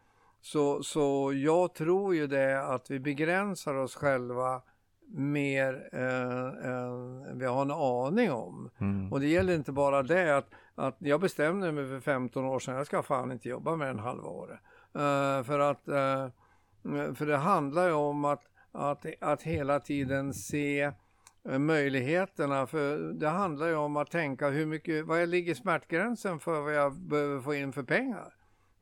så, 0.42 0.84
så 0.84 1.34
jag 1.34 1.74
tror 1.74 2.16
ju 2.16 2.28
det 2.28 2.64
att 2.64 2.92
vi 2.92 3.00
begränsar 3.00 3.76
oss 3.76 3.96
själva 3.96 4.62
mer 5.08 5.90
än, 5.96 6.58
än 7.26 7.40
vi 7.40 7.46
har 7.46 7.62
en 7.62 7.72
aning 7.72 8.32
om. 8.32 8.70
Mm. 8.78 9.14
Och 9.14 9.20
det 9.20 9.28
gäller 9.28 9.56
inte 9.56 9.72
bara 9.72 10.04
det 10.04 10.38
att, 10.38 10.50
att 10.76 10.96
jag 11.00 11.22
bestämde 11.22 11.72
mig 11.72 11.88
för 11.88 12.00
15 12.00 12.46
år 12.46 12.60
sedan, 12.60 12.76
jag 12.76 12.86
ska 12.86 13.04
fan 13.04 13.32
inte 13.32 13.50
jobba 13.50 13.76
med 13.76 13.90
en 13.90 14.00
halva 14.00 14.30
året. 14.30 14.60
Uh, 14.96 15.44
för 15.44 15.60
att 15.60 15.88
uh, 15.88 17.14
för 17.14 17.26
det 17.26 17.38
handlar 17.38 17.88
ju 17.88 17.94
om 17.94 18.26
att, 18.26 18.44
att, 18.72 19.06
att 19.22 19.44
hela 19.44 19.80
tiden 19.80 20.34
se 20.34 20.82
Eh, 20.84 20.94
möjligheterna. 21.44 22.68
För 22.68 22.98
det 23.14 23.28
handlar 23.28 23.68
ju 23.68 23.76
om 23.76 23.98
att 23.98 24.12
tänka 24.12 24.50
hur 24.50 24.66
mycket, 24.66 25.06
vad 25.06 25.30
ligger 25.30 25.54
smärtgränsen 25.54 26.40
för 26.40 26.62
vad 26.62 26.74
jag 26.74 26.94
behöver 26.94 27.42
få 27.42 27.54
in 27.54 27.74
för 27.74 27.84
pengar? 27.84 28.34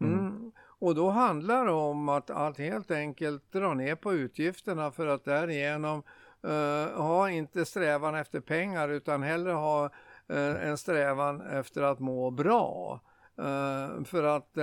Mm. 0.02 0.20
Mm. 0.20 0.52
Och 0.80 0.96
då 0.96 1.10
handlar 1.10 1.66
det 1.66 1.72
om 1.72 2.10
att, 2.10 2.30
att 2.30 2.58
helt 2.58 2.92
enkelt 2.92 3.52
dra 3.52 3.74
ner 3.74 3.96
på 3.96 4.14
utgifterna 4.14 4.92
för 4.92 5.08
att 5.08 5.26
därigenom 5.26 6.04
uh, 6.46 7.02
ha 7.02 7.30
inte 7.30 7.66
strävan 7.66 8.16
efter 8.16 8.40
pengar 8.40 8.90
utan 8.90 9.24
hellre 9.24 9.52
ha 9.52 9.86
uh, 10.32 10.66
en 10.68 10.78
strävan 10.78 11.42
efter 11.42 11.82
att 11.82 12.00
må 12.00 12.32
bra. 12.32 13.02
Uh, 13.40 14.04
för 14.04 14.24
att 14.24 14.58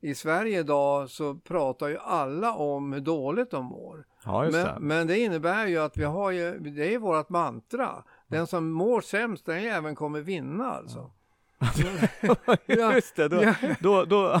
i 0.00 0.14
Sverige 0.14 0.60
idag 0.60 1.10
så 1.10 1.34
pratar 1.34 1.88
ju 1.88 1.98
alla 1.98 2.54
om 2.54 2.92
hur 2.92 3.00
dåligt 3.00 3.50
de 3.50 3.64
mår. 3.64 4.04
Ja, 4.26 4.42
men, 4.42 4.52
det. 4.52 4.76
men 4.80 5.06
det 5.06 5.18
innebär 5.18 5.66
ju 5.66 5.78
att 5.78 5.96
vi 5.96 6.04
har 6.04 6.30
ju, 6.30 6.58
det 6.58 6.94
är 6.94 6.98
vårt 6.98 7.28
mantra. 7.28 8.04
Den 8.28 8.46
som 8.46 8.70
mår 8.70 9.00
sämst, 9.00 9.46
den 9.46 9.56
även 9.56 9.94
kommer 9.94 10.20
vinna 10.20 10.72
alltså. 10.72 11.10
Ja. 12.66 12.94
Just 12.94 13.16
det, 13.16 13.28
då, 13.28 13.54
då, 13.80 14.04
då, 14.04 14.40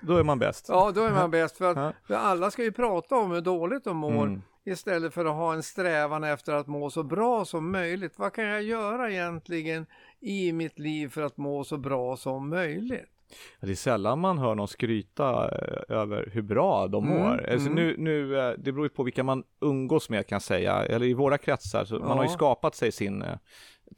då, 0.00 0.16
är 0.16 0.22
man 0.22 0.38
bäst. 0.38 0.66
Ja, 0.68 0.92
då 0.94 1.04
är 1.04 1.10
man 1.10 1.30
bäst. 1.30 1.56
För, 1.56 1.74
att, 1.74 1.94
för 2.06 2.14
alla 2.14 2.50
ska 2.50 2.62
ju 2.62 2.72
prata 2.72 3.16
om 3.16 3.30
hur 3.30 3.40
dåligt 3.40 3.84
de 3.84 3.96
mår 3.96 4.26
mm. 4.26 4.42
istället 4.64 5.14
för 5.14 5.24
att 5.24 5.34
ha 5.34 5.54
en 5.54 5.62
strävan 5.62 6.24
efter 6.24 6.52
att 6.52 6.66
må 6.66 6.90
så 6.90 7.02
bra 7.02 7.44
som 7.44 7.72
möjligt. 7.72 8.18
Vad 8.18 8.32
kan 8.32 8.44
jag 8.44 8.62
göra 8.62 9.10
egentligen 9.10 9.86
i 10.20 10.52
mitt 10.52 10.78
liv 10.78 11.08
för 11.08 11.22
att 11.22 11.36
må 11.36 11.64
så 11.64 11.76
bra 11.76 12.16
som 12.16 12.48
möjligt? 12.48 13.11
Det 13.60 13.70
är 13.70 13.74
sällan 13.74 14.18
man 14.18 14.38
hör 14.38 14.54
någon 14.54 14.68
skryta 14.68 15.44
eh, 15.44 15.96
över 15.96 16.30
hur 16.32 16.42
bra 16.42 16.86
de 16.86 17.04
mm, 17.04 17.18
mår. 17.18 17.50
Alltså 17.50 17.70
mm. 17.70 17.74
nu, 17.74 17.94
nu, 17.98 18.38
eh, 18.38 18.54
det 18.58 18.72
beror 18.72 18.86
ju 18.86 18.90
på 18.90 19.02
vilka 19.02 19.22
man 19.22 19.44
umgås 19.60 20.10
med 20.10 20.26
kan 20.26 20.40
säga, 20.40 20.84
eller 20.84 21.06
i 21.06 21.14
våra 21.14 21.38
kretsar, 21.38 21.84
så 21.84 21.94
ja. 21.94 21.98
man 21.98 22.16
har 22.16 22.24
ju 22.24 22.30
skapat 22.30 22.74
sig 22.74 22.92
sin 22.92 23.22
uh, 23.22 23.28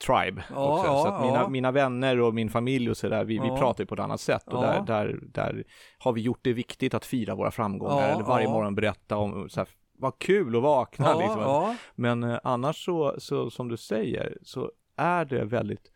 tribe 0.06 0.44
ja, 0.50 0.74
också. 0.74 0.86
Ja, 0.86 1.02
så 1.02 1.08
att 1.08 1.22
mina, 1.22 1.48
mina 1.48 1.70
vänner 1.70 2.20
och 2.20 2.34
min 2.34 2.50
familj 2.50 2.90
och 2.90 2.96
sådär, 2.96 3.24
vi, 3.24 3.38
vi 3.38 3.48
pratar 3.48 3.84
ju 3.84 3.86
på 3.86 3.94
ett 3.94 4.00
annat 4.00 4.20
sätt 4.20 4.46
och 4.46 4.62
där, 4.62 4.82
där, 4.86 5.18
där 5.22 5.64
har 5.98 6.12
vi 6.12 6.20
gjort 6.20 6.40
det 6.42 6.52
viktigt 6.52 6.94
att 6.94 7.04
fira 7.04 7.34
våra 7.34 7.50
framgångar, 7.50 8.08
eller 8.08 8.24
varje 8.24 8.48
morgon 8.48 8.74
berätta 8.74 9.16
om 9.16 9.48
så 9.48 9.60
här, 9.60 9.68
vad 9.98 10.18
kul 10.18 10.56
att 10.56 10.62
vakna 10.62 11.18
liksom. 11.18 11.76
Men 11.94 12.38
annars 12.42 12.84
så, 12.84 13.14
så, 13.18 13.50
som 13.50 13.68
du 13.68 13.76
säger, 13.76 14.38
så 14.42 14.70
är 14.96 15.24
det 15.24 15.44
väldigt 15.44 15.90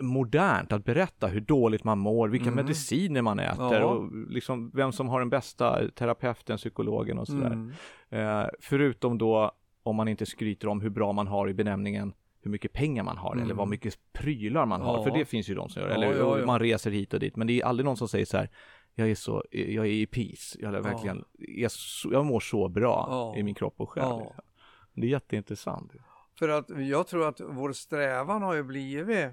modernt 0.00 0.72
att 0.72 0.84
berätta 0.84 1.26
hur 1.26 1.40
dåligt 1.40 1.84
man 1.84 1.98
mår, 1.98 2.28
vilka 2.28 2.50
mm. 2.50 2.56
mediciner 2.56 3.22
man 3.22 3.38
äter 3.38 3.74
ja. 3.74 3.84
och 3.84 4.12
liksom 4.28 4.70
vem 4.74 4.92
som 4.92 5.08
har 5.08 5.18
den 5.18 5.30
bästa 5.30 5.88
terapeuten, 5.90 6.56
psykologen 6.56 7.18
och 7.18 7.26
sådär. 7.26 7.46
Mm. 7.46 7.72
Eh, 8.10 8.46
förutom 8.60 9.18
då 9.18 9.52
om 9.82 9.96
man 9.96 10.08
inte 10.08 10.26
skryter 10.26 10.68
om 10.68 10.80
hur 10.80 10.90
bra 10.90 11.12
man 11.12 11.26
har 11.26 11.48
i 11.48 11.54
benämningen 11.54 12.12
hur 12.44 12.50
mycket 12.50 12.72
pengar 12.72 13.02
man 13.02 13.16
har 13.16 13.32
mm. 13.32 13.44
eller 13.44 13.54
vad 13.54 13.68
mycket 13.68 13.98
prylar 14.12 14.66
man 14.66 14.80
har, 14.80 14.98
ja. 14.98 15.04
för 15.04 15.10
det 15.10 15.24
finns 15.24 15.50
ju 15.50 15.54
de 15.54 15.68
som 15.68 15.82
gör, 15.82 15.88
ja, 15.88 15.94
eller 15.94 16.18
ja, 16.18 16.46
man 16.46 16.60
reser 16.60 16.90
hit 16.90 17.14
och 17.14 17.20
dit, 17.20 17.36
men 17.36 17.46
det 17.46 17.60
är 17.60 17.64
aldrig 17.64 17.84
någon 17.84 17.96
som 17.96 18.08
säger 18.08 18.24
så 18.24 18.36
här 18.36 18.50
jag 18.94 19.10
är 19.10 19.14
så, 19.14 19.44
jag 19.50 19.86
är 19.86 19.90
i 19.90 20.06
peace, 20.06 20.58
jag 20.60 20.74
är 20.74 20.80
verkligen, 20.80 21.24
jag, 21.38 21.70
jag 22.10 22.26
mår 22.26 22.40
så 22.40 22.68
bra 22.68 23.34
i 23.36 23.42
min 23.42 23.54
kropp 23.54 23.74
och 23.76 23.90
själ. 23.90 24.18
Liksom. 24.18 24.44
Det 24.94 25.06
är 25.06 25.10
jätteintressant. 25.10 25.92
För 26.38 26.48
att 26.48 26.70
jag 26.88 27.06
tror 27.06 27.28
att 27.28 27.40
vår 27.40 27.72
strävan 27.72 28.42
har 28.42 28.54
ju 28.54 28.62
blivit 28.62 29.30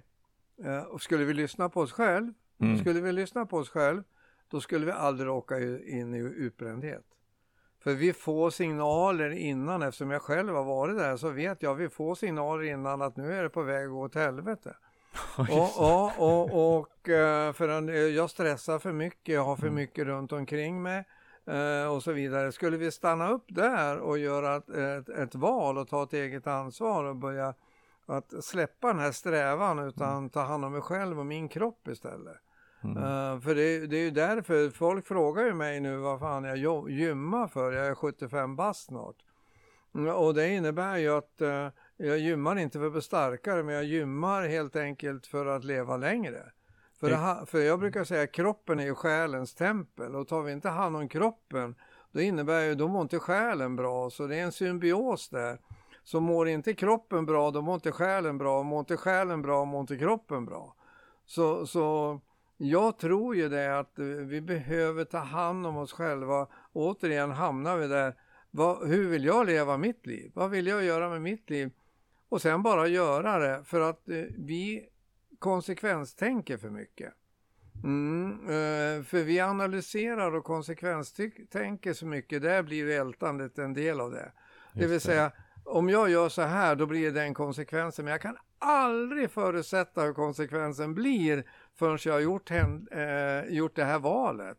och 0.89 1.01
skulle 1.01 1.25
vi 1.25 1.33
lyssna 1.33 1.69
på 1.69 1.81
oss 1.81 1.91
själv, 1.91 2.33
mm. 2.61 2.77
skulle 2.77 3.01
vi 3.01 3.11
lyssna 3.11 3.45
på 3.45 3.57
oss 3.57 3.69
själv, 3.69 4.03
då 4.47 4.61
skulle 4.61 4.85
vi 4.85 4.91
aldrig 4.91 5.31
åka 5.31 5.59
in 5.59 6.15
i 6.15 6.19
utbrändhet. 6.19 7.05
För 7.83 7.93
vi 7.93 8.13
får 8.13 8.49
signaler 8.49 9.29
innan, 9.29 9.81
eftersom 9.81 10.11
jag 10.11 10.21
själv 10.21 10.55
har 10.55 10.63
varit 10.63 10.97
där, 10.97 11.17
så 11.17 11.29
vet 11.29 11.61
jag, 11.61 11.75
vi 11.75 11.89
får 11.89 12.15
signaler 12.15 12.63
innan 12.63 13.01
att 13.01 13.17
nu 13.17 13.33
är 13.33 13.43
det 13.43 13.49
på 13.49 13.61
väg 13.61 13.85
att 13.85 13.91
gå 13.91 14.01
åt 14.01 14.15
helvete. 14.15 14.75
och, 15.37 15.79
och, 15.79 16.11
och, 16.17 16.77
och, 16.77 17.09
eh, 17.09 17.53
för 17.53 17.89
jag 17.91 18.29
stressar 18.29 18.79
för 18.79 18.91
mycket, 18.91 19.33
jag 19.33 19.43
har 19.43 19.55
för 19.55 19.67
mm. 19.67 19.75
mycket 19.75 20.05
runt 20.05 20.31
omkring 20.31 20.81
mig 20.81 21.03
eh, 21.47 21.93
och 21.93 22.03
så 22.03 22.11
vidare. 22.11 22.51
Skulle 22.51 22.77
vi 22.77 22.91
stanna 22.91 23.29
upp 23.29 23.45
där 23.47 23.97
och 23.97 24.17
göra 24.17 24.55
ett, 24.55 24.69
ett, 24.69 25.09
ett 25.09 25.35
val 25.35 25.77
och 25.77 25.87
ta 25.87 26.03
ett 26.03 26.13
eget 26.13 26.47
ansvar 26.47 27.03
och 27.03 27.15
börja 27.15 27.53
att 28.09 28.43
släppa 28.43 28.87
den 28.87 28.99
här 28.99 29.11
strävan 29.11 29.79
utan 29.79 30.17
mm. 30.17 30.29
ta 30.29 30.41
hand 30.41 30.65
om 30.65 30.71
mig 30.71 30.81
själv 30.81 31.19
och 31.19 31.25
min 31.25 31.49
kropp 31.49 31.87
istället. 31.87 32.37
Mm. 32.83 32.97
Uh, 32.97 33.39
för 33.41 33.55
det, 33.55 33.87
det, 33.87 33.97
är 33.97 34.03
ju 34.03 34.11
därför 34.11 34.69
folk 34.69 35.07
frågar 35.07 35.43
ju 35.43 35.53
mig 35.53 35.79
nu 35.79 35.97
vad 35.97 36.19
fan 36.19 36.43
jag 36.43 36.89
gymmar 36.89 37.47
för, 37.47 37.71
jag 37.71 37.87
är 37.87 37.95
75 37.95 38.55
bast 38.55 38.85
snart. 38.85 39.15
Mm, 39.95 40.15
Och 40.15 40.33
det 40.33 40.49
innebär 40.49 40.97
ju 40.97 41.09
att 41.17 41.41
eh, 41.41 41.67
jag 41.97 42.19
gymmar 42.19 42.59
inte 42.59 42.79
för 42.79 42.85
att 42.85 42.91
bli 42.91 43.01
starkare, 43.01 43.63
men 43.63 43.75
jag 43.75 43.83
gymmar 43.83 44.47
helt 44.47 44.75
enkelt 44.75 45.27
för 45.27 45.45
att 45.45 45.63
leva 45.63 45.97
längre. 45.97 46.51
För, 46.99 47.11
ha- 47.11 47.45
för 47.45 47.59
jag 47.59 47.79
brukar 47.79 48.03
säga 48.03 48.23
att 48.23 48.31
kroppen 48.31 48.79
är 48.79 48.83
ju 48.83 48.95
själens 48.95 49.55
tempel 49.55 50.15
och 50.15 50.27
tar 50.27 50.41
vi 50.41 50.51
inte 50.51 50.69
hand 50.69 50.95
om 50.95 51.09
kroppen, 51.09 51.75
då 52.11 52.21
innebär 52.21 52.61
ju, 52.61 52.75
då 52.75 52.87
mår 52.87 53.01
inte 53.01 53.19
själen 53.19 53.75
bra. 53.75 54.09
Så 54.09 54.27
det 54.27 54.35
är 54.35 54.43
en 54.43 54.51
symbios 54.51 55.29
där. 55.29 55.59
Så 56.09 56.19
mår 56.19 56.47
inte 56.47 56.73
kroppen 56.73 57.25
bra, 57.25 57.51
då 57.51 57.61
mår 57.61 57.75
inte 57.75 57.91
själen 57.91 58.37
bra. 58.37 58.63
Mår 58.63 58.79
inte 58.79 58.97
själen 58.97 59.41
bra, 59.41 59.65
mår 59.65 59.81
inte 59.81 59.97
kroppen 59.97 60.45
bra. 60.45 60.75
Så, 61.25 61.67
så 61.67 62.19
jag 62.57 62.97
tror 62.97 63.35
ju 63.35 63.49
det 63.49 63.79
att 63.79 63.99
vi 64.27 64.41
behöver 64.41 65.05
ta 65.05 65.17
hand 65.17 65.67
om 65.67 65.77
oss 65.77 65.93
själva. 65.93 66.47
Återigen 66.73 67.31
hamnar 67.31 67.77
vi 67.77 67.87
där. 67.87 68.15
Vad, 68.51 68.87
hur 68.87 69.09
vill 69.09 69.25
jag 69.25 69.45
leva 69.45 69.77
mitt 69.77 70.05
liv? 70.05 70.31
Vad 70.35 70.49
vill 70.49 70.67
jag 70.67 70.83
göra 70.83 71.09
med 71.09 71.21
mitt 71.21 71.49
liv? 71.49 71.71
Och 72.29 72.41
sen 72.41 72.63
bara 72.63 72.87
göra 72.87 73.39
det 73.39 73.63
för 73.63 73.89
att 73.89 74.09
eh, 74.09 74.23
vi 74.37 74.89
konsekvenstänker 75.39 76.57
för 76.57 76.69
mycket. 76.69 77.13
Mm, 77.83 78.31
eh, 78.31 79.03
för 79.03 79.23
vi 79.23 79.39
analyserar 79.39 80.35
och 80.35 80.43
konsekvenstänker 80.43 81.93
så 81.93 82.05
mycket, 82.05 82.41
där 82.41 82.63
blir 82.63 82.89
ältandet 82.89 83.57
en 83.57 83.73
del 83.73 84.01
av 84.01 84.11
det. 84.11 84.31
Det 84.73 84.87
vill 84.87 85.01
säga, 85.01 85.31
om 85.69 85.89
jag 85.89 86.09
gör 86.09 86.29
så 86.29 86.41
här, 86.41 86.75
då 86.75 86.85
blir 86.85 87.05
det 87.05 87.19
den 87.19 87.33
konsekvensen. 87.33 88.05
Men 88.05 88.11
jag 88.11 88.21
kan 88.21 88.37
aldrig 88.59 89.31
förutsätta 89.31 90.01
hur 90.01 90.13
konsekvensen 90.13 90.95
blir 90.95 91.43
förrän 91.75 91.97
jag 92.05 92.13
har 92.13 92.19
gjort, 92.19 92.51
eh, 92.51 93.43
gjort 93.49 93.75
det 93.75 93.83
här 93.83 93.99
valet. 93.99 94.57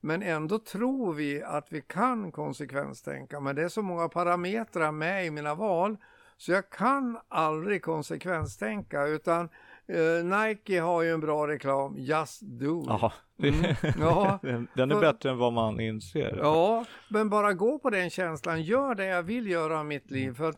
Men 0.00 0.22
ändå 0.22 0.58
tror 0.58 1.12
vi 1.12 1.42
att 1.42 1.66
vi 1.72 1.82
kan 1.82 2.32
konsekvenstänka. 2.32 3.40
Men 3.40 3.56
det 3.56 3.62
är 3.62 3.68
så 3.68 3.82
många 3.82 4.08
parametrar 4.08 4.92
med 4.92 5.26
i 5.26 5.30
mina 5.30 5.54
val 5.54 5.96
så 6.36 6.52
jag 6.52 6.70
kan 6.70 7.18
aldrig 7.28 7.82
konsekvenstänka 7.82 9.06
utan 9.06 9.48
eh, 9.90 10.24
Nike 10.24 10.80
har 10.80 11.02
ju 11.02 11.10
en 11.14 11.20
bra 11.20 11.48
reklam, 11.48 11.94
Just 11.98 12.40
Do. 12.42 12.80
it. 12.82 12.86
Jaha, 12.88 13.12
Mm, 13.42 13.74
ja. 14.00 14.38
den, 14.42 14.90
är 14.90 14.94
För- 14.94 15.00
bättre 15.00 15.30
än 15.30 15.38
vad 15.38 15.52
man 15.52 15.80
inser. 15.80 16.36
Ja, 16.42 16.84
men 17.10 17.28
bara 17.30 17.52
gå 17.52 17.78
på 17.78 17.90
den 17.90 18.10
känslan. 18.10 18.62
Gör 18.62 18.94
det 18.94 19.04
jag 19.06 19.22
vill 19.22 19.46
göra 19.50 19.78
av 19.78 19.86
mitt 19.86 20.10
liv. 20.10 20.34
För 20.34 20.48
att 20.48 20.56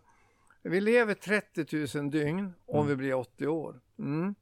vi 0.63 0.81
lever 0.81 1.15
30 1.15 1.99
000 1.99 2.11
dygn 2.11 2.53
om 2.67 2.77
Mm. 2.77 2.89
vi 2.89 2.97
blir 2.97 3.15
80 3.15 3.47
år. 3.47 3.81
Mm. 3.99 4.35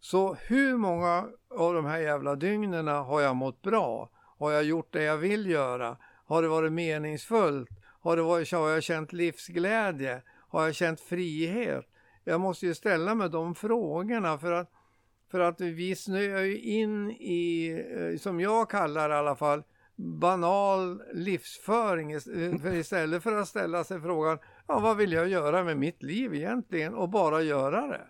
Så 0.00 0.34
hur 0.34 0.76
många 0.76 1.24
av 1.58 1.74
de 1.74 1.84
här 1.84 1.98
jävla 1.98 2.34
dygnen 2.34 2.86
har 2.88 3.20
jag 3.20 3.36
mått 3.36 3.62
bra? 3.62 4.10
Har 4.38 4.50
jag 4.52 4.64
gjort 4.64 4.92
det 4.92 5.02
jag 5.02 5.16
vill 5.16 5.50
göra? 5.50 5.96
Har 6.26 6.42
det 6.42 6.48
varit 6.48 6.72
meningsfullt? 6.72 7.68
Har, 8.00 8.16
det 8.16 8.22
varit, 8.22 8.52
har 8.52 8.68
jag 8.68 8.82
känt 8.82 9.12
livsglädje? 9.12 10.22
Har 10.48 10.64
jag 10.64 10.74
känt 10.74 11.00
frihet? 11.00 11.84
Jag 12.24 12.40
måste 12.40 12.66
ju 12.66 12.74
ställa 12.74 13.14
mig 13.14 13.30
de 13.30 13.54
frågorna 13.54 14.38
för 14.38 14.52
att, 14.52 14.70
för 15.30 15.40
att 15.40 15.60
vi 15.60 15.96
snöar 15.96 16.40
ju 16.40 16.58
in 16.58 17.10
i, 17.10 17.70
eh, 17.96 18.18
som 18.18 18.40
jag 18.40 18.70
kallar 18.70 19.08
det 19.08 19.14
i 19.14 19.18
alla 19.18 19.36
fall, 19.36 19.62
banal 19.96 21.02
livsföring 21.12 22.20
för 22.60 22.74
istället 22.74 23.22
för 23.22 23.36
att 23.36 23.48
ställa 23.48 23.84
sig 23.84 24.00
frågan 24.00 24.38
ja, 24.68 24.78
vad 24.78 24.96
vill 24.96 25.12
jag 25.12 25.28
göra 25.28 25.64
med 25.64 25.76
mitt 25.76 26.02
liv 26.02 26.34
egentligen 26.34 26.94
och 26.94 27.08
bara 27.08 27.42
göra 27.42 27.86
det. 27.86 28.06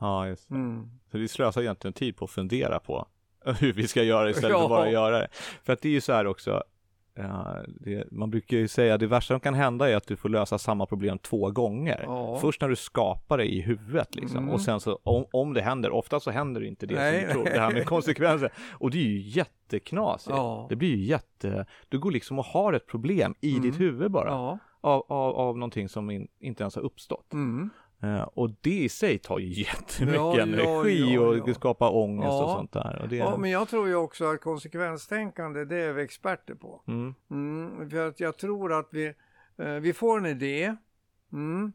Ja, 0.00 0.28
just 0.28 0.48
det. 0.48 0.54
Mm. 0.54 0.90
Så 1.10 1.18
vi 1.18 1.28
slösar 1.28 1.60
egentligen 1.60 1.94
tid 1.94 2.16
på 2.16 2.24
att 2.24 2.30
fundera 2.30 2.78
på 2.80 3.06
hur 3.44 3.72
vi 3.72 3.88
ska 3.88 4.02
göra 4.02 4.30
istället 4.30 4.50
för 4.50 4.58
Ja. 4.58 4.62
att 4.64 4.68
bara 4.70 4.90
göra 4.90 5.18
det. 5.18 5.28
För 5.62 5.72
att 5.72 5.80
det 5.80 5.88
är 5.88 5.92
ju 5.92 6.00
så 6.00 6.12
här 6.12 6.26
också, 6.26 6.62
det, 7.68 8.12
man 8.12 8.30
brukar 8.30 8.56
ju 8.56 8.68
säga 8.68 8.94
att 8.94 9.00
det 9.00 9.06
värsta 9.06 9.34
som 9.34 9.40
kan 9.40 9.54
hända 9.54 9.90
är 9.90 9.96
att 9.96 10.06
du 10.06 10.16
får 10.16 10.28
lösa 10.28 10.58
samma 10.58 10.86
problem 10.86 11.18
två 11.18 11.50
gånger. 11.50 12.00
Ja. 12.06 12.38
Först 12.40 12.60
när 12.60 12.68
du 12.68 12.76
skapar 12.76 13.38
det 13.38 13.44
i 13.54 13.60
huvudet 13.60 14.14
liksom. 14.14 14.38
Mm. 14.38 14.50
Och 14.50 14.60
sen 14.60 14.80
så 14.80 14.98
om, 15.02 15.24
om 15.32 15.54
det 15.54 15.60
händer, 15.62 15.90
ofta 15.90 16.20
så 16.20 16.30
händer 16.30 16.60
det 16.60 16.66
inte 16.66 16.86
det 16.86 16.94
Nej, 16.94 17.18
som 17.20 17.26
du 17.28 17.32
tror, 17.32 17.44
det 17.44 17.60
här 17.60 17.72
med 17.72 17.86
konsekvenser. 17.86 18.52
Och 18.72 18.90
det 18.90 18.98
är 18.98 19.08
ju 19.08 19.18
jätteknasigt. 19.18 20.36
Ja. 20.36 20.66
Det 20.68 20.76
blir 20.76 20.96
ju 20.96 21.04
jätte, 21.04 21.66
du 21.88 21.98
går 21.98 22.10
liksom 22.10 22.38
och 22.38 22.44
har 22.44 22.72
ett 22.72 22.86
problem 22.86 23.34
i 23.40 23.50
Mm. 23.50 23.62
ditt 23.62 23.80
huvud 23.80 24.10
bara. 24.10 24.28
Ja. 24.28 24.58
Av, 24.82 25.04
av, 25.08 25.34
av 25.36 25.58
någonting 25.58 25.88
som 25.88 26.10
in, 26.10 26.28
inte 26.40 26.62
ens 26.62 26.74
har 26.76 26.82
uppstått. 26.82 27.32
Mm. 27.32 27.70
Eh, 28.02 28.22
och 28.22 28.50
det 28.60 28.70
i 28.84 28.88
sig 28.88 29.18
tar 29.18 29.38
ju 29.38 29.46
jättemycket 29.62 30.14
Ja, 30.20 30.36
ja, 30.36 30.42
energi 30.42 31.14
ja, 31.14 31.20
och 31.20 31.48
ja. 31.48 31.54
skapar 31.54 31.96
ångest 31.96 32.26
och 32.28 32.48
Ja. 32.48 32.54
sånt 32.56 32.72
där. 32.72 32.98
Och 33.02 33.08
det, 33.08 33.16
ja, 33.16 33.36
men 33.36 33.50
jag 33.50 33.68
tror 33.68 33.88
ju 33.88 33.94
också 33.94 34.24
att 34.24 34.40
konsekvenstänkande, 34.40 35.64
det 35.64 35.76
är 35.76 35.92
vi 35.92 36.02
experter 36.02 36.54
på. 36.54 36.82
mm, 36.86 37.14
Mm, 37.30 37.90
för 37.90 38.08
att 38.08 38.20
jag 38.20 38.36
tror 38.38 38.72
att 38.72 38.88
vi, 38.90 39.14
eh, 39.58 39.66
vi 39.74 39.92
får 39.92 40.18
en 40.18 40.26
idé, 40.26 40.76
mm, 41.32 41.72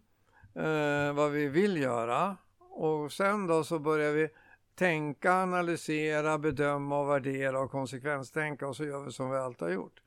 eh, 0.56 1.14
vad 1.14 1.32
vi 1.32 1.48
vill 1.48 1.78
göra 1.82 2.38
och 2.72 3.12
sen 3.12 3.48
då 3.48 3.64
så 3.64 3.80
börjar 3.80 4.12
vi 4.14 4.28
tänka, 4.76 5.34
analysera, 5.34 6.38
bedöma 6.38 7.00
och 7.00 7.10
värdera 7.10 7.60
och 7.60 7.72
konsekvenstänka 7.72 8.68
och 8.68 8.76
så 8.76 8.86
gör 8.86 9.04
vi 9.06 9.12
som 9.12 9.30
vi 9.32 9.38
alltid 9.38 9.62
har 9.68 9.74
gjort. 9.74 10.02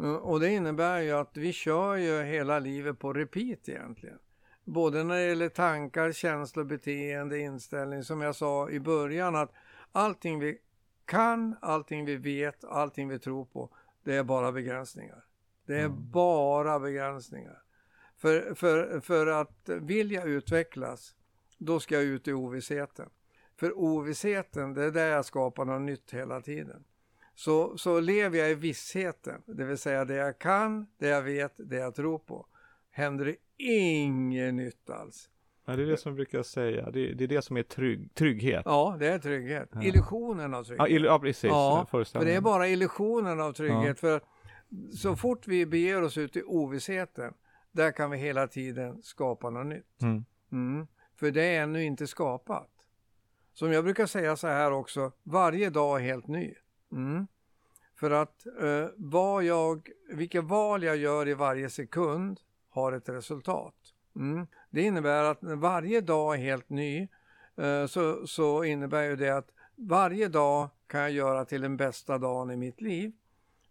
Eh, 0.00 0.12
Och 0.14 0.40
det 0.40 0.50
innebär 0.50 1.00
ju 1.00 1.12
att 1.12 1.36
vi 1.36 1.52
kör 1.52 1.96
ju 1.96 2.22
hela 2.22 2.58
livet 2.58 2.98
på 2.98 3.12
repeat 3.12 3.68
egentligen. 3.68 4.18
Både 4.66 5.04
när 5.04 5.14
det 5.14 5.26
gäller 5.26 5.48
tankar, 5.48 6.12
känslor, 6.12 6.64
beteende, 6.64 7.38
inställning. 7.38 8.02
Som 8.04 8.20
jag 8.20 8.36
sa 8.36 8.70
i 8.70 8.80
början 8.80 9.36
att 9.36 9.52
allting 9.92 10.38
vi 10.38 10.58
kan, 11.04 11.56
allting 11.60 12.04
vi 12.04 12.16
vet, 12.16 12.64
allting 12.64 13.08
vi 13.08 13.18
tror 13.18 13.44
på, 13.44 13.70
det 14.04 14.14
är 14.14 14.22
bara 14.24 14.52
begränsningar. 14.52 15.24
Det 15.66 15.74
är 15.74 15.84
Mm. 15.84 16.10
bara 16.10 16.80
begränsningar. 16.80 17.62
För, 18.16 18.54
för, 18.54 19.00
för 19.00 19.26
att 19.26 19.68
vilja 19.68 20.24
utvecklas, 20.24 21.14
då 21.58 21.80
ska 21.80 21.94
jag 21.94 22.04
ut 22.04 22.28
i 22.28 22.32
ovissheten. 22.32 23.10
För 23.56 23.78
ovissheten, 23.78 24.74
det 24.74 24.84
är 24.84 24.90
där 24.90 25.06
jag 25.10 25.24
skapar 25.24 25.64
något 25.64 25.82
nytt 25.82 26.14
hela 26.14 26.40
tiden. 26.40 26.84
Så, 27.34 27.78
så 27.78 28.00
lever 28.00 28.38
jag 28.38 28.50
i 28.50 28.54
vissheten, 28.54 29.42
det 29.46 29.64
vill 29.64 29.78
säga 29.78 30.04
det 30.04 30.14
jag 30.14 30.38
kan, 30.38 30.86
det 30.98 31.08
jag 31.08 31.22
vet, 31.22 31.52
det 31.56 31.76
jag 31.76 31.94
tror 31.94 32.18
på. 32.18 32.46
Händer 32.96 33.24
det 33.24 33.36
inget 33.64 34.54
nytt 34.54 34.90
alls. 34.90 35.28
ja, 35.66 35.76
det 35.76 35.82
är 35.82 35.86
det 35.86 35.96
som 35.96 36.10
jag 36.10 36.16
brukar 36.16 36.42
säga. 36.42 36.90
Det, 36.90 37.12
det 37.14 37.24
är 37.24 37.28
det 37.28 37.42
som 37.42 37.56
är 37.56 37.62
trygg, 37.62 38.14
trygghet. 38.14 38.62
Ja, 38.64 38.96
det 38.98 39.06
är 39.08 39.18
trygghet. 39.18 39.68
Ja. 39.72 39.82
Illusionen 39.82 40.54
av 40.54 40.58
Ja, 40.58 40.64
trygghet. 40.64 40.88
ill- 41.02 41.04
ja 41.06 41.18
precis. 41.18 41.44
Ja, 41.50 41.86
för 41.90 42.24
det 42.24 42.34
är 42.34 42.40
bara 42.40 42.68
illusionen 42.68 43.40
av 43.40 43.52
trygghet. 43.52 44.00
För 44.00 44.20
så 44.96 45.16
fort 45.16 45.48
vi 45.48 45.66
beger 45.66 46.02
oss 46.02 46.18
ut 46.18 46.36
i 46.36 46.42
ovissheten, 46.42 47.34
där 47.72 47.92
kan 47.92 48.10
vi 48.10 48.18
hela 48.18 48.46
tiden 48.48 49.02
skapa 49.02 49.50
något 49.50 49.66
nytt. 49.66 50.02
Mm. 50.02 50.24
Mm. 50.52 50.86
För 51.16 51.30
det 51.30 51.42
är 51.42 51.62
ännu 51.62 51.84
inte 51.84 52.06
skapat. 52.06 52.70
Som 53.52 53.72
jag 53.72 53.84
brukar 53.84 54.06
säga 54.06 54.36
så 54.36 54.46
här 54.46 54.72
också, 54.72 55.12
varje 55.22 55.70
dag 55.70 56.00
är 56.00 56.04
helt 56.04 56.26
ny. 56.26 56.54
Mm. 56.92 57.26
För 58.00 58.10
att 58.10 58.46
eh, 58.46 58.86
vad 58.96 59.44
jag, 59.44 59.88
vilka 60.12 60.42
val 60.42 60.82
jag 60.82 60.96
gör 60.96 61.28
i 61.28 61.34
varje 61.34 61.70
sekund 61.70 62.40
har 62.76 62.92
ett 62.92 63.08
resultat. 63.08 63.74
Mm. 64.16 64.46
Det 64.70 64.82
innebär 64.82 65.24
att 65.24 65.38
varje 65.42 66.00
dag 66.00 66.34
är 66.34 66.38
helt 66.38 66.68
ny 66.68 67.08
eh, 67.56 67.86
så, 67.86 68.26
så 68.26 68.64
innebär 68.64 69.02
ju 69.02 69.16
det 69.16 69.30
att 69.30 69.48
varje 69.74 70.28
dag 70.28 70.68
kan 70.86 71.00
jag 71.00 71.10
göra 71.10 71.44
till 71.44 71.60
den 71.60 71.76
bästa 71.76 72.18
dagen 72.18 72.50
i 72.50 72.56
mitt 72.56 72.80
liv. 72.80 73.12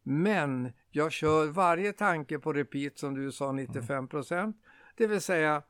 Men 0.03 0.73
jag 0.91 1.11
kör 1.11 1.47
varje 1.47 1.93
tanke 1.93 2.39
på 2.39 2.53
repeat 2.53 2.97
som 2.97 3.15
du 3.15 3.31
sa 3.31 3.51
95 3.51 4.07
procent. 4.07 4.57
Det 4.95 5.07
vill 5.07 5.21
säga 5.21 5.63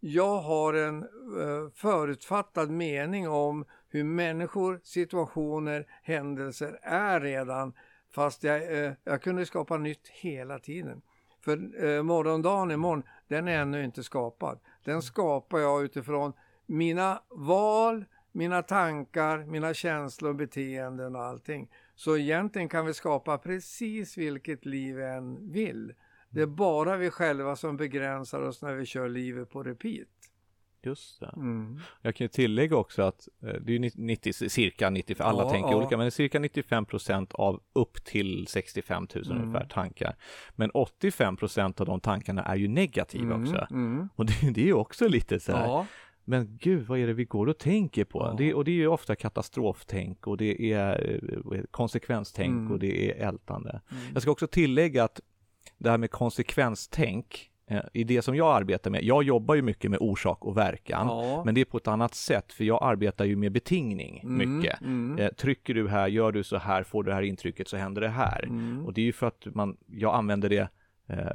jag 0.00 0.38
har 0.38 0.74
en 0.74 1.02
eh, 1.02 1.70
förutfattad 1.74 2.70
mening 2.70 3.28
om 3.28 3.64
hur 3.88 4.04
människor, 4.04 4.80
situationer, 4.82 5.86
händelser 6.02 6.78
är 6.82 7.20
redan 7.20 7.72
fast 8.10 8.42
jag, 8.42 8.84
eh, 8.84 8.92
jag 9.04 9.22
kunde 9.22 9.46
skapa 9.46 9.76
nytt 9.76 10.08
hela 10.08 10.58
tiden. 10.58 11.02
För 11.48 11.84
eh, 11.84 12.02
morgondagen 12.02 12.70
imorgon, 12.70 13.02
den 13.28 13.48
är 13.48 13.58
ännu 13.58 13.84
inte 13.84 14.02
skapad. 14.02 14.58
Den 14.84 15.02
skapar 15.02 15.58
jag 15.58 15.84
utifrån 15.84 16.32
mina 16.66 17.22
val, 17.28 18.04
mina 18.32 18.62
tankar, 18.62 19.38
mina 19.38 19.74
känslor, 19.74 20.32
beteenden 20.32 21.16
och 21.16 21.22
allting. 21.22 21.70
Så 21.94 22.16
egentligen 22.16 22.68
kan 22.68 22.86
vi 22.86 22.94
skapa 22.94 23.38
precis 23.38 24.18
vilket 24.18 24.66
liv 24.66 24.96
vi 24.96 25.04
än 25.04 25.52
vill. 25.52 25.94
Det 26.30 26.40
är 26.40 26.46
bara 26.46 26.96
vi 26.96 27.10
själva 27.10 27.56
som 27.56 27.76
begränsar 27.76 28.40
oss 28.40 28.62
när 28.62 28.74
vi 28.74 28.86
kör 28.86 29.08
livet 29.08 29.50
på 29.50 29.62
repeat. 29.62 30.08
Just 30.88 31.20
det. 31.20 31.32
Mm. 31.36 31.80
Jag 32.02 32.14
kan 32.14 32.24
ju 32.24 32.28
tillägga 32.28 32.76
också 32.76 33.02
att 33.02 33.28
eh, 33.42 33.48
det 33.48 33.72
är 33.74 33.78
ju 33.78 33.90
90, 33.94 34.32
cirka 34.32 34.90
90, 34.90 35.16
alla 35.22 35.42
Ja, 35.42 35.50
tänker 35.50 35.70
ja. 35.70 35.76
olika, 35.76 35.96
men 35.96 36.10
cirka 36.10 36.38
95 36.38 36.84
procent 36.84 37.32
av 37.32 37.60
upp 37.72 38.04
till 38.04 38.46
65 38.48 39.06
000 39.14 39.24
Mm. 39.26 39.42
ungefär 39.42 39.66
tankar. 39.68 40.16
Men 40.56 40.70
85 40.70 41.36
procent 41.36 41.80
av 41.80 41.86
de 41.86 42.00
tankarna 42.00 42.42
är 42.44 42.56
ju 42.56 42.68
negativa 42.68 43.34
Mm, 43.34 43.42
också. 43.42 43.66
mm. 43.70 44.08
Och 44.16 44.26
det, 44.26 44.50
det 44.54 44.60
är 44.60 44.66
ju 44.66 44.74
också 44.74 45.08
lite 45.08 45.40
så 45.40 45.52
här, 45.52 45.64
Ja, 45.66 45.86
men 46.24 46.58
gud 46.60 46.86
vad 46.86 46.98
är 46.98 47.06
det 47.06 47.12
vi 47.12 47.24
går 47.24 47.46
och 47.46 47.58
tänker 47.58 48.04
på? 48.04 48.34
Det, 48.38 48.54
och 48.54 48.64
det 48.64 48.70
är 48.70 48.74
ju 48.74 48.86
ofta 48.86 49.16
katastroftänk 49.16 50.26
och 50.26 50.36
det 50.36 50.72
är 50.72 51.20
eh, 51.54 51.60
konsekvenstänk 51.70 52.48
Mm. 52.50 52.72
och 52.72 52.78
det 52.78 53.10
är 53.10 53.28
ältande. 53.28 53.80
Mm. 53.90 54.02
Jag 54.12 54.22
ska 54.22 54.30
också 54.30 54.46
tillägga 54.46 55.04
att 55.04 55.20
det 55.78 55.90
här 55.90 55.98
med 55.98 56.10
konsekvenstänk 56.10 57.50
i 57.92 58.04
det 58.04 58.22
som 58.22 58.36
jag 58.36 58.56
arbetar 58.56 58.90
med. 58.90 59.02
Jag 59.04 59.22
jobbar 59.22 59.54
ju 59.54 59.62
mycket 59.62 59.90
med 59.90 59.98
orsak 60.00 60.44
och 60.44 60.56
verkan, 60.56 61.06
Ja. 61.06 61.42
men 61.44 61.54
det 61.54 61.60
är 61.60 61.64
på 61.64 61.76
ett 61.76 61.88
annat 61.88 62.14
sätt, 62.14 62.52
för 62.52 62.64
jag 62.64 62.78
arbetar 62.82 63.24
ju 63.24 63.36
med 63.36 63.52
betingning 63.52 64.20
Mm, 64.24 64.50
mycket. 64.58 64.80
mm. 64.80 65.18
Eh, 65.18 65.28
trycker 65.32 65.74
du 65.74 65.88
här, 65.88 66.08
gör 66.08 66.32
du 66.32 66.42
så 66.42 66.56
här, 66.56 66.82
får 66.82 67.02
du 67.04 67.08
det 67.10 67.14
här 67.14 67.22
intrycket 67.22 67.68
så 67.68 67.76
händer 67.76 68.00
det 68.00 68.08
här. 68.08 68.44
Mm. 68.44 68.86
Och 68.86 68.92
det 68.92 69.00
är 69.00 69.04
ju 69.04 69.12
för 69.12 69.26
att 69.26 69.46
man, 69.54 69.76
jag 69.86 70.14
använder 70.14 70.48
det 70.48 70.68
eh, 71.08 71.18
eh, 71.18 71.32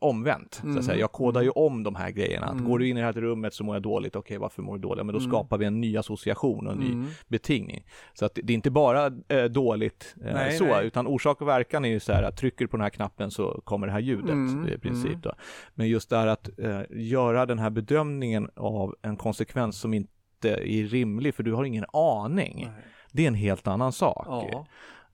omvänt. 0.00 0.54
Så 0.54 0.66
Mm. 0.66 0.78
att 0.78 0.84
säga. 0.84 0.98
Jag 0.98 1.12
kodar 1.12 1.42
ju 1.42 1.50
om 1.50 1.82
de 1.82 1.94
här 1.94 2.10
grejerna. 2.10 2.46
Att 2.46 2.52
Mm. 2.52 2.64
Går 2.64 2.78
du 2.78 2.88
in 2.88 2.96
i 2.96 3.00
det 3.00 3.06
här 3.06 3.12
rummet 3.12 3.54
så 3.54 3.64
mår 3.64 3.74
jag 3.76 3.82
dåligt. 3.82 4.16
Okej, 4.16 4.38
varför 4.38 4.62
mår 4.62 4.74
du 4.74 4.80
dåligt? 4.80 4.98
Ja, 4.98 5.04
Men 5.04 5.12
då 5.12 5.18
Mm. 5.18 5.30
skapar 5.30 5.58
vi 5.58 5.66
en 5.66 5.80
ny 5.80 5.96
association 5.96 6.66
och 6.66 6.72
en 6.72 6.78
ny 6.78 6.92
Mm. 6.92 7.06
betingning. 7.28 7.84
Så 8.14 8.24
att 8.24 8.38
det 8.42 8.52
är 8.52 8.54
inte 8.54 8.70
bara 8.70 9.06
eh, 9.28 9.44
dåligt 9.44 10.14
eh, 10.24 10.34
Nej, 10.34 10.52
så, 10.52 10.64
nej. 10.64 10.86
utan 10.86 11.06
orsak 11.06 11.40
och 11.42 11.48
verkan 11.48 11.84
är 11.84 11.88
ju 11.88 12.00
så 12.00 12.12
här 12.12 12.22
att 12.22 12.36
trycker 12.36 12.64
du 12.64 12.68
på 12.68 12.76
den 12.76 12.82
här 12.84 12.90
knappen 12.90 13.30
så 13.30 13.60
kommer 13.64 13.86
det 13.86 13.92
här 13.92 14.00
ljudet 14.00 14.68
i 14.74 14.78
princip. 14.78 15.22
Då. 15.22 15.32
Men 15.74 15.88
just 15.88 16.10
det 16.10 16.16
här 16.16 16.26
att 16.26 16.58
eh, 16.58 16.80
göra 16.90 17.46
den 17.46 17.58
här 17.58 17.70
bedömningen 17.70 18.50
av 18.56 18.94
en 19.02 19.16
konsekvens 19.16 19.80
som 19.80 19.94
inte 19.94 20.10
är 20.44 20.84
rimlig, 20.86 21.34
för 21.34 21.42
du 21.42 21.52
har 21.52 21.64
ingen 21.64 21.84
aning. 21.92 22.68
Nej. 22.74 22.84
Det 23.12 23.22
är 23.24 23.28
en 23.28 23.34
helt 23.34 23.66
annan 23.68 23.92
sak. 23.92 24.26
Ja. 24.28 24.66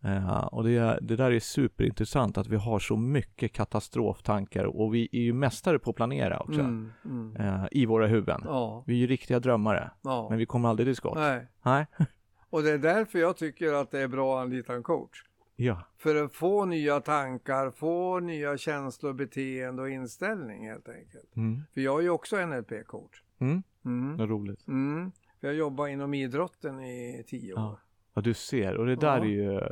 Eh, 0.05 0.45
och 0.45 0.65
det, 0.65 0.99
det 1.03 1.17
där 1.17 1.31
är 1.31 1.41
superintressant 1.41 2.39
att 2.39 2.47
vi 2.47 2.57
har 2.57 2.79
så 2.79 2.97
mycket 2.97 3.53
katastroftankar 3.53 4.65
och 4.65 4.95
vi 4.95 5.09
är 5.13 5.21
ju 5.21 5.33
mästare 5.33 5.79
på 5.79 5.91
att 5.91 5.97
planera 5.97 6.39
också 6.41 6.61
Mm. 6.61 6.93
Mm. 7.05 7.37
eh, 7.37 7.65
i 7.71 7.87
våra 7.87 8.07
huvuden. 8.07 8.41
Ja. 8.45 8.85
Vi 8.87 8.95
är 8.95 8.99
ju 8.99 9.07
riktiga 9.07 9.41
drömmare, 9.41 9.91
ja. 10.03 10.27
men 10.31 10.39
vi 10.39 10.47
kommer 10.47 10.69
aldrig 10.69 10.87
till 10.89 10.97
skott. 10.97 11.19
Nej. 11.19 11.47
Nej. 11.63 11.87
Och 12.51 12.63
det 12.63 12.71
är 12.71 12.79
därför 12.79 13.19
jag 13.19 13.37
tycker 13.37 13.73
att 13.73 13.91
det 13.91 14.01
är 14.01 14.09
bra 14.09 14.37
att 14.39 14.43
anlita 14.43 14.75
en 14.75 14.83
coach. 14.83 15.23
ja. 15.57 15.83
För 15.99 16.25
att 16.25 16.33
få 16.35 16.65
nya 16.65 17.01
tankar, 17.01 17.71
få 17.71 18.21
nya 18.21 18.57
känslor, 18.59 19.13
beteende 19.13 19.83
och 19.83 19.91
inställning 19.91 20.69
helt 20.69 20.89
enkelt. 20.89 21.37
Mm. 21.37 21.63
För 21.75 21.81
jag 21.81 21.99
är 21.99 22.03
ju 22.03 22.11
också 22.11 22.37
NLP-coach. 22.37 23.23
Mm. 23.39 23.63
Mm. 23.85 24.17
Vad 24.17 24.29
roligt. 24.31 24.69
Mm. 24.69 25.13
För 25.41 25.47
jag 25.47 25.57
jobbar 25.57 25.87
inom 25.87 26.15
idrotten 26.15 26.81
i 26.81 27.25
tio 27.27 27.53
år. 27.55 27.61
Ja. 27.61 27.79
Ja, 28.15 28.23
du 28.23 28.35
ser. 28.35 28.77
Och 28.77 28.87
det 28.87 28.97
där 28.97 29.19
Ja. 29.19 29.25
är 29.25 29.29
ju, 29.29 29.55
eh, 29.57 29.67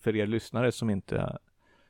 för 0.00 0.16
er 0.16 0.26
lyssnare 0.26 0.72
som 0.72 0.90
inte 0.90 1.38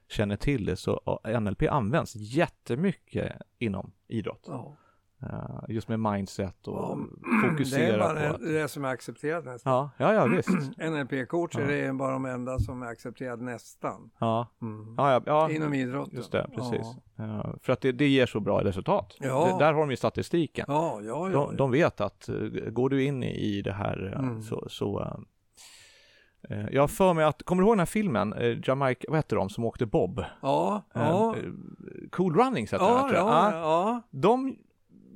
känner 0.09 0.37
till 0.37 0.65
det, 0.65 0.77
så 0.77 1.21
NLP 1.41 1.63
används 1.69 2.17
jättemycket 2.17 3.33
inom 3.59 3.93
idrott. 4.09 4.45
Ja. 4.47 4.77
Eh, 5.23 5.61
just 5.69 5.89
med 5.89 6.01
mindset 6.01 6.69
och 6.69 6.75
Ja, 6.75 6.99
Det 7.43 7.47
är 7.47 7.51
fokusera 7.51 7.99
bara 7.99 8.29
på... 8.29 8.35
Att, 8.35 8.41
det 8.41 8.69
som 8.69 8.85
är 8.85 8.89
accepterat 8.89 9.45
nästan. 9.45 9.73
ja, 9.73 9.91
ja, 9.99 10.15
ja, 10.15 10.27
visst. 10.27 10.49
NLP-coacher 10.79 11.61
Ja. 11.61 11.71
är 11.71 11.93
bara 11.93 12.13
de 12.13 12.25
enda 12.25 12.59
som 12.59 12.83
är 12.83 12.87
accepterade 12.87 13.45
nästan. 13.45 14.11
Ja, 14.19 14.49
Mm. 14.63 14.95
ja, 14.99 15.13
ja, 15.13 15.23
ja. 15.27 15.51
Inom 15.51 15.75
idrotten. 15.75 16.17
Just 16.17 16.33
det, 16.33 16.51
precis. 16.57 16.81
Ja, 16.83 16.97
Eh, 17.19 17.55
för 17.63 17.73
att 17.73 17.81
det, 17.81 17.93
det 17.93 18.09
ger 18.09 18.27
så 18.27 18.41
bra 18.41 18.65
resultat. 18.65 19.17
Ja. 19.21 19.45
Det, 19.59 19.65
där 19.65 19.73
har 19.73 19.81
de 19.81 19.91
ju 19.91 19.97
statistiken. 19.97 20.65
ja, 20.69 21.01
ja. 21.03 21.31
ja, 21.31 21.47
De, 21.47 21.57
de 21.57 21.71
vet 21.71 22.01
att 22.01 22.29
uh, 22.33 22.71
går 22.71 22.89
du 22.89 23.05
in 23.05 23.23
i, 23.23 23.63
det 23.63 23.73
här 23.73 24.15
Mm. 24.19 24.43
så, 24.43 24.65
så 24.69 25.17
jag 26.71 26.83
har 26.83 26.89
för 26.89 27.15
mig 27.15 27.25
att, 27.25 27.43
kommer 27.43 27.63
du 27.63 27.67
ihåg 27.67 27.75
den 27.75 27.79
här 27.79 27.87
filmen, 27.87 28.35
uh, 28.35 28.59
Jamaica, 28.65 29.05
vad 29.09 29.19
heter 29.19 29.37
de 29.37 29.51
som 29.51 29.65
åkte 29.65 29.87
Bob? 29.87 30.25
ja, 30.43 30.83
Uh, 30.97 31.03
ja. 31.03 31.35
cool 32.11 32.37
Runnings 32.37 32.73
heter 32.73 32.85
Ja, 32.85 32.95
den, 32.95 33.09
tror 33.09 33.19
jag. 33.19 33.27
ja, 33.29 33.51
Ja, 33.53 33.59
ja. 33.61 34.03
De, 34.11 34.57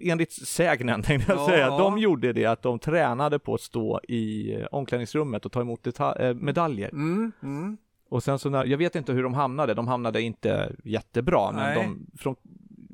enligt 0.00 0.32
sägnen 0.32 1.02
tänkte 1.02 1.32
jag 1.32 1.40
Ja, 1.40 1.46
säga, 1.46 1.68
de 1.68 1.98
gjorde 1.98 2.32
det 2.32 2.46
att 2.46 2.62
de 2.62 2.78
tränade 2.78 3.38
på 3.38 3.54
att 3.54 3.60
stå 3.60 4.00
i 4.08 4.56
omklädningsrummet 4.70 5.46
och 5.46 5.52
ta 5.52 5.60
emot 5.60 5.86
medaljer. 6.34 6.88
Mm, 6.88 7.32
mm. 7.42 7.76
Och 8.08 8.22
sen 8.22 8.38
så 8.38 8.50
när, 8.50 8.64
jag 8.64 8.78
vet 8.78 8.96
inte 8.96 9.12
hur 9.12 9.22
de 9.22 9.34
hamnade, 9.34 9.74
de 9.74 9.88
hamnade 9.88 10.22
inte 10.22 10.72
jättebra, 10.84 11.52
men 11.52 11.74
de, 11.74 12.06
från 12.18 12.36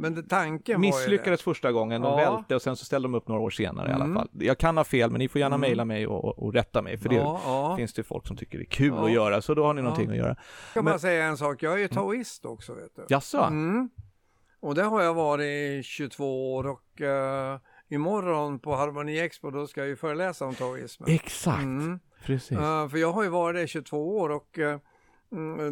Men 0.03 0.15
det, 0.15 0.23
tanken 0.23 0.81
Misslyckades 0.81 1.43
första 1.43 1.73
gången, 1.73 2.03
de 2.03 2.19
Ja. 2.21 2.35
välte 2.35 2.55
och 2.55 2.63
sen 2.63 2.77
så 2.77 2.85
ställde 2.85 3.09
de 3.09 3.15
upp 3.15 3.29
några 3.29 3.41
år 3.41 3.51
senare 3.51 3.91
i 3.91 3.93
alla 3.93 4.05
Mm. 4.05 4.17
fall. 4.17 4.29
Jag 4.33 4.59
kan 4.59 4.77
ha 4.77 4.85
fel, 4.85 5.11
men 5.11 5.19
ni 5.19 5.29
får 5.29 5.39
gärna 5.41 5.55
Mm. 5.55 5.61
mejla 5.69 5.85
mig 5.85 6.07
och, 6.07 6.39
och, 6.39 6.55
rätta 6.55 6.83
mig, 6.83 6.99
för 6.99 7.09
det. 7.09 7.15
det 7.15 7.21
Ja, 7.21 7.41
ja. 7.47 7.77
finns 7.77 7.93
det 7.93 8.03
folk 8.03 8.27
som 8.27 8.37
tycker 8.37 8.59
det 8.59 8.65
är 8.65 8.67
kul 8.67 8.95
att 8.99 9.13
göra, 9.13 9.43
så 9.43 9.55
då 9.55 9.65
har 9.65 9.75
ni 9.75 9.81
Ja. 9.81 9.83
någonting 9.85 10.11
att 10.11 10.17
göra. 10.17 10.35
Kan 10.35 10.45
Men- 10.75 10.85
bara 10.85 10.99
säga 10.99 11.25
en 11.25 11.37
sak, 11.37 11.63
jag 11.63 11.73
är 11.73 11.79
ju 11.79 11.89
taoist 11.89 12.45
också 12.45 12.75
vet 12.75 12.97
du. 12.97 13.05
Jaså? 13.09 13.39
Mm. 13.43 13.91
Och 14.61 14.75
det 14.75 14.83
har 14.83 15.03
jag 15.03 15.15
varit 15.15 15.45
i 15.45 15.83
22 15.85 16.55
år 16.55 16.67
och 16.67 17.01
uh, 17.01 17.59
imorgon 17.91 18.59
på 18.59 18.75
Harmoni 18.77 19.19
Expo 19.21 19.51
då 19.51 19.67
ska 19.67 19.81
jag 19.81 19.89
ju 19.89 19.97
föreläsa 19.97 20.45
om 20.47 20.55
taoismen. 20.55 21.11
Exakt, 21.11 21.63
Mm. 21.63 21.99
precis. 22.25 22.59
Uh, 22.59 22.89
för 22.89 22.97
jag 22.99 23.13
har 23.13 23.23
ju 23.23 23.29
varit 23.29 23.57
där 23.57 23.63
i 23.65 23.67
22 23.67 24.19
år 24.19 24.29
och 24.31 24.59
uh, 24.59 24.65
mm, 24.67 24.81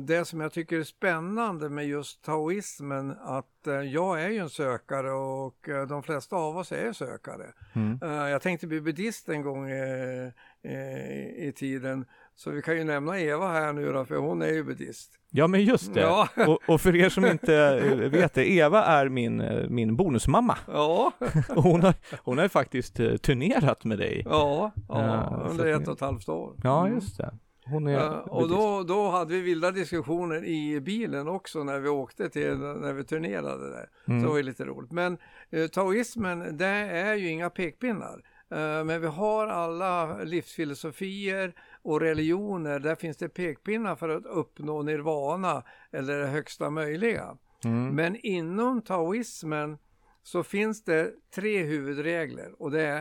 det 0.00 0.24
som 0.24 0.40
jag 0.40 0.52
tycker 0.52 0.78
är 0.78 0.84
spännande 0.84 1.68
med 1.68 1.86
just 1.86 2.22
taoismen 2.24 3.10
att 3.22 3.46
uh, 3.66 3.74
jag 3.82 4.22
är 4.22 4.28
ju 4.28 4.38
en 4.38 4.50
sökare 4.50 5.10
och 5.12 5.68
uh, 5.68 5.82
de 5.86 6.02
flesta 6.02 6.36
av 6.36 6.56
oss 6.56 6.72
är 6.72 6.92
sökare. 6.92 7.46
Mm. 7.72 7.98
Uh, 8.02 8.28
jag 8.28 8.42
tänkte 8.42 8.66
bli 8.66 8.80
buddhist 8.80 9.28
en 9.28 9.42
gång 9.42 9.70
uh, 9.70 10.28
uh, 10.66 11.46
i 11.46 11.52
tiden 11.56 12.04
så 12.34 12.50
vi 12.50 12.62
kan 12.62 12.76
ju 12.76 12.84
nämna 12.84 13.20
Eva 13.20 13.48
här 13.48 13.72
nu 13.72 13.92
då 13.92 14.04
för 14.04 14.16
hon 14.16 14.42
är 14.42 14.46
ju 14.52 14.64
buddhist. 14.64 15.10
Ja, 15.30 15.46
men 15.46 15.64
just 15.64 15.94
det. 15.94 16.00
Ja. 16.00 16.28
Och, 16.46 16.58
och 16.68 16.80
för 16.80 16.96
er 16.96 17.08
som 17.08 17.26
inte 17.26 17.54
eh, 17.56 18.10
vet 18.10 18.34
det, 18.34 18.50
Eva 18.50 18.84
är 18.84 19.08
min, 19.08 19.40
eh, 19.40 19.68
min 19.68 19.96
bonusmamma. 19.96 20.58
Ja, 20.66 21.12
Och 21.56 21.62
hon 21.62 21.82
har, 21.82 21.94
hon 22.24 22.38
har 22.38 22.44
ju 22.44 22.48
faktiskt 22.48 23.00
eh, 23.00 23.16
turnerat 23.16 23.84
med 23.84 23.98
dig. 23.98 24.22
ja, 24.24 24.70
ja 24.88 25.46
under 25.50 25.66
ett 25.66 25.88
och 25.88 25.94
ett 25.94 26.00
halvt 26.00 26.28
år. 26.28 26.54
Ja, 26.62 26.80
Mm. 26.86 26.94
just 26.94 27.16
det. 27.18 27.34
Hon 27.64 27.86
är 27.86 28.10
Uh, 28.10 28.18
och 28.18 28.48
då, 28.48 28.82
då 28.82 29.08
hade 29.08 29.34
vi 29.34 29.40
vilda 29.40 29.70
diskussioner 29.70 30.44
i 30.44 30.80
bilen 30.80 31.28
också 31.28 31.64
när 31.64 31.80
vi 31.80 31.88
åkte 31.88 32.28
till, 32.28 32.58
när 32.58 32.92
vi 32.92 33.04
turnerade 33.04 33.70
där. 33.70 33.88
Mm. 34.08 34.20
Så 34.20 34.26
det 34.26 34.32
var 34.32 34.42
lite 34.42 34.64
roligt. 34.64 34.92
Men 34.92 35.18
uh, 35.54 35.66
taoismen, 35.66 36.56
det 36.56 36.66
är 36.66 37.14
ju 37.14 37.28
inga 37.28 37.50
pekpinnar. 37.50 38.22
Uh, 38.52 38.84
men 38.84 39.00
vi 39.00 39.06
har 39.06 39.46
alla 39.46 40.22
livsfilosofier 40.22 41.54
och 41.82 42.00
religioner, 42.00 42.78
där 42.78 42.94
finns 42.94 43.16
det 43.16 43.28
pekpinnar 43.28 43.96
för 43.96 44.08
att 44.08 44.26
uppnå 44.26 44.82
nirvana 44.82 45.62
eller 45.92 46.18
det 46.18 46.26
högsta 46.26 46.70
möjliga. 46.70 47.36
Mm. 47.64 47.94
Men 47.94 48.16
inom 48.16 48.82
taoismen 48.82 49.78
så 50.22 50.42
finns 50.42 50.84
det 50.84 51.12
tre 51.34 51.62
huvudregler 51.62 52.62
och 52.62 52.70
det 52.70 52.82
är 52.82 52.98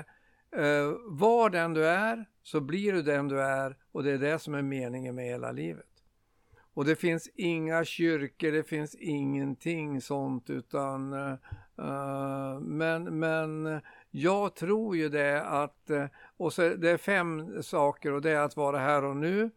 eh, 0.55 0.93
var 1.05 1.49
den 1.49 1.74
du 1.74 1.86
är 1.86 2.26
så 2.50 2.62
blir 2.62 2.93
du 2.93 3.02
den 3.02 3.28
du 3.28 3.41
är 3.41 3.76
och 3.91 4.04
det 4.04 4.12
är 4.12 4.18
det 4.18 4.39
som 4.39 4.54
är 4.54 4.62
meningen 4.62 5.16
med 5.16 5.26
hela 5.26 5.52
livet. 5.52 5.86
Och 6.74 6.86
det 6.86 6.95
finns 6.95 7.30
inga 7.36 7.86
kyrkor, 7.86 8.52
det 8.52 8.64
finns 8.64 8.95
ingenting 8.95 10.02
sånt 10.02 10.50
utan 10.50 11.14
uh, 11.14 12.60
men, 12.60 13.20
men 13.20 13.82
jag 14.12 14.56
tror 14.56 14.97
ju 14.97 15.10
det 15.10 15.43
att 15.43 15.89
eh, 15.89 16.06
och 16.38 16.54
så 16.54 16.62
det 16.62 16.89
är 16.89 16.97
fem 16.97 17.64
saker 17.64 18.12
och 18.12 18.22
det 18.22 18.32
är 18.32 18.39
att 18.39 18.58
vara 18.58 18.78
här 18.80 19.04
och 19.04 19.18
nu 19.18 19.52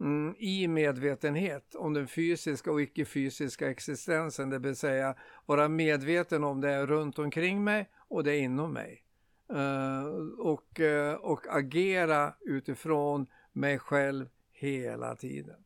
mm, 0.00 0.34
i 0.38 0.68
medvetenhet 0.68 1.74
om 1.74 1.94
den 1.94 2.06
fysiska 2.06 2.72
och 2.72 2.82
icke-fysiska 2.82 3.70
existensen, 3.70 4.50
det 4.50 4.58
vill 4.58 4.76
säga 4.76 5.14
vara 5.46 5.68
medveten 5.68 6.44
om 6.44 6.60
det 6.60 6.86
runt 6.86 7.18
omkring 7.18 7.64
mig 7.64 7.88
och 8.08 8.24
det 8.24 8.38
inom 8.38 8.72
mig. 8.72 9.05
Eh, 9.50 10.04
och, 10.38 10.80
eh, 10.80 11.14
och 11.14 11.40
agera 11.50 12.32
utifrån 12.40 13.26
mig 13.52 13.78
själv 13.78 14.26
hela 14.52 15.14
tiden. 15.16 15.56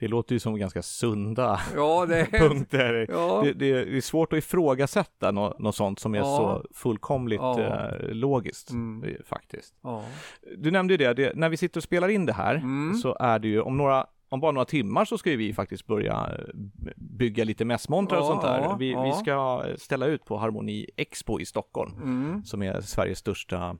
Det 0.00 0.08
låter 0.08 0.32
ju 0.34 0.38
som 0.38 0.58
ganska 0.58 0.82
sunda 0.82 1.60
Ja, 1.74 2.06
det 2.06 2.20
är... 2.20 2.24
punkter. 2.48 3.06
Ja, 3.08 3.42
Det, 3.44 3.52
det, 3.52 3.84
det 3.84 3.96
är 3.96 4.00
svårt 4.00 4.32
att 4.32 4.38
ifrågasätta 4.38 5.30
något, 5.30 5.58
något 5.58 5.76
sånt 5.76 5.98
som 5.98 6.14
är 6.14 6.18
Ja. 6.18 6.24
så 6.24 6.66
fullkomligt 6.74 7.40
Ja. 7.40 7.60
eh, 7.60 8.08
logiskt 8.08 8.70
Mm. 8.70 9.14
faktiskt. 9.24 9.74
Du 10.56 10.70
nämnde 10.70 10.94
ju 10.94 10.98
det, 10.98 11.14
det, 11.14 11.32
när 11.36 11.48
vi 11.48 11.56
sitter 11.56 11.80
och 11.80 11.84
spelar 11.84 12.08
in 12.08 12.26
det 12.26 12.32
här 12.32 12.54
Mm. 12.54 12.94
så 12.94 13.16
är 13.20 13.38
det 13.38 13.48
ju 13.48 13.60
om 13.60 13.76
några 13.76 14.06
om 14.28 14.40
bara 14.40 14.52
några 14.52 14.64
timmar 14.64 15.04
så 15.04 15.18
ska 15.18 15.30
ju 15.30 15.36
vi 15.36 15.52
faktiskt 15.54 15.86
börja 15.86 16.12
eh, 16.38 16.54
bygga 16.96 17.44
lite 17.44 17.64
mässmontrar 17.64 18.18
och 18.18 18.26
sånt 18.26 18.42
där. 18.42 18.76
vi, 18.78 18.94
vi 19.04 19.12
ska 19.12 19.64
ställa 19.78 20.06
ut 20.06 20.24
på 20.24 20.36
Harmoni 20.36 20.86
Expo 20.96 21.40
i 21.40 21.44
Stockholm 21.46 21.94
Mm. 22.02 22.44
som 22.44 22.62
är 22.62 22.80
Sveriges 22.80 23.18
största 23.18 23.76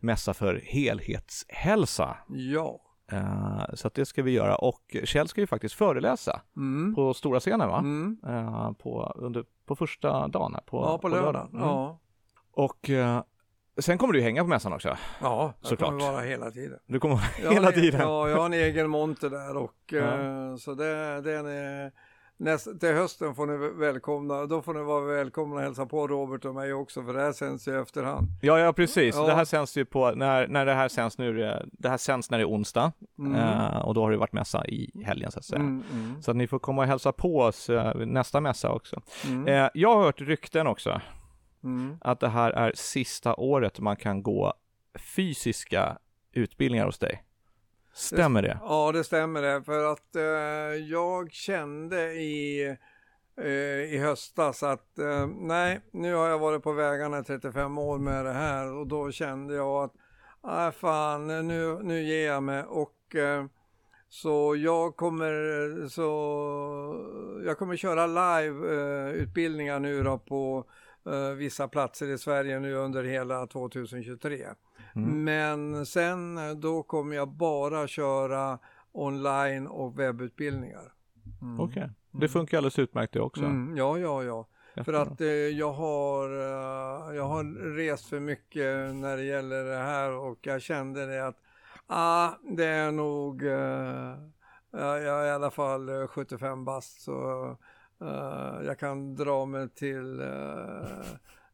mässa 0.00 0.34
för 0.34 0.60
helhetshälsa. 0.64 2.16
ja. 2.28 2.80
Eh, 3.12 3.64
så 3.74 3.90
det 3.94 4.04
ska 4.04 4.22
vi 4.22 4.30
göra 4.30 4.56
och 4.56 4.96
Kjell 5.04 5.28
ska 5.28 5.40
ju 5.40 5.46
faktiskt 5.46 5.74
föreläsa 5.74 6.40
Mm. 6.56 6.94
på 6.94 7.14
stora 7.14 7.40
scenen 7.40 7.68
va? 7.68 7.78
Mm. 7.78 8.18
Eh, 8.26 8.72
på, 8.72 9.12
under, 9.16 9.44
på 9.66 9.76
första 9.76 10.28
dagen 10.28 10.54
här, 10.54 10.60
på, 10.66 10.76
Ja, 10.82 10.98
på 10.98 11.08
lördagen. 11.08 11.48
Mm. 11.52 11.60
Ja. 11.64 11.98
Och 12.52 12.90
sen 13.78 13.98
kommer 13.98 14.14
du 14.14 14.20
hänga 14.20 14.42
på 14.42 14.48
mässan 14.48 14.72
också. 14.72 14.88
Ja, 15.20 15.52
jag 15.60 15.68
Såklart. 15.68 15.90
kommer 15.90 16.12
vara 16.12 16.22
hela 16.22 16.50
tiden. 16.50 16.78
Du 16.86 17.00
kommer 17.00 17.14
Jag 17.42 17.52
hela 17.52 17.66
har 17.66 17.72
en- 17.72 17.80
tiden. 17.80 18.00
Ja, 18.00 18.28
jag 18.28 18.36
har 18.36 18.46
en 18.46 18.52
egen 18.52 18.90
monter 18.90 19.30
där 19.30 19.56
och 19.56 19.74
Ja. 19.90 19.98
eh, 19.98 20.56
så 20.56 20.74
det, 20.74 21.20
den 21.20 21.46
är 21.46 21.92
näst, 22.36 22.80
till 22.80 22.92
hösten 22.94 23.34
får 23.34 23.46
ni 23.46 23.70
välkomna, 23.78 24.46
då 24.46 24.62
får 24.62 24.74
ni 24.74 24.82
vara 24.82 25.04
välkomna 25.04 25.54
och 25.56 25.60
hälsa 25.62 25.86
på 25.86 26.06
Robert 26.08 26.44
och 26.44 26.54
mig 26.54 26.72
också, 26.72 27.02
för 27.04 27.12
det 27.14 27.20
här 27.20 27.32
sänds 27.32 27.68
ju 27.68 27.80
efterhand. 27.82 28.26
Ja, 28.42 28.58
ja 28.58 28.72
precis. 28.72 29.14
Ja. 29.16 29.26
Det 29.26 29.34
här 29.34 29.44
sänds 29.44 29.76
ju 29.76 29.84
på, 29.84 30.10
när, 30.10 30.48
när 30.48 30.66
det 30.66 30.74
här 30.74 30.88
sänds 30.88 31.18
nu, 31.18 31.32
det- 31.32 31.66
det 31.72 31.88
här 31.88 31.96
sänds 31.96 32.30
när 32.30 32.38
det 32.38 32.44
är 32.44 32.48
onsdag. 32.48 32.92
Mm. 33.18 33.34
Eh, 33.34 33.78
och 33.78 33.94
då 33.94 34.02
har 34.02 34.10
det 34.10 34.16
varit 34.16 34.32
mässa 34.32 34.66
i 34.66 34.90
helgen 35.04 35.30
så 35.30 35.38
att 35.38 35.44
säga. 35.44 35.60
Mm, 35.60 35.82
mm, 35.92 36.22
Så 36.22 36.30
att 36.30 36.36
ni 36.36 36.46
får 36.46 36.58
komma 36.58 36.82
och 36.82 36.88
hälsa 36.88 37.12
på 37.12 37.38
oss 37.38 37.70
eh, 37.70 37.94
nästa 37.94 38.40
mässa 38.40 38.70
också. 38.70 39.00
mm, 39.26 39.48
Eh, 39.48 39.70
jag 39.74 39.94
har 39.96 40.02
hört 40.04 40.20
rykten 40.20 40.66
också, 40.66 41.00
mm. 41.64 41.96
att 42.00 42.20
det 42.20 42.28
här 42.28 42.50
är 42.50 42.72
sista 42.74 43.34
året 43.34 43.80
man 43.80 43.96
kan 43.96 44.22
gå 44.22 44.54
fysiska 45.16 45.98
utbildningar 46.32 46.86
hos 46.86 46.98
dig. 46.98 47.24
Stämmer 47.94 48.42
det? 48.42 48.58
Ja, 48.62 48.92
det 48.92 49.04
stämmer 49.04 49.42
det. 49.42 49.62
För 49.62 49.92
att 49.92 50.16
eh, 50.16 50.22
jag 50.90 51.32
kände 51.32 52.12
i, 52.12 52.66
eh, 53.36 53.94
i 53.94 53.98
höstas 53.98 54.62
att 54.62 54.98
eh, 54.98 55.26
nej, 55.26 55.80
nu 55.92 56.14
har 56.14 56.28
jag 56.28 56.38
varit 56.38 56.62
på 56.62 56.72
vägarna 56.72 57.18
i 57.18 57.24
35 57.24 57.78
år 57.78 57.98
med 57.98 58.24
det 58.24 58.32
här 58.32 58.72
och 58.72 58.86
då 58.86 59.10
kände 59.10 59.54
jag 59.54 59.84
att 59.84 59.92
nej 60.44 60.72
fan, 60.72 61.26
nu, 61.26 61.78
nu 61.82 62.02
ger 62.02 62.26
jag 62.26 62.42
mig 62.42 62.62
och 62.62 63.16
eh, 63.16 63.44
så 64.08 64.56
jag 64.56 64.96
kommer 64.96 65.32
så 65.88 66.02
jag 67.44 67.58
kommer 67.58 67.76
köra 67.76 68.06
live 68.06 69.74
eh, 69.74 69.80
nu 69.80 70.02
då 70.02 70.18
på 70.18 70.64
vissa 71.36 71.68
platser 71.68 72.08
i 72.08 72.18
Sverige 72.18 72.60
nu 72.60 72.74
under 72.74 73.04
hela 73.04 73.46
2023. 73.46 74.44
Mm. 74.94 75.24
Men 75.24 75.86
sen 75.86 76.38
eh, 76.38 76.50
då 76.50 76.82
kommer 76.82 77.16
jag 77.16 77.28
bara 77.28 77.86
köra 77.86 78.58
online 78.92 79.66
och 79.66 79.98
webbutbildningar. 79.98 80.92
Mm. 81.42 81.60
Okej, 81.60 81.90
det 82.10 82.28
funkar 82.28 82.56
alldeles 82.58 82.78
utmärkt 82.78 83.12
det 83.12 83.20
också. 83.20 83.44
Mm, 83.44 83.76
ja, 83.76 83.98
ja, 83.98 84.24
ja. 84.24 84.46
För 84.84 84.92
att 84.92 85.20
eh, 85.20 85.28
jag, 85.28 85.72
har, 85.72 86.28
eh, 86.28 87.16
jag 87.16 87.24
har 87.24 87.74
rest 87.76 88.06
för 88.06 88.20
mycket 88.20 88.94
när 88.94 89.16
det 89.16 89.22
gäller 89.22 89.64
det 89.64 89.76
här 89.76 90.12
och 90.12 90.38
jag 90.42 90.62
kände 90.62 91.06
det 91.06 91.26
att 91.26 91.36
ah, 91.86 92.30
det 92.42 92.66
är 92.66 92.92
nog, 92.92 93.42
eh, 93.42 94.14
jag 94.70 95.02
är 95.02 95.26
i 95.26 95.30
alla 95.30 95.50
fall 95.50 95.88
eh, 95.88 96.06
75 96.06 96.64
bast 96.64 97.02
så 97.02 97.56
eh, 98.00 98.66
jag 98.66 98.78
kan 98.78 99.14
dra 99.14 99.44
mig 99.44 99.68
till 99.68 100.16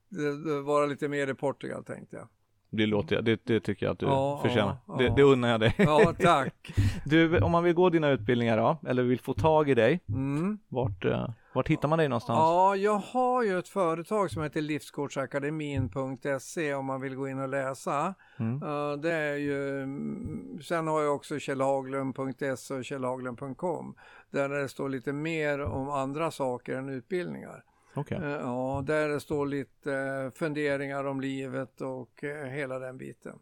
det 0.09 0.61
vara 0.62 0.86
lite 0.86 1.09
mer 1.09 1.28
i 1.30 1.34
Portugal 1.34 1.84
tänkte 1.84 2.16
jag. 2.16 2.28
Det, 2.72 2.86
låter, 2.86 3.22
det, 3.22 3.41
det 3.45 3.61
tycker 3.61 3.86
jag 3.86 3.93
att 3.93 3.99
du 3.99 4.07
Ja, 4.07 4.38
förtjänar. 4.43 4.76
ja, 4.86 4.95
Det, 4.99 5.05
ja. 5.05 5.14
det 5.16 5.22
unnar 5.22 5.49
jag 5.49 5.61
dig. 5.61 5.74
Ja, 5.78 6.14
tack. 6.18 6.72
Du, 7.05 7.38
om 7.41 7.53
man 7.53 7.64
vill 7.64 7.74
gå 7.74 7.91
dina 7.91 8.09
utbildningar 8.11 8.57
då, 8.57 8.76
eller 8.88 9.03
vill 9.03 9.20
få 9.20 9.34
tag 9.34 9.70
i 9.70 9.74
dig, 9.74 10.01
Mm. 10.09 10.59
vart, 10.68 11.05
eh, 11.05 11.28
vart 11.53 11.68
hittar 11.68 11.88
man 11.88 11.98
dig 11.98 12.09
någonstans? 12.09 12.38
Ja, 12.38 12.76
jag 12.76 12.98
har 12.98 13.42
ju 13.42 13.59
ett 13.59 13.68
företag 13.68 14.30
som 14.30 14.42
heter 14.42 14.61
livscoachakademin.se 14.61 16.74
om 16.74 16.86
man 16.86 17.01
vill 17.01 17.14
gå 17.14 17.28
in 17.28 17.38
och 17.38 17.48
läsa. 17.48 18.14
Mm. 18.38 18.62
Uh, 18.62 18.92
det 18.92 19.12
är 19.12 19.36
ju, 19.36 19.82
mm, 19.82 20.59
sen 20.62 20.86
har 20.86 21.03
jag 21.03 21.14
också 21.14 21.38
kjellhaglund.se 21.38 22.74
och 22.74 22.84
kjellhaglund.com 22.84 23.94
där 24.30 24.48
det 24.48 24.68
står 24.68 24.88
lite 24.88 25.12
mer 25.12 25.61
om 25.61 25.90
andra 25.90 26.30
saker 26.30 26.74
än 26.74 26.88
utbildningar. 26.88 27.64
Okej. 27.94 28.18
Uh, 28.18 28.28
ja, 28.28 28.82
där 28.86 29.09
det 29.09 29.20
står 29.20 29.46
lite 29.46 29.94
eh, 29.94 30.30
funderingar 30.30 31.05
om 31.05 31.20
livet 31.20 31.80
och 31.80 32.24
eh, 32.24 32.46
hela 32.46 32.78
den 32.78 32.98
biten. 32.98 33.38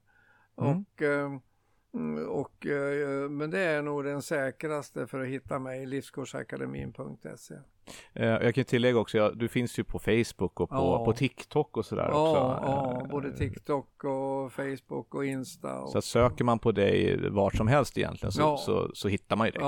Mm. 0.60 0.70
Och, 0.70 1.02
eh, 1.02 1.24
mm, 1.24 1.40
och, 2.28 2.66
eh, 2.66 3.28
men 3.30 3.50
det 3.50 3.60
är 3.60 3.82
nog 3.82 4.04
den 4.04 4.22
säkraste 4.22 5.06
för 5.06 5.20
att 5.20 5.26
hitta 5.26 5.58
mig, 5.58 5.86
livscoachakademin.se. 5.86 7.54
Eh, 8.14 8.26
jag 8.28 8.54
kan 8.54 8.64
tillägga 8.64 8.98
också, 8.98 9.30
du 9.36 9.48
finns 9.48 9.78
ju 9.78 9.84
på 9.84 9.98
Facebook 9.98 10.60
och 10.60 10.70
på, 10.70 10.76
Ja. 10.76 11.04
på 11.04 11.12
TikTok 11.12 11.76
och 11.76 11.86
sådär 11.86 12.08
Ja, 12.12 12.30
också. 12.30 12.70
ja, 12.70 13.00
Eh, 13.02 13.08
både 13.10 13.32
TikTok 13.36 14.04
och 14.04 14.52
Facebook 14.52 15.14
och 15.14 15.24
Insta. 15.24 15.80
Och, 15.80 15.90
Så 15.90 16.02
söker 16.02 16.44
man 16.44 16.58
på 16.58 16.72
dig 16.72 17.28
vart 17.30 17.54
som 17.54 17.68
helst 17.68 17.98
egentligen 17.98 18.32
så, 18.32 18.40
Ja. 18.40 18.56
så, 18.56 18.90
så 18.94 19.08
hittar 19.08 19.36
man 19.36 19.46
ju 19.46 19.50
dig. 19.50 19.62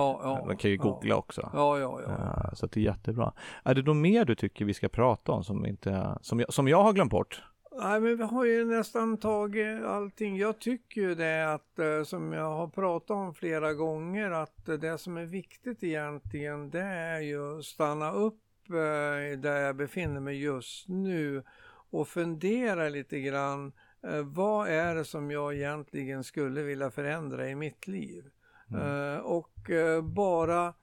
man 0.46 0.56
kan 0.56 0.70
ju 0.70 0.76
googla 0.76 1.16
också. 1.16 1.50
Ja, 1.52 1.78
ja, 1.78 2.00
ja. 2.06 2.50
Så 2.54 2.66
det 2.66 2.80
är 2.80 2.84
jättebra. 2.84 3.32
Är 3.64 3.74
det 3.74 3.82
då 3.82 3.94
mer 3.94 4.24
du 4.24 4.34
tycker 4.34 4.64
vi 4.64 4.74
ska 4.74 4.88
prata 4.88 5.32
om 5.32 5.44
som, 5.44 5.66
inte, 5.66 6.18
som, 6.20 6.40
jag, 6.40 6.52
som 6.52 6.68
jag 6.68 6.82
har 6.82 6.92
glömt 6.92 7.10
bort? 7.10 7.42
Nej, 7.82 8.00
men 8.00 8.16
vi 8.16 8.22
har 8.22 8.44
ju 8.44 8.64
nästan 8.64 9.16
tagit 9.16 9.84
allting. 9.84 10.36
Jag 10.36 10.58
tycker 10.58 11.00
ju 11.00 11.14
det 11.14 11.52
att, 11.52 11.78
eh, 11.78 12.02
som 12.02 12.32
jag 12.32 12.50
har 12.50 12.68
pratat 12.68 13.10
om 13.10 13.34
flera 13.34 13.74
gånger, 13.74 14.30
att 14.30 14.66
det 14.66 14.98
som 14.98 15.16
är 15.16 15.24
viktigt 15.24 15.82
egentligen, 15.82 16.70
det 16.70 16.82
är 16.82 17.20
ju 17.20 17.58
att 17.58 17.64
stanna 17.64 18.12
upp 18.12 18.42
eh, 18.68 19.38
där 19.38 19.60
jag 19.60 19.76
befinner 19.76 20.20
mig 20.20 20.42
just 20.42 20.88
nu 20.88 21.42
och 21.90 22.08
fundera 22.08 22.88
lite 22.88 23.20
grann. 23.20 23.72
eh, 24.02 24.22
Vad 24.22 24.68
är 24.68 24.94
det 24.94 25.04
som 25.04 25.30
jag 25.30 25.54
egentligen 25.54 26.24
skulle 26.24 26.62
vilja 26.62 26.90
förändra 26.90 27.48
i 27.48 27.54
mitt 27.54 27.86
liv? 27.86 28.24
Mm. 28.70 29.20
Och 29.20 29.70
bara 30.02 30.74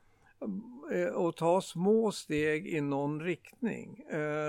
och 1.14 1.36
ta 1.36 1.62
små 1.62 2.12
steg 2.12 2.68
i 2.68 2.82
någon 2.82 3.22
riktning. 3.22 4.04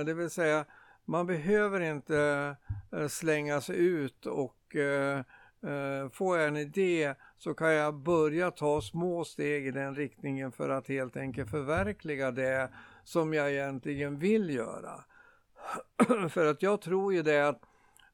Det 0.07 0.14
vill 0.14 0.30
säga, 0.30 0.64
man 1.09 1.26
behöver 1.26 1.80
inte 1.80 2.56
eh, 2.92 3.09
slänga 3.09 3.61
sig 3.61 3.76
ut 3.76 4.26
och 4.26 4.76
eh, 4.76 5.18
eh, 5.62 6.09
får 6.12 6.38
jag 6.38 6.48
en 6.48 6.56
idé 6.56 7.14
så 7.36 7.54
kan 7.54 7.72
jag 7.72 7.94
börja 7.94 8.50
ta 8.50 8.80
små 8.80 9.24
steg 9.24 9.66
i 9.66 9.70
den 9.70 9.94
riktningen 9.94 10.52
för 10.52 10.68
att 10.68 10.88
helt 10.88 11.16
enkelt 11.16 11.50
förverkliga 11.50 12.30
det 12.30 12.68
som 13.04 13.34
jag 13.34 13.52
egentligen 13.52 14.18
vill 14.18 14.50
göra. 14.50 15.04
för 16.30 16.46
att 16.46 16.62
jag 16.62 16.80
tror 16.80 17.14
ju 17.14 17.22
det 17.22 17.48
att, 17.48 17.62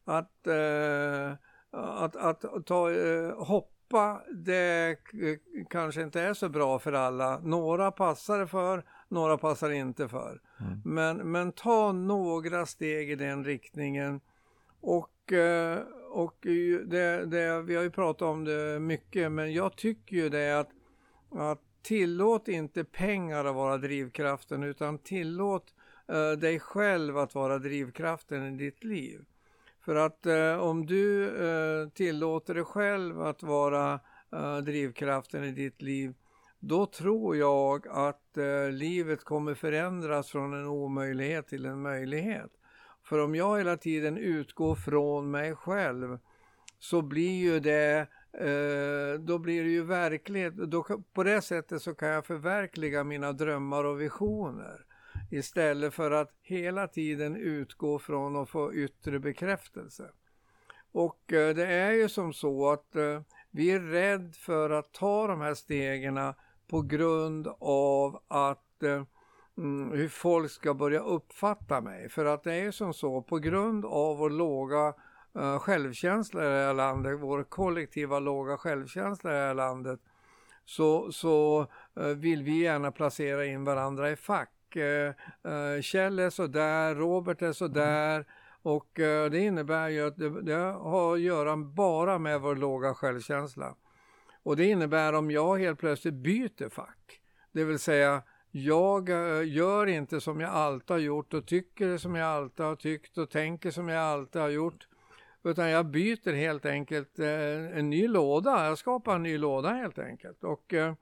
att, 0.05 0.47
eh, 0.47 1.33
att, 1.71 2.17
att 2.17 2.67
ta, 2.67 2.91
eh, 2.91 3.45
hoppa, 3.45 4.23
det 4.33 4.99
kanske 5.71 6.03
inte 6.03 6.21
är 6.21 6.35
så 6.35 6.49
bra 6.49 6.79
för 6.79 6.93
alla. 6.93 7.39
Några 7.39 7.91
passar 7.91 8.39
det 8.39 8.47
för, 8.47 8.85
några 9.09 9.39
passar 9.39 9.71
inte 9.71 10.09
för. 10.09 10.41
Mm. 10.61 10.81
Men, 10.85 11.33
men 11.33 11.53
ta 11.53 11.93
några 11.93 12.67
steg 12.67 13.11
i 13.11 13.15
den 13.15 13.45
riktningen. 13.45 14.21
Och, 14.81 15.33
eh, 15.33 15.79
och 16.11 16.37
det, 16.87 17.25
det, 17.25 17.63
vi 17.63 17.77
har 17.77 17.83
ju 17.83 17.91
pratat 17.91 18.23
om 18.23 18.45
det 18.45 18.81
mycket, 18.81 19.33
men 19.33 19.53
jag 19.53 19.77
tycker 19.77 20.17
ju 20.17 20.29
det 20.29 20.61
att, 20.61 20.71
att 21.31 21.61
tillåt 21.83 22.49
inte 22.49 22.85
pengar 22.85 23.45
att 23.45 23.55
vara 23.55 23.79
drivkraften, 23.79 24.63
utan 24.63 24.99
tillåt 24.99 25.75
eh, 26.09 26.31
dig 26.31 26.61
själv 26.61 27.19
att 27.19 27.35
vara 27.35 27.59
drivkraften 27.59 28.55
i 28.55 28.57
ditt 28.57 28.85
liv. 28.85 29.25
För 29.85 29.95
att 29.95 30.27
eh, 30.27 30.57
om 30.57 30.87
du 30.87 31.25
eh, 31.47 31.89
tillåter 31.89 32.55
dig 32.55 32.65
själv 32.65 33.23
att 33.23 33.43
vara 33.43 34.01
eh, 34.33 34.57
drivkraften 34.57 35.45
i 35.45 35.51
ditt 35.51 35.83
liv, 35.83 36.15
då 36.67 36.87
tror 36.87 37.37
jag 37.37 37.89
att 37.89 38.37
eh, 38.37 38.71
livet 38.71 39.25
kommer 39.25 39.55
förändras 39.55 40.31
från 40.31 40.55
en 40.55 40.67
omöjlighet 40.67 41.49
till 41.49 41.67
en 41.67 41.83
möjlighet. 41.83 42.51
För 43.03 43.19
om 43.19 43.35
jag 43.35 43.59
hela 43.59 43.77
tiden 43.77 44.19
utgår 44.19 44.75
från 44.75 45.31
mig 45.31 45.55
själv 45.55 46.19
så 46.79 47.03
blir 47.03 47.43
ju 47.43 47.61
det, 47.61 48.07
eh, 48.33 49.21
då 49.21 49.39
blir 49.39 49.65
det 49.65 49.71
ju 49.71 49.83
verklighet. 49.83 50.57
Då, 50.57 51.03
på 51.13 51.23
det 51.23 51.43
sättet 51.43 51.83
så 51.83 51.95
kan 51.95 52.09
jag 52.09 52.27
förverkliga 52.27 53.05
mina 53.05 53.33
drömmar 53.33 53.85
och 53.85 54.01
visioner. 54.01 54.85
Istället 55.31 55.95
för 55.95 56.11
att 56.11 56.31
hela 56.43 56.89
tiden 56.89 57.37
utgå 57.37 57.99
från 57.99 58.37
att 58.37 58.49
få 58.49 58.75
yttre 58.75 59.19
bekräftelse. 59.19 60.11
Och 60.93 61.33
eh, 61.33 61.55
det 61.55 61.67
är 61.67 61.93
ju 61.93 62.09
som 62.09 62.33
så 62.33 62.71
att 62.71 62.97
eh, 62.97 63.21
vi 63.51 63.71
är 63.71 63.81
rädd 63.81 64.35
för 64.35 64.71
att 64.71 64.93
ta 64.93 65.27
de 65.27 65.41
här 65.41 65.55
stegen 65.55 66.17
på 66.69 66.83
grund 66.83 67.49
av 67.61 68.23
att 68.29 68.83
eh, 68.83 69.03
mm, 69.59 69.91
hur 69.91 70.09
folk 70.09 70.51
ska 70.51 70.75
börja 70.75 71.01
uppfatta 71.01 71.81
mig. 71.81 72.09
För 72.09 72.25
att 72.25 72.43
det 72.43 72.53
är 72.53 72.63
ju 72.63 72.73
som 72.73 72.95
så, 72.95 73.23
på 73.23 73.39
grund 73.39 73.85
av 73.85 74.17
vår 74.17 74.31
låga 74.31 74.95
eh, 75.39 75.59
självkänsla 75.59 76.43
i 76.43 76.49
det 76.49 76.67
här 76.67 76.75
landet, 76.75 77.19
vår 77.21 77.43
kollektiva 77.43 78.19
låga 78.19 78.57
självkänsla 78.57 79.31
i 79.31 79.35
det 79.35 79.47
här 79.47 79.55
landet, 79.55 80.01
så, 80.65 81.13
så 81.13 81.67
eh, 82.01 82.07
vill 82.07 82.43
vi 82.43 82.63
gärna 82.63 82.93
placera 82.93 83.47
in 83.47 83.65
varandra 83.65 84.11
i 84.11 84.17
fack. 84.17 84.77
Eh, 84.77 85.15
eh, 85.53 85.81
Kjell 85.83 86.19
är 86.19 86.31
sådär, 86.31 86.95
Robert 86.95 87.43
är 87.43 87.53
sådär. 87.53 88.27
Och 88.63 89.01
eh, 89.01 89.31
det 89.31 89.39
innebär 89.39 89.89
ju 89.89 90.07
att 90.07 90.17
det, 90.17 90.43
det 90.43 90.55
har 90.55 91.15
att 91.15 91.21
göra 91.21 91.57
bara 91.57 92.19
med 92.19 92.41
vår 92.41 92.57
låga 92.57 92.95
självkänsla. 92.95 93.75
Och 94.45 94.57
det 94.57 94.65
innebär 94.65 95.13
om 95.13 95.31
jag 95.31 95.59
helt 95.59 95.79
plötsligt 95.79 96.15
byter 96.15 96.69
fack, 96.69 97.21
det 97.53 97.65
vill 97.65 97.79
säga 97.79 98.23
jag 98.57 99.09
eh, 99.09 99.49
gör 99.49 99.87
inte 99.87 100.21
som 100.21 100.41
jag 100.41 100.51
alltid 100.51 100.91
har 100.91 100.99
gjort 100.99 101.35
och 101.35 101.47
tycker 101.47 101.97
som 101.97 102.15
jag 102.15 102.29
alltid 102.29 102.67
har 102.67 102.77
tyckt 102.77 103.19
och 103.19 103.31
tänker 103.31 103.71
som 103.71 103.89
jag 103.89 104.03
alltid 104.03 104.43
har 104.43 104.49
gjort. 104.49 104.89
Utan 105.45 105.71
jag 105.71 105.87
byter 105.87 106.33
helt 106.33 106.67
enkelt 106.67 107.19
eh, 107.19 107.79
en 107.79 107.91
ny 107.91 108.09
låda, 108.09 108.67
jag 108.67 108.79
skapar 108.79 109.15
en 109.15 109.23
ny 109.23 109.39
låda 109.39 109.69
helt 109.69 109.99
enkelt. 109.99 110.45
Och, 110.45 110.75
eh, 110.75 110.95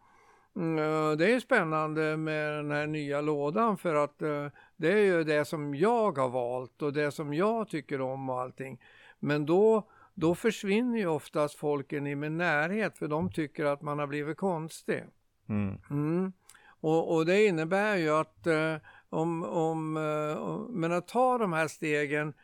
mm, 0.56 1.18
det 1.18 1.34
är 1.34 1.40
spännande 1.40 2.16
med 2.16 2.52
den 2.52 2.70
här 2.70 2.86
nya 2.86 3.20
lådan 3.20 3.78
för 3.78 3.94
att 3.94 4.18
det 4.76 4.92
är 4.92 5.04
ju 5.04 5.24
det 5.24 5.44
som 5.44 5.74
jag 5.74 6.18
har 6.18 6.28
valt 6.28 6.82
och 6.82 6.92
det 6.92 7.10
som 7.10 7.34
jag 7.34 7.68
tycker 7.68 8.00
om 8.00 8.30
och 8.30 8.40
allting. 8.40 8.80
Men 9.18 9.46
då, 9.46 9.90
då 10.14 10.34
försvinner 10.34 10.98
ju 10.98 11.06
oftast 11.06 11.54
folken 11.54 12.06
i 12.06 12.14
min 12.14 12.36
närhet 12.36 12.98
för 12.98 13.08
de 13.08 13.30
tycker 13.30 13.64
att 13.64 13.82
man 13.82 13.98
har 13.98 14.06
blivit 14.06 14.36
konstig. 14.36 15.04
Mm. 15.48 15.78
Mm. 15.90 16.32
Och, 16.80 17.14
och, 17.14 17.26
det 17.26 17.46
innebär 17.46 17.96
ju 17.96 18.10
att 18.10 18.46
uh, 18.46 18.76
om, 19.08 19.44
om, 19.44 19.96
uh, 19.96 20.68
men 20.68 20.92
att 20.92 21.08
ta 21.08 21.38
de 21.38 21.52
här 21.52 21.68
stegen, 21.68 22.34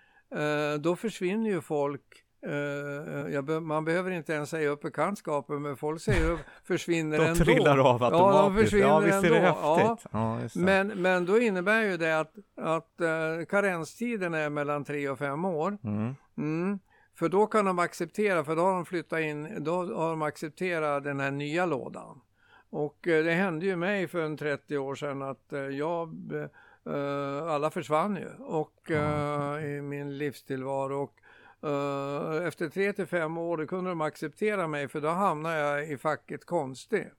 då 0.80 0.96
försvinner 0.96 1.50
ju 1.50 1.60
folk 1.60 2.24
Uh, 2.46 3.42
be 3.42 3.60
man 3.60 3.84
behöver 3.84 4.10
inte 4.10 4.32
ens 4.32 4.50
säga 4.50 4.68
upp 4.68 4.82
bekantskapen, 4.82 5.62
men 5.62 5.76
folk 5.76 6.00
säger 6.00 6.30
upp, 6.30 6.40
försvinner 6.64 7.18
de 7.18 7.24
ändå. 7.24 7.44
De 7.44 7.44
trillar 7.44 7.78
av 7.78 8.02
automatiskt. 8.02 8.12
Ja, 8.12 8.42
de 8.42 8.56
försvinner 8.56 8.86
ja, 8.86 8.98
visst 8.98 9.24
är 9.24 9.30
det 9.30 9.38
häftigt. 9.38 9.62
Ja. 9.62 9.98
Ja, 10.10 10.38
men, 10.54 10.88
men 10.88 11.26
då 11.26 11.38
innebär 11.38 11.82
ju 11.82 11.96
det 11.96 12.20
att, 12.20 12.34
att 12.56 13.00
uh, 13.00 13.44
karenstiden 13.44 14.34
är 14.34 14.50
mellan 14.50 14.84
tre 14.84 15.08
och 15.08 15.18
fem 15.18 15.44
år. 15.44 15.78
Mm. 15.84 16.14
Mm. 16.36 16.78
För 17.18 17.28
då 17.28 17.46
kan 17.46 17.64
de 17.64 17.78
acceptera, 17.78 18.44
för 18.44 18.56
då 18.56 18.62
har 18.62 18.72
de 18.72 18.86
flyttat 18.86 19.20
in, 19.20 19.64
då 19.64 19.72
har 19.94 20.10
de 20.10 20.22
accepterat 20.22 21.04
den 21.04 21.20
här 21.20 21.30
nya 21.30 21.66
lådan. 21.66 22.20
Och 22.70 23.06
uh, 23.06 23.24
det 23.24 23.32
hände 23.32 23.66
ju 23.66 23.76
mig 23.76 24.08
för 24.08 24.22
en 24.22 24.36
30 24.36 24.78
år 24.78 24.94
sedan 24.94 25.22
att 25.22 25.52
jag 25.72 26.14
alla 27.48 27.70
försvann 27.70 28.16
ju 28.16 28.44
och 28.44 28.90
i 29.62 29.80
min 29.82 30.18
livstillvaro. 30.18 31.02
Och 31.02 31.20
efter 32.46 32.68
tre 32.68 32.92
till 32.92 33.06
fem 33.06 33.38
år 33.38 33.56
då 33.56 33.66
kunde 33.66 33.90
de 33.90 34.00
acceptera 34.00 34.68
mig 34.68 34.88
för 34.88 35.00
då 35.00 35.08
hamnade 35.08 35.58
jag 35.58 35.90
i 35.90 35.98
facket 35.98 36.44
konstig. 36.44 37.10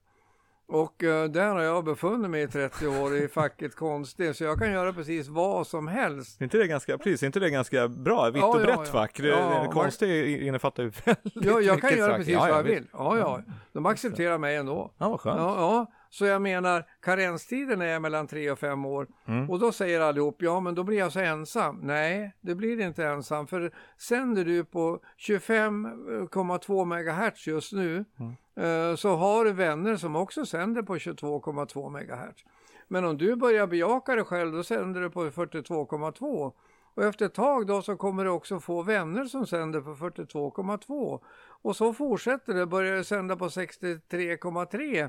Och 0.70 1.02
uh, 1.02 1.24
där 1.24 1.48
har 1.48 1.62
jag 1.62 1.84
befunnit 1.84 2.30
mig 2.30 2.42
i 2.42 2.48
30 2.48 2.86
år 2.86 3.16
i 3.16 3.28
facket 3.28 3.76
konstig, 3.76 4.36
så 4.36 4.44
jag 4.44 4.58
kan 4.58 4.72
göra 4.72 4.92
precis 4.92 5.28
vad 5.28 5.66
som 5.66 5.88
helst. 5.88 6.40
Är 6.40 6.44
inte 6.44 6.58
det 6.58 6.66
ganska, 6.66 6.98
precis, 6.98 7.22
inte 7.22 7.40
det 7.40 7.50
ganska 7.50 7.88
bra? 7.88 8.30
Vitt 8.30 8.40
ja, 8.42 8.46
och 8.46 8.60
brett 8.60 8.76
ja, 8.78 8.84
fack. 8.84 9.16
Det, 9.16 9.28
ja, 9.28 9.70
konstig 9.72 10.42
innefattar 10.42 10.82
ju 10.82 10.92
väldigt 11.04 11.44
Ja, 11.44 11.60
jag 11.60 11.80
kan 11.80 11.96
göra 11.96 12.16
precis 12.16 12.36
vad 12.36 12.48
jag 12.48 12.62
vill. 12.62 12.86
Ja, 12.92 13.18
ja. 13.18 13.42
De 13.72 13.86
accepterar 13.86 14.38
mig 14.38 14.56
ändå. 14.56 14.90
Ja, 14.98 15.08
vad 15.08 15.20
skönt. 15.20 15.38
Ja, 15.38 15.56
ja. 15.56 15.86
Så 16.10 16.24
jag 16.24 16.42
menar, 16.42 16.84
karenstiden 17.02 17.82
är 17.82 18.00
mellan 18.00 18.26
tre 18.26 18.50
och 18.50 18.58
fem 18.58 18.84
år. 18.84 19.08
Mm. 19.26 19.50
Och 19.50 19.58
då 19.58 19.72
säger 19.72 20.00
allihop, 20.00 20.42
ja 20.42 20.60
men 20.60 20.74
då 20.74 20.84
blir 20.84 20.98
jag 20.98 21.12
så 21.12 21.20
ensam. 21.20 21.80
Nej, 21.82 22.32
det 22.40 22.54
blir 22.54 22.80
inte 22.80 23.06
ensam. 23.06 23.46
För 23.46 23.70
sänder 23.98 24.44
du 24.44 24.64
på 24.64 25.00
25,2 25.18 26.84
MHz 26.84 27.46
just 27.46 27.72
nu, 27.72 28.04
mm. 28.18 28.90
eh, 28.90 28.96
så 28.96 29.16
har 29.16 29.44
du 29.44 29.52
vänner 29.52 29.96
som 29.96 30.16
också 30.16 30.46
sänder 30.46 30.82
på 30.82 30.96
22,2 30.96 31.90
MHz. 31.90 32.44
Men 32.88 33.04
om 33.04 33.18
du 33.18 33.36
börjar 33.36 33.66
bejaka 33.66 34.14
dig 34.14 34.24
själv, 34.24 34.52
då 34.52 34.62
sänder 34.62 35.00
du 35.00 35.10
på 35.10 35.24
42,2. 35.24 36.52
Och 36.94 37.04
efter 37.04 37.26
ett 37.26 37.34
tag 37.34 37.66
då 37.66 37.82
så 37.82 37.96
kommer 37.96 38.24
du 38.24 38.30
också 38.30 38.60
få 38.60 38.82
vänner 38.82 39.24
som 39.24 39.46
sänder 39.46 39.80
på 39.80 39.94
42,2. 39.94 41.20
Och 41.62 41.76
så 41.76 41.92
fortsätter 41.92 42.54
det, 42.54 42.66
börjar 42.66 42.96
det 42.96 43.04
sända 43.04 43.36
på 43.36 43.48
63,3. 43.48 45.08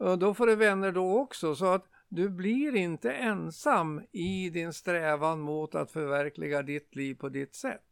Mm. 0.00 0.18
Då 0.18 0.34
får 0.34 0.46
du 0.46 0.56
vänner 0.56 0.92
då 0.92 1.18
också. 1.18 1.54
Så 1.54 1.66
att 1.66 1.84
du 2.08 2.28
blir 2.28 2.76
inte 2.76 3.12
ensam 3.12 4.02
i 4.12 4.50
din 4.50 4.72
strävan 4.72 5.40
mot 5.40 5.74
att 5.74 5.90
förverkliga 5.90 6.62
ditt 6.62 6.94
liv 6.94 7.14
på 7.14 7.28
ditt 7.28 7.54
sätt. 7.54 7.82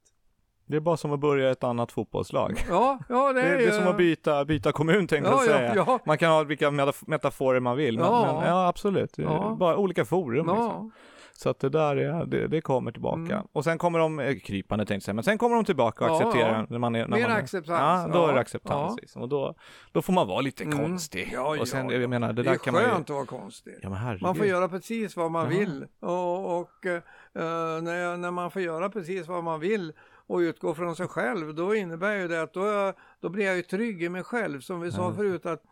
Det 0.66 0.76
är 0.76 0.80
bara 0.80 0.96
som 0.96 1.12
att 1.12 1.20
börja 1.20 1.50
ett 1.50 1.64
annat 1.64 1.92
fotbollslag. 1.92 2.64
Ja, 2.68 2.98
ja 3.08 3.32
det, 3.32 3.40
är, 3.42 3.56
det, 3.58 3.64
är 3.64 3.70
som 3.70 3.86
att 3.86 3.96
byta, 3.96 4.44
byta 4.44 4.72
kommun 4.72 5.06
tänkte 5.06 5.30
jag 5.30 5.42
säga. 5.42 5.74
Ja, 5.74 5.84
ja. 5.86 5.98
Man 6.06 6.18
kan 6.18 6.30
ha 6.30 6.42
vilka 6.42 6.70
metaforer 7.06 7.60
man 7.60 7.76
vill. 7.76 7.98
Men, 7.98 8.06
ja, 8.06 8.38
men, 8.40 8.48
ja 8.48 8.68
absolut. 8.68 9.16
Bara 9.58 9.76
olika 9.76 10.04
forum. 10.04 10.46
Liksom. 10.46 10.92
Så 11.42 11.50
att 11.50 11.58
det 11.58 11.68
där 11.68 11.96
är, 11.96 12.26
det, 12.26 12.48
det 12.48 12.60
kommer 12.60 12.92
tillbaka. 12.92 13.34
Mm. 13.34 13.46
Och 13.52 13.64
sen 13.64 13.78
kommer 13.78 13.98
de, 13.98 14.20
eh, 14.20 14.38
krypande 14.38 14.84
tänkte 14.84 14.94
jag 14.94 15.02
säga, 15.02 15.14
men 15.14 15.24
sen 15.24 15.38
kommer 15.38 15.56
de 15.56 15.64
tillbaka 15.64 16.04
och 16.04 16.10
ja, 16.10 16.14
accepterar 16.16 16.58
ja. 16.58 16.66
när 16.68 16.78
man 16.78 16.94
är... 16.94 17.06
När 17.06 17.16
Mer 17.16 17.28
man 17.28 17.36
acceptans. 17.36 18.08
Ja, 18.08 18.20
då 18.20 18.26
är 18.26 18.34
det 18.34 18.40
acceptans. 18.40 18.92
Ja. 18.96 18.96
Liksom. 19.00 19.22
Och 19.22 19.28
då, 19.28 19.54
då 19.92 20.02
får 20.02 20.12
man 20.12 20.26
vara 20.26 20.40
lite 20.40 20.64
mm. 20.64 20.78
konstig. 20.78 21.30
Ja, 21.32 21.60
och 21.60 21.68
sen, 21.68 21.90
ja, 21.90 21.96
jag 21.96 22.10
menar, 22.10 22.32
det, 22.32 22.42
det 22.42 22.50
där 22.50 22.56
kan 22.56 22.74
man 22.74 22.82
ju... 22.82 22.88
skönt 22.88 23.10
att 23.10 23.16
vara 23.16 23.26
konstig. 23.26 23.74
Ja, 23.82 23.90
men 23.90 24.18
man 24.20 24.34
får 24.34 24.46
göra 24.46 24.68
precis 24.68 25.16
vad 25.16 25.30
man 25.30 25.48
vill. 25.48 25.86
Och, 26.00 26.60
och 26.60 26.86
uh, 26.86 26.92
när, 27.82 28.16
när 28.16 28.30
man 28.30 28.50
får 28.50 28.62
göra 28.62 28.88
precis 28.88 29.28
vad 29.28 29.44
man 29.44 29.60
vill 29.60 29.92
och 30.26 30.38
utgå 30.38 30.74
från 30.74 30.96
sig 30.96 31.08
själv, 31.08 31.54
då 31.54 31.74
innebär 31.74 32.16
ju 32.16 32.28
det 32.28 32.42
att 32.42 32.54
då, 32.54 32.92
då 33.20 33.28
blir 33.28 33.46
jag 33.46 33.56
ju 33.56 33.62
trygg 33.62 34.02
i 34.02 34.08
mig 34.08 34.22
själv. 34.22 34.60
Som 34.60 34.80
vi 34.80 34.92
sa 34.92 35.04
mm. 35.04 35.16
förut, 35.16 35.46
att 35.46 35.62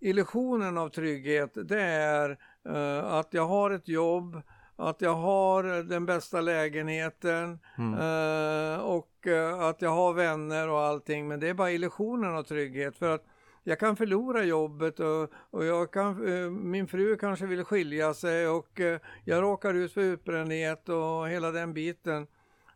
illusionen 0.00 0.78
av 0.78 0.88
trygghet, 0.88 1.50
det 1.54 1.82
är 1.82 2.38
uh, 2.68 3.14
att 3.14 3.28
jag 3.34 3.46
har 3.46 3.70
ett 3.70 3.88
jobb, 3.88 4.42
att 4.78 5.00
jag 5.00 5.14
har 5.14 5.82
den 5.82 6.06
bästa 6.06 6.40
lägenheten 6.40 7.58
mm. 7.78 7.94
eh, 7.94 8.80
och 8.80 9.26
eh, 9.26 9.60
att 9.60 9.82
jag 9.82 9.90
har 9.90 10.12
vänner 10.12 10.68
och 10.68 10.80
allting. 10.80 11.28
Men 11.28 11.40
det 11.40 11.48
är 11.48 11.54
bara 11.54 11.70
illusionen 11.70 12.34
av 12.34 12.42
trygghet. 12.42 12.96
För 12.96 13.14
att 13.14 13.24
jag 13.64 13.78
kan 13.78 13.96
förlora 13.96 14.44
jobbet 14.44 15.00
och, 15.00 15.30
och 15.50 15.64
jag 15.64 15.92
kan, 15.92 16.28
eh, 16.28 16.50
min 16.50 16.88
fru 16.88 17.16
kanske 17.16 17.46
vill 17.46 17.64
skilja 17.64 18.14
sig 18.14 18.48
och 18.48 18.80
jag 19.24 19.42
råkar 19.42 19.74
ut 19.74 19.92
för 19.92 20.00
utbrändhet 20.00 20.88
och 20.88 21.28
hela 21.28 21.50
den 21.50 21.74
biten. 21.74 22.26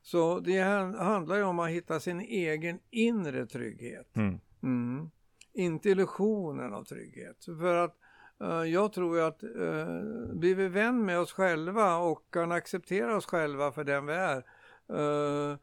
Så 0.03 0.41
det 0.41 0.61
handlar 0.99 1.37
ju 1.37 1.43
om 1.43 1.59
att 1.59 1.71
hitta 1.71 2.01
sin 2.01 2.21
egen 2.21 2.79
inre 2.91 3.47
trygghet. 3.47 4.17
Mm. 4.17 4.41
Mm. 4.63 5.11
Inte 5.55 5.91
illusionen 5.91 6.75
av 6.75 6.85
trygghet. 6.85 7.45
För 7.45 7.75
att 7.75 7.97
Eh, 8.43 8.65
jag 8.65 8.93
tror 8.93 9.17
ju 9.17 9.23
att 9.23 9.43
eh, 9.43 10.33
blir 10.33 10.55
vi 10.55 10.69
vän 10.69 11.05
med 11.05 11.19
oss 11.19 11.33
själva 11.33 11.97
och 11.97 12.23
kan 12.31 12.53
acceptera 12.53 13.17
oss 13.17 13.27
själva 13.27 13.73
för 13.73 13.85
den 13.85 14.07
vi 14.07 14.13
är. 14.13 14.45
Eh, 14.89 15.57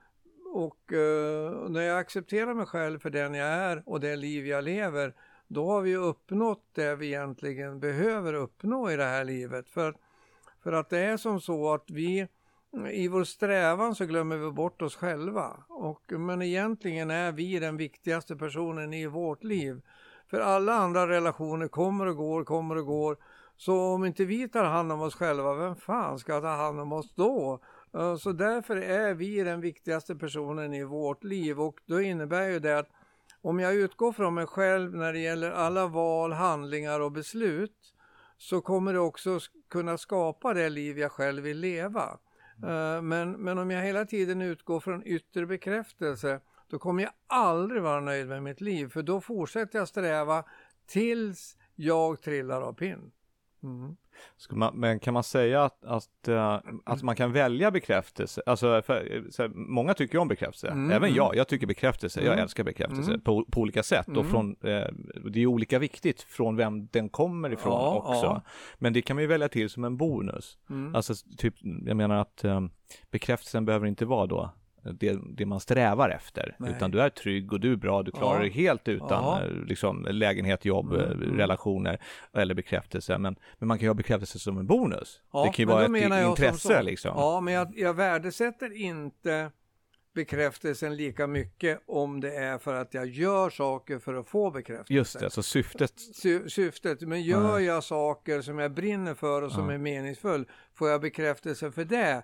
och 0.54 0.94
eh, 0.94 1.70
när 1.70 1.82
jag 1.82 2.00
accepterar 2.00 2.54
mig 2.54 2.66
själv 2.66 3.00
för 3.00 3.10
den 3.10 3.34
jag 3.34 3.48
är 3.48 3.84
och 3.86 4.00
det 4.00 4.16
liv 4.16 4.48
jag 4.48 4.64
lever, 4.64 5.14
då 5.48 5.72
har 5.72 5.82
vi 5.82 5.96
uppnått 5.96 6.64
det 6.74 6.96
vi 6.96 7.08
egentligen 7.08 7.80
behöver 7.80 8.34
uppnå 8.34 8.92
i 8.92 8.96
det 8.96 9.04
här 9.04 9.26
livet. 9.26 9.70
För, 9.70 9.96
för 10.64 10.72
att 10.72 10.90
det 10.90 11.00
är 11.00 11.18
som 11.18 11.42
så 11.42 11.74
att 11.74 11.90
vi 11.90 12.28
i 12.92 13.08
vår 13.08 13.24
strävan 13.24 13.96
så 13.96 14.06
glömmer 14.06 14.38
vi 14.38 14.52
bort 14.52 14.82
oss 14.82 14.96
själva. 14.96 15.64
Och, 15.68 16.12
men 16.12 16.42
egentligen 16.42 17.12
är 17.12 17.32
vi 17.32 17.60
den 17.60 17.78
viktigaste 17.78 18.36
personen 18.36 18.94
i 18.94 19.08
vårt 19.08 19.44
liv. 19.44 19.82
För 20.30 20.40
alla 20.40 20.74
andra 20.74 21.08
relationer 21.08 21.68
kommer 21.68 22.06
och 22.06 22.16
går, 22.16 22.44
kommer 22.44 22.78
och 22.78 22.86
går. 22.86 23.18
Så 23.58 23.80
om 23.80 24.06
inte 24.06 24.26
vi 24.26 24.50
tar 24.50 24.64
hand 24.64 24.92
om 24.92 25.02
oss 25.02 25.16
själva, 25.16 25.54
vem 25.54 25.76
fan 25.76 26.20
ska 26.20 26.42
ta 26.42 26.48
hand 26.48 26.80
om 26.80 26.94
oss 26.94 27.14
då? 27.16 27.60
Så 28.20 28.32
därför 28.32 28.78
är 28.78 29.14
vi 29.14 29.44
den 29.44 29.62
viktigaste 29.62 30.16
personen 30.16 30.74
i 30.74 30.84
vårt 30.84 31.24
liv 31.24 31.62
och 31.62 31.80
då 31.86 32.02
innebär 32.02 32.50
ju 32.50 32.60
det 32.60 32.80
att 32.80 32.90
om 33.42 33.60
jag 33.60 33.76
utgår 33.76 34.12
från 34.12 34.34
mig 34.34 34.46
själv 34.46 34.96
när 34.96 35.14
det 35.14 35.20
gäller 35.20 35.52
alla 35.52 35.88
val, 35.88 36.34
handlingar 36.34 37.00
och 37.00 37.12
beslut 37.12 37.94
så 38.38 38.62
kommer 38.62 38.94
det 38.94 39.00
också 39.00 39.40
kunna 39.70 39.98
skapa 39.98 40.54
det 40.54 40.70
liv 40.70 41.00
jag 41.00 41.12
själv 41.12 41.44
vill 41.44 41.60
leva. 41.60 42.18
Mm. 42.64 43.08
Men, 43.08 43.32
men 43.32 43.58
om 43.58 43.72
jag 43.72 43.84
hela 43.84 44.06
tiden 44.06 44.42
utgår 44.42 44.80
från 44.80 45.04
yttre 45.04 45.46
bekräftelse 45.46 46.40
då 46.70 46.80
kommer 46.80 47.04
jag 47.04 47.12
aldrig 47.28 47.82
vara 47.82 48.00
nöjd 48.00 48.28
med 48.28 48.44
mitt 48.44 48.62
liv. 48.62 48.90
För 48.90 49.04
då 49.04 49.22
fortsätter 49.22 49.80
jag 49.80 49.88
sträva 49.88 50.44
tills 50.88 51.58
jag 51.76 52.22
trillar 52.22 52.62
av 52.62 52.74
pinn. 52.74 53.12
Mm. 53.64 53.96
Man, 54.50 54.80
men 54.80 55.00
kan 55.00 55.14
man 55.14 55.24
säga 55.24 55.64
att, 55.64 55.86
att, 55.86 56.28
uh, 56.28 56.60
att 56.86 57.04
man 57.04 57.16
kan 57.16 57.32
välja 57.32 57.72
bekräftelse? 57.72 58.42
Alltså, 58.46 58.82
för, 58.82 59.24
så, 59.30 59.48
många 59.54 59.94
tycker 59.94 60.18
om 60.18 60.28
bekräftelse, 60.28 60.68
mm. 60.68 60.92
även 60.92 61.14
jag. 61.14 61.36
Jag 61.36 61.48
tycker 61.48 61.68
bekräftelse, 61.68 62.20
mm. 62.20 62.32
jag 62.32 62.42
älskar 62.42 62.64
bekräftelse 62.64 63.12
mm. 63.12 63.22
på, 63.22 63.46
på, 63.52 63.62
olika 63.62 63.84
sätt. 63.84 64.08
Och 64.08 64.16
mm. 64.16 64.30
från, 64.30 64.56
eh, 64.62 64.88
det 65.32 65.40
är 65.40 65.46
olika 65.46 65.80
viktigt 65.80 66.22
från 66.22 66.56
vem 66.56 66.88
den 66.88 67.10
kommer 67.10 67.54
ifrån 67.54 67.74
ja, 67.74 67.96
också. 67.96 68.26
Ja. 68.26 68.42
Men 68.78 68.94
det 68.94 69.02
kan 69.02 69.16
man 69.16 69.24
ju 69.24 69.28
välja 69.28 69.50
till 69.50 69.70
som 69.70 69.84
en 69.84 69.98
bonus. 69.98 70.58
Mm. 70.70 70.96
Alltså, 70.96 71.14
typ, 71.38 71.56
jag 71.86 71.98
menar 71.98 72.16
att 72.16 72.46
um, 72.46 72.72
bekräftelsen 73.12 73.66
behöver 73.66 73.88
inte 73.88 74.06
vara 74.06 74.28
då 74.28 74.54
det, 74.84 75.20
det 75.38 75.46
man 75.46 75.60
strävar 75.60 76.10
efter. 76.10 76.56
Nej. 76.60 76.72
Utan 76.72 76.92
du 76.92 77.02
är 77.02 77.10
trygg 77.10 77.54
och 77.54 77.60
du 77.60 77.72
är 77.72 77.76
bra, 77.76 78.04
du 78.04 78.12
klarar 78.12 78.36
ja. 78.36 78.40
dig 78.40 78.50
helt 78.50 78.88
utan 78.88 79.24
ja. 79.24 79.42
Eh, 79.44 79.52
liksom, 79.52 80.08
lägenhet, 80.10 80.66
jobb, 80.66 80.94
mm. 80.94 81.06
Eh, 81.06 81.12
mm. 81.12 81.38
relationer 81.38 82.00
eller 82.34 82.56
bekräftelse. 82.56 83.18
Men, 83.18 83.36
men 83.58 83.68
man 83.68 83.78
kan 83.78 83.84
ju 83.84 83.90
ha 83.90 83.94
bekräftelse 83.94 84.40
som 84.40 84.58
en 84.58 84.68
bonus. 84.68 85.22
Ja, 85.34 85.44
det 85.44 85.52
kan 85.54 85.64
ju 85.64 85.66
vara 85.66 85.86
ett 85.86 86.28
intresse 86.28 86.84
liksom. 86.84 87.12
Ja, 87.16 87.42
men 87.42 87.54
jag, 87.54 87.80
jag 87.80 87.94
värdesätter 87.94 88.82
inte 88.82 89.52
bekräftelsen 90.14 90.96
lika 90.96 91.28
mycket 91.28 91.82
om 91.86 92.20
det 92.20 92.36
är 92.36 92.58
för 92.58 92.76
att 92.76 92.94
jag 92.94 93.08
gör 93.08 93.50
saker 93.50 94.00
för 94.00 94.14
att 94.14 94.28
få 94.28 94.52
bekräftelse. 94.52 94.94
Just 94.94 95.20
det, 95.20 95.30
så 95.30 95.44
syftet. 95.44 96.00
Sy 96.00 96.50
syftet, 96.50 97.02
men 97.02 97.22
gör 97.22 97.60
jag 97.60 97.84
saker 97.84 98.42
som 98.42 98.60
jag 98.60 98.72
brinner 98.72 99.14
för 99.14 99.42
och 99.42 99.52
som 99.52 99.70
är 99.70 99.78
meningsfull, 99.78 100.46
får 100.74 100.90
jag 100.90 101.02
bekräftelse 101.02 101.72
för 101.72 101.86
det, 101.86 102.24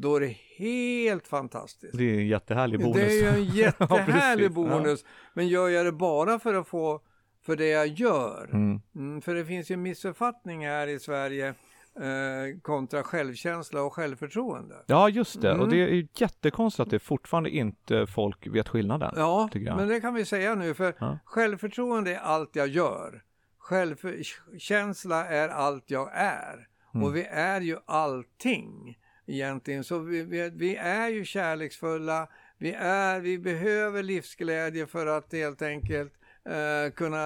då 0.00 0.16
är 0.16 0.20
det 0.20 0.36
helt 0.56 1.26
fantastiskt. 1.28 1.98
Det 1.98 2.04
är 2.04 2.18
en 2.18 2.26
jättehärlig 2.28 2.80
bonus. 2.80 2.96
Det 2.96 3.18
är 3.26 3.36
ju 3.36 3.42
en 3.42 3.44
jättehärlig 3.54 4.44
ja, 4.44 4.48
bonus. 4.50 5.04
Men 5.34 5.48
gör 5.48 5.68
jag 5.68 5.86
det 5.86 5.92
bara 5.92 6.38
för 6.38 6.54
att 6.54 6.68
få 6.68 7.00
för 7.46 7.56
det 7.56 7.68
jag 7.68 7.86
gör. 7.86 8.50
Mm. 8.52 8.80
Mm, 8.94 9.22
för 9.22 9.34
det 9.34 9.44
finns 9.44 9.70
ju 9.70 9.76
missuppfattning 9.76 10.66
här 10.66 10.86
i 10.86 10.98
Sverige 10.98 11.48
eh, 11.48 12.60
kontra 12.62 13.02
självkänsla 13.02 13.82
och 13.82 13.92
självförtroende. 13.94 14.74
Ja, 14.86 15.08
just 15.08 15.40
det. 15.40 15.50
Och 15.50 15.56
Mm. 15.58 15.70
det 15.70 15.76
är 15.76 15.88
ju 15.88 16.08
jättekonstigt 16.14 16.80
att 16.80 16.90
det 16.90 16.98
fortfarande 16.98 17.50
inte 17.50 18.06
folk 18.06 18.46
vet 18.46 18.68
skillnaden. 18.68 19.14
Ja, 19.16 19.50
men 19.54 19.88
det 19.88 20.00
kan 20.00 20.14
vi 20.14 20.24
säga 20.24 20.54
nu 20.54 20.74
för 20.74 20.94
Ja. 20.98 21.18
självförtroende 21.24 22.14
är 22.14 22.18
allt 22.18 22.56
jag 22.56 22.68
gör. 22.68 23.22
Självkänsla 23.58 25.26
är 25.26 25.48
allt 25.48 25.84
jag 25.90 26.10
är. 26.14 26.68
Mm. 26.94 27.06
Och 27.06 27.16
vi 27.16 27.24
är 27.24 27.60
ju 27.60 27.76
allting 27.86 28.98
egentligen. 29.28 29.84
Så 29.84 29.98
vi, 29.98 30.22
vi, 30.22 30.50
vi 30.50 30.76
är 30.76 31.08
ju 31.08 31.24
kärleksfulla. 31.24 32.28
Vi, 32.58 32.72
är, 32.72 33.20
vi 33.20 33.38
behöver 33.38 34.02
livsglädje 34.02 34.86
för 34.86 35.06
att 35.06 35.32
helt 35.32 35.62
enkelt 35.62 36.12
eh, 36.44 36.92
kunna 36.92 37.18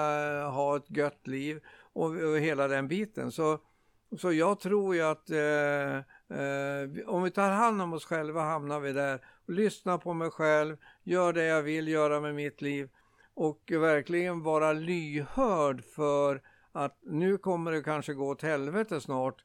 ha 0.44 0.76
ett 0.76 0.90
gött 0.90 1.26
liv 1.26 1.60
och, 1.92 2.06
och 2.06 2.38
hela 2.38 2.68
den 2.68 2.88
biten. 2.88 3.32
Så, 3.32 3.58
så 4.18 4.32
jag 4.32 4.60
tror 4.60 4.94
ju 4.94 5.02
att 5.02 5.30
eh, 5.30 5.96
eh, 6.38 7.08
om 7.08 7.22
vi 7.22 7.30
tar 7.30 7.50
hand 7.50 7.82
om 7.82 7.92
oss 7.92 8.04
själva 8.04 8.42
hamnar 8.42 8.80
vi 8.80 8.92
där. 8.92 9.20
Lyssna 9.46 9.98
på 9.98 10.12
mig 10.12 10.30
själv, 10.30 10.76
gör 11.02 11.32
det 11.32 11.44
jag 11.44 11.62
vill 11.62 11.88
göra 11.88 12.20
med 12.20 12.34
mitt 12.34 12.62
liv 12.62 12.88
och 13.34 13.62
verkligen 13.70 14.42
vara 14.42 14.72
lyhörd 14.72 15.84
för 15.84 16.42
att 16.72 16.98
nu 17.02 17.38
kommer 17.38 17.72
det 17.72 17.82
kanske 17.82 18.14
gå 18.14 18.28
åt 18.28 18.42
helvete 18.42 19.00
snart. 19.00 19.44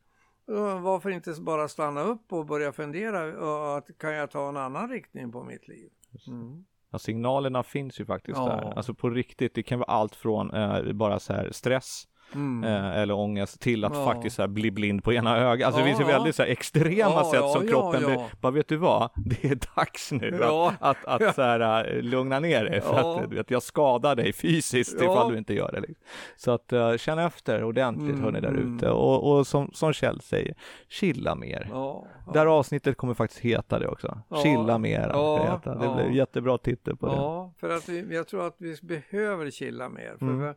Uh, 0.52 0.82
Varför 0.82 1.10
inte 1.10 1.34
bara 1.42 1.68
stanna 1.68 2.02
upp 2.02 2.34
och 2.34 2.46
börja 2.46 2.72
fundera, 2.72 3.78
att 3.78 3.98
kan 3.98 4.14
jag 4.14 4.32
ta 4.32 4.50
en 4.50 4.58
annan 4.58 4.90
riktning 4.90 5.32
på 5.32 5.44
mitt 5.44 5.68
liv? 5.68 5.90
Mm. 6.28 6.66
Ja, 6.92 7.00
signalerna 7.00 7.64
finns 7.64 8.00
ju 8.00 8.06
faktiskt 8.06 8.38
Ja. 8.38 8.46
där. 8.46 8.74
Alltså 8.78 8.94
på 8.94 9.10
riktigt, 9.10 9.54
det 9.56 9.64
kan 9.64 9.80
vara 9.80 9.92
allt 9.92 10.16
från 10.16 10.52
eh, 10.54 10.94
bara 10.94 11.20
så 11.20 11.34
här 11.34 11.52
stress 11.52 12.04
Mm. 12.36 12.64
eh, 12.64 12.98
eller 12.98 13.14
ångest 13.14 13.62
till 13.62 13.86
att 13.86 13.94
Ja. 13.96 14.06
faktiskt 14.06 14.36
så 14.36 14.42
här 14.42 14.48
bli 14.48 14.72
blind 14.72 15.04
på 15.04 15.14
ena 15.14 15.38
ögat. 15.38 15.66
Alltså 15.68 15.82
det 15.82 15.90
Ja, 15.90 15.96
finns 15.98 16.10
ju 16.10 16.14
väldigt 16.14 16.36
så 16.36 16.44
här 16.44 16.50
extrema 16.50 17.12
Ja, 17.12 17.32
sätt 17.32 17.52
som 17.52 17.68
kroppen 17.68 18.04
blir, 18.06 18.22
bara 18.42 18.52
vet 18.52 18.68
du 18.68 18.78
vad, 18.78 19.10
det 19.16 19.44
är 19.44 19.60
dags 19.76 20.12
nu 20.12 20.44
att, 20.44 20.74
att, 20.80 21.06
att 21.06 21.36
så 21.36 21.42
här, 21.42 21.96
eh, 21.96 22.02
lugna 22.02 22.40
ner 22.40 22.66
dig 22.66 22.82
för 22.82 22.96
att 23.24 23.30
du 23.30 23.36
vet, 23.36 23.52
jag 23.52 23.64
skadar 23.64 24.16
dig 24.16 24.34
fysiskt 24.34 24.96
Ja. 25.00 25.04
ifall 25.12 25.32
du 25.32 25.38
inte 25.38 25.54
gör 25.54 25.72
det. 25.72 25.80
Liksom. 25.80 26.06
Så 26.38 26.52
att 26.52 26.74
uh, 26.74 26.98
känn 26.98 27.20
efter 27.20 27.64
ordentligt 27.64 28.10
Mm, 28.10 28.24
hörni 28.24 28.40
där 28.42 28.50
mm. 28.50 28.76
ute 28.76 28.90
och, 28.90 29.32
och 29.38 29.48
som, 29.48 29.72
som 29.74 29.94
Kjell 29.94 30.22
säger, 30.22 30.56
chilla 30.90 31.36
mer. 31.36 31.68
Ja. 31.72 32.06
Det 32.34 32.40
här 32.40 32.46
avsnittet 32.46 32.98
kommer 32.98 33.14
faktiskt 33.14 33.42
heta 33.42 33.80
det 33.80 33.88
också. 33.88 34.20
Chilla 34.44 34.78
mer. 34.78 35.10
Ja, 35.14 35.62
det. 35.64 35.70
Det 35.70 35.78
blir 35.96 36.10
jättebra 36.18 36.58
titel 36.58 36.96
på 36.96 37.06
det. 37.08 37.14
Ja, 37.14 37.52
för 37.60 37.70
att 37.70 37.90
vi, 37.90 38.16
jag 38.16 38.28
tror 38.28 38.48
att 38.48 38.56
vi 38.58 38.76
behöver 38.82 39.52
chilla 39.52 39.90
mer. 39.90 40.16
För 40.20 40.26
Mm. 40.26 40.54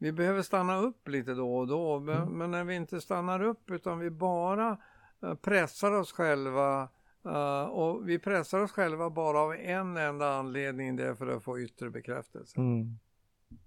Vi, 0.00 0.12
behöver 0.12 0.42
stanna 0.42 0.76
upp 0.78 1.08
lite 1.08 1.34
då 1.34 1.56
och 1.56 1.66
då. 1.66 2.00
Men, 2.00 2.16
Mm. 2.22 2.28
men 2.38 2.50
när 2.50 2.64
vi 2.64 2.74
inte 2.74 3.00
stannar 3.00 3.42
upp 3.42 3.70
utan 3.70 3.98
vi 3.98 4.10
bara 4.10 4.76
eh, 5.22 5.34
pressar 5.34 5.92
oss 5.92 6.12
själva. 6.12 6.88
eh, 7.24 7.62
och 7.62 8.08
vi 8.08 8.18
pressar 8.18 8.60
oss 8.60 8.72
själva 8.72 9.10
bara 9.10 9.38
av 9.40 9.54
en 9.54 9.96
enda 9.96 10.34
anledning. 10.34 10.96
Det 10.96 11.06
är 11.08 11.14
för 11.14 11.26
att 11.36 11.44
få 11.44 11.60
yttre 11.60 11.90
bekräftelse. 11.90 12.60
Mm. 12.60 12.98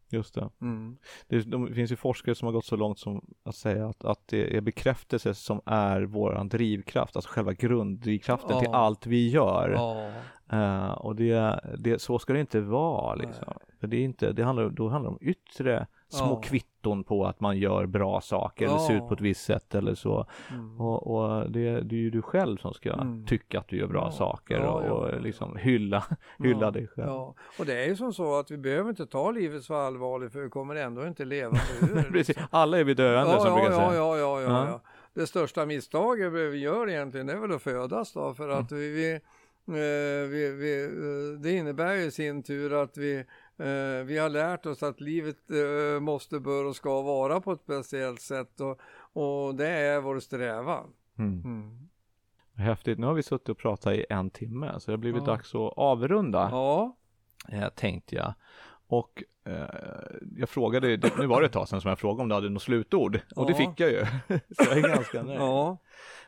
Just 0.10 0.36
det. 0.36 0.50
Mm. 0.62 0.98
det. 1.28 1.42
De, 1.42 1.74
finns 1.74 1.92
ju 1.92 1.96
forskare 1.96 2.36
som 2.36 2.46
har 2.46 2.54
gått 2.54 2.66
så 2.66 2.76
långt 2.76 3.00
som 3.00 3.26
att 3.44 3.56
säga 3.56 3.88
att, 3.88 4.06
att 4.06 4.28
det 4.28 4.58
är 4.58 4.62
bekräftelse 4.62 5.34
som 5.36 5.62
är 5.66 6.02
våran 6.02 6.50
drivkraft, 6.50 7.16
alltså 7.16 7.32
själva 7.32 7.54
grunddrivkraften 7.54 8.60
till 8.60 8.68
Ja. 8.72 8.76
allt 8.78 9.06
vi 9.08 9.30
gör. 9.30 9.70
Ja, 9.70 10.12
Eh, 10.52 10.92
och 10.92 11.16
det, 11.16 11.60
det, 11.80 12.02
så 12.02 12.20
ska 12.20 12.34
det 12.34 12.40
inte 12.40 12.62
vara 12.62 13.16
liksom. 13.16 13.54
För 13.80 13.88
det 13.88 13.98
är 13.98 14.02
inte, 14.04 14.32
det 14.32 14.44
handlar, 14.44 14.70
då 14.70 14.90
handlar 14.90 15.12
det 15.12 15.16
om 15.18 15.28
yttre 15.30 15.88
små 16.14 16.34
Ja. 16.34 16.42
kvitton 16.42 17.04
på 17.04 17.26
att 17.26 17.40
man 17.40 17.58
gör 17.58 17.86
bra 17.86 18.22
saker 18.22 18.66
eller 18.66 18.78
ser 18.78 18.94
ut 18.94 19.08
på 19.08 19.14
ett 19.14 19.22
visst 19.22 19.46
sätt 19.46 19.76
eller 19.76 19.96
så. 19.96 20.26
mm. 20.52 20.82
Och, 20.82 21.08
och 21.16 21.52
det, 21.52 21.82
det 21.82 21.96
är 21.96 22.00
ju 22.00 22.10
du 22.10 22.22
själv 22.22 22.58
som 22.58 22.74
ska 22.74 22.94
Mm. 22.94 23.26
tycka 23.26 23.60
att 23.60 23.68
du 23.68 23.78
gör 23.78 23.88
bra 23.88 24.12
saker 24.12 24.60
och, 24.66 24.82
och 24.84 25.22
liksom 25.22 25.58
hylla, 25.58 26.04
hylla 26.40 26.72
dig 26.72 26.88
själv. 26.88 27.08
Ja, 27.08 27.36
och 27.60 27.66
det 27.66 27.84
är 27.84 27.88
ju 27.88 27.96
som 27.96 28.14
så 28.14 28.40
att 28.40 28.52
vi 28.52 28.58
behöver 28.58 28.90
inte 28.90 29.06
ta 29.06 29.32
livet 29.32 29.64
så 29.64 29.76
allvarligt 29.76 30.32
för 30.34 30.42
vi 30.42 30.50
kommer 30.50 30.76
ändå 30.76 31.08
inte 31.08 31.26
leva 31.26 31.58
ur 31.82 31.96
det. 31.96 32.04
Precis, 32.12 32.38
alla 32.50 32.80
är 32.80 32.84
vi 32.84 32.94
döende 32.94 33.40
som 33.40 33.48
ja, 33.50 33.56
brukar 33.56 33.72
ja, 33.72 33.78
säga. 33.90 34.00
ja, 34.00 34.18
ja, 34.18 34.42
ja, 34.42 34.52
Ja. 34.52 34.68
ja. 34.68 34.82
Det 35.16 35.28
största 35.28 35.66
misstaget 35.66 36.32
vi 36.34 36.58
gör 36.58 36.90
egentligen 36.90 37.30
är 37.30 37.38
väl 37.38 37.52
att 37.52 37.62
födas 37.62 38.14
då 38.14 38.34
för 38.34 38.50
att 38.50 38.72
vi, 38.72 38.92
vi, 38.92 39.14
eh, 39.68 40.30
vi, 40.30 40.52
vi 40.52 40.84
eh, 40.84 41.42
det 41.42 41.52
innebär 41.52 41.94
ju 41.94 42.02
i 42.04 42.12
sin 42.12 42.44
tur 42.44 42.74
att 42.84 42.98
vi, 42.98 43.26
eh, 43.68 44.04
vi 44.06 44.18
har 44.18 44.30
lärt 44.30 44.66
oss 44.66 44.84
att 44.84 45.02
livet 45.02 45.38
eh, 45.52 46.00
måste, 46.00 46.40
bör 46.40 46.66
och 46.66 46.76
ska 46.76 47.02
vara 47.02 47.42
på 47.42 47.52
ett 47.52 47.62
speciellt 47.62 48.22
sätt 48.22 48.60
och, 48.62 48.80
och 49.24 49.56
det 49.56 49.68
är 49.68 50.02
vår 50.02 50.20
strävan. 50.20 50.90
Mm. 51.18 51.42
Mm. 51.46 51.80
Häftigt, 52.56 53.00
nu 53.00 53.08
har 53.08 53.14
vi 53.14 53.24
suttit 53.24 53.50
och 53.50 53.58
pratat 53.58 53.94
i 53.94 54.06
en 54.10 54.30
timme 54.30 54.74
så 54.80 54.92
det 54.92 54.94
har 54.94 54.98
blivit 54.98 55.22
Ja. 55.22 55.32
dags 55.32 55.56
att 55.56 55.74
avrunda 55.78 56.50
Ja, 56.52 56.96
eh, 57.52 57.70
tänkte 57.70 58.16
jag. 58.16 58.34
Och 58.88 59.24
eh, 59.46 59.64
jag 60.38 60.50
frågade, 60.50 61.12
nu 61.20 61.26
var 61.26 61.42
det 61.42 61.46
ett 61.46 61.54
tag 61.54 61.70
sedan 61.70 61.82
som 61.82 61.90
jag 61.90 62.00
frågade 62.00 62.22
om 62.22 62.30
du 62.30 62.36
hade 62.36 62.50
något 62.50 62.62
slutord 62.62 63.20
och 63.36 63.48
det 63.48 63.54
fick 63.54 63.80
jag 63.80 63.92
ju. 63.92 64.06
så 64.28 64.64
jag 64.64 64.78
är 64.78 64.82
ganska 64.96 65.24
nöjd. 65.24 65.40
ja, 65.40 65.78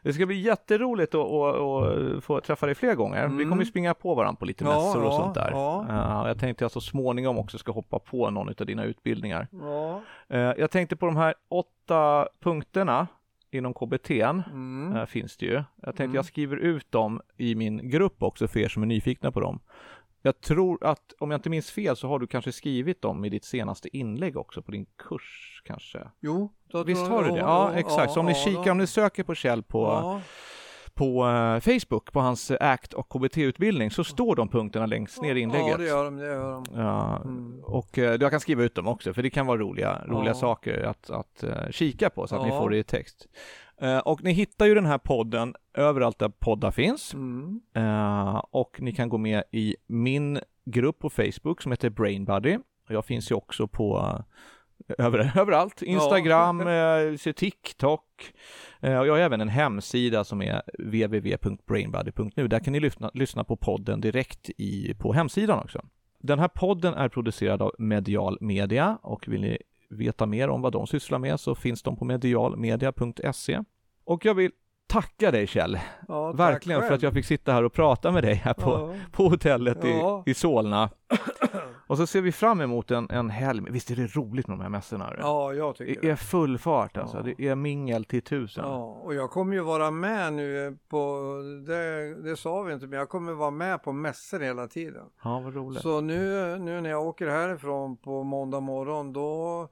Det 0.06 0.14
ska 0.14 0.26
bli 0.26 0.40
jätteroligt 0.42 1.16
att, 1.16 1.32
att, 1.32 1.56
att 2.18 2.24
få 2.24 2.42
träffa 2.42 2.66
dig 2.66 2.76
fler 2.76 2.96
gånger. 2.96 3.28
Vi 3.28 3.34
Mm. 3.34 3.50
kommer 3.50 3.64
ju 3.64 3.70
springa 3.70 3.94
på 3.94 4.16
varandra 4.16 4.40
på 4.40 4.46
lite 4.46 4.64
Ja, 4.64 4.70
mässor 4.70 5.02
och 5.02 5.08
ja, 5.14 5.18
sånt 5.18 5.34
där. 5.36 5.50
ja. 5.52 5.86
Eh, 6.24 6.28
jag 6.28 6.40
tänkte 6.40 6.64
jag 6.64 6.72
så 6.72 6.82
småningom 6.82 7.38
också 7.38 7.58
ska 7.58 7.72
hoppa 7.72 8.00
på 8.00 8.30
någon 8.30 8.50
av 8.60 8.66
dina 8.66 8.84
utbildningar. 8.84 9.48
ja. 9.52 10.02
Eh, 10.30 10.40
jag 10.40 10.72
tänkte 10.72 10.96
på 10.96 11.06
de 11.06 11.16
här 11.18 11.34
åtta 11.50 12.28
punkterna 12.44 13.08
inom 13.52 13.74
KBT 13.74 14.12
Mm. 14.12 14.96
eh, 14.96 15.06
finns 15.06 15.38
det 15.38 15.46
ju. 15.46 15.54
Jag 15.54 15.64
tänkte 15.86 16.04
Mm. 16.04 16.16
jag 16.16 16.26
skriver 16.26 16.58
ut 16.58 16.92
dem 16.92 17.22
i 17.38 17.56
min 17.56 17.90
grupp 17.90 18.24
också 18.24 18.48
för 18.48 18.60
er 18.60 18.68
som 18.68 18.84
är 18.84 18.88
nyfikna 18.88 19.32
på 19.32 19.40
dem. 19.40 19.60
Jag 20.26 20.42
tror 20.42 20.86
att, 20.86 21.14
om 21.20 21.32
jag 21.32 21.38
inte 21.38 21.50
minns 21.50 21.72
fel, 21.72 21.96
så 21.96 22.08
har 22.08 22.20
du 22.20 22.28
kanske 22.28 22.52
skrivit 22.52 23.02
dem 23.02 23.26
i 23.26 23.30
ditt 23.30 23.46
senaste 23.46 23.98
inlägg 23.98 24.38
också 24.38 24.62
på 24.62 24.72
din 24.72 24.86
kurs 24.98 25.62
kanske? 25.66 26.00
Jo, 26.22 26.52
Visst 26.86 27.08
har 27.08 27.24
du 27.24 27.30
det? 27.32 27.38
Ja, 27.38 27.74
exakt. 27.74 28.14
Så 28.14 28.20
om 28.20 28.26
ni 28.26 28.34
kikar, 28.36 28.72
om 28.72 28.78
ni 28.78 28.88
söker 28.88 29.24
på 29.24 29.36
Kjell 29.36 29.64
på, 29.64 30.22
på 30.94 31.28
eh, 31.28 31.60
Facebook, 31.60 32.12
på 32.12 32.20
hans 32.20 32.52
eh, 32.52 32.58
ACT 32.72 32.94
och 32.94 33.10
KBT-utbildning, 33.10 33.92
så 33.92 34.04
står 34.04 34.36
de 34.36 34.48
punkterna 34.50 34.86
längst 34.86 35.22
ner 35.22 35.36
i 35.36 35.40
inlägget. 35.40 35.68
Ja, 35.72 35.78
det 35.78 35.86
gör 35.86 36.06
de, 36.06 36.18
det 36.18 36.26
gör 36.26 36.52
de. 36.54 36.64
Ja, 36.76 37.22
Mm. 37.26 37.60
och 37.64 37.98
eh, 37.98 38.18
jag 38.22 38.32
kan 38.32 38.40
skriva 38.40 38.64
ut 38.64 38.76
dem 38.76 38.88
också, 38.88 39.14
för 39.14 39.24
det 39.24 39.30
kan 39.30 39.46
vara 39.46 39.58
roliga, 39.58 40.02
roliga 40.08 40.30
Ja. 40.32 40.40
saker 40.40 40.84
att, 40.84 41.10
att 41.10 41.44
kika 41.70 42.10
på, 42.10 42.28
så 42.28 42.36
att 42.36 42.44
ni 42.44 42.50
Ja. 42.50 42.60
får 42.62 42.70
det 42.70 42.78
i 42.78 42.84
text. 42.84 43.28
Eh, 43.78 43.98
och 43.98 44.24
ni 44.24 44.32
hittar 44.32 44.66
ju 44.66 44.76
den 44.76 44.86
här 44.86 44.98
podden 44.98 45.56
överallt 45.74 46.20
där 46.20 46.30
poddar 46.30 46.72
finns. 46.72 47.14
Mm. 47.14 47.62
Eh, 47.74 48.42
och 48.52 48.82
ni 48.82 48.92
kan 48.92 49.10
gå 49.10 49.18
med 49.18 49.44
i 49.52 49.76
min 49.88 50.40
grupp 50.66 51.00
på 51.00 51.10
Facebook 51.10 51.62
som 51.62 51.72
heter 51.72 51.90
Brainbuddy. 51.90 52.58
Jag 52.88 53.06
finns 53.06 53.32
ju 53.32 53.36
också 53.36 53.68
på 53.68 54.18
eh, 54.88 55.06
över, 55.06 55.32
överallt. 55.40 55.82
Instagram, 55.82 56.64
så 57.20 57.34
TikTok. 57.34 58.34
Och 58.80 58.90
jag 58.90 59.14
har 59.14 59.20
även 59.20 59.42
en 59.42 59.50
hemsida 59.50 60.24
som 60.24 60.42
är 60.42 60.62
www.brainbuddy.nu. 60.80 62.48
Där 62.48 62.60
kan 62.60 62.74
ni 62.74 62.80
lyssna, 62.80 63.12
lyssna 63.14 63.44
på 63.44 63.56
podden 63.56 64.02
direkt 64.02 64.50
i, 64.58 64.94
på 64.94 65.14
hemsidan 65.14 65.60
också. 65.60 65.86
Den 66.20 66.40
här 66.40 66.48
podden 66.48 66.94
är 66.94 67.10
producerad 67.10 67.62
av 67.62 67.72
Medial 67.80 68.38
Media 68.42 68.98
och 69.02 69.28
vill 69.28 69.42
ni 69.42 69.58
veta 69.96 70.26
mer 70.26 70.50
om 70.50 70.62
vad 70.62 70.72
de 70.74 70.88
sysslar 70.88 71.20
med 71.20 71.40
så 71.40 71.56
finns 71.56 71.84
de 71.84 71.96
på 71.98 72.06
medialmedia.se. 72.06 73.62
Och 74.06 74.26
jag 74.26 74.34
vill 74.34 74.52
tacka 74.88 75.32
dig 75.32 75.48
Kjell, 75.48 75.80
Ja, 76.08 76.32
verkligen 76.32 76.82
för 76.82 76.88
själv. 76.88 76.96
att 76.96 77.04
jag 77.04 77.14
fick 77.14 77.26
sitta 77.26 77.54
här 77.54 77.64
och 77.64 77.74
prata 77.74 78.12
med 78.12 78.24
dig 78.24 78.34
här 78.34 78.54
på, 78.54 78.70
Ja. 78.72 78.94
på 79.12 79.28
hotellet 79.30 79.78
Ja. 79.84 80.24
i, 80.26 80.32
i 80.32 80.34
Solna. 80.34 80.90
Och 81.88 81.98
så 81.98 82.08
ser 82.08 82.22
vi 82.22 82.32
fram 82.32 82.62
emot 82.62 82.92
en, 82.92 83.10
en 83.10 83.30
helg. 83.30 83.64
Visst 83.70 83.92
är 83.92 83.96
det 83.96 84.16
roligt 84.16 84.48
med 84.48 84.58
de 84.58 84.62
här 84.64 84.70
mässorna? 84.70 85.14
Ja, 85.20 85.54
jag 85.54 85.76
tycker 85.76 86.02
Det 86.02 86.10
är 86.10 86.16
full 86.16 86.58
fart 86.58 86.98
alltså. 86.98 87.18
Ja. 87.18 87.24
Det 87.38 87.48
är 87.48 87.56
mingel 87.56 88.06
till 88.06 88.22
tusen. 88.22 88.64
Ja, 88.68 88.78
och 89.04 89.14
jag 89.16 89.32
kommer 89.32 89.54
ju 89.56 89.62
vara 89.62 89.92
med 89.92 90.34
nu 90.34 90.78
på, 90.90 91.22
det, 91.68 92.16
det 92.30 92.36
sa 92.38 92.62
vi 92.62 92.74
inte, 92.74 92.88
men 92.88 93.00
jag 93.00 93.10
kommer 93.10 93.34
vara 93.34 93.52
med 93.52 93.84
på 93.84 93.92
mässor 93.92 94.40
hela 94.40 94.68
tiden. 94.68 95.04
Ja, 95.24 95.40
vad 95.40 95.56
roligt. 95.56 95.82
Så 95.82 96.02
nu, 96.02 96.56
nu 96.60 96.82
när 96.82 96.90
jag 96.90 97.04
åker 97.08 97.28
härifrån 97.28 97.98
på 97.98 98.24
måndag 98.24 98.60
morgon, 98.60 99.14
då, 99.14 99.68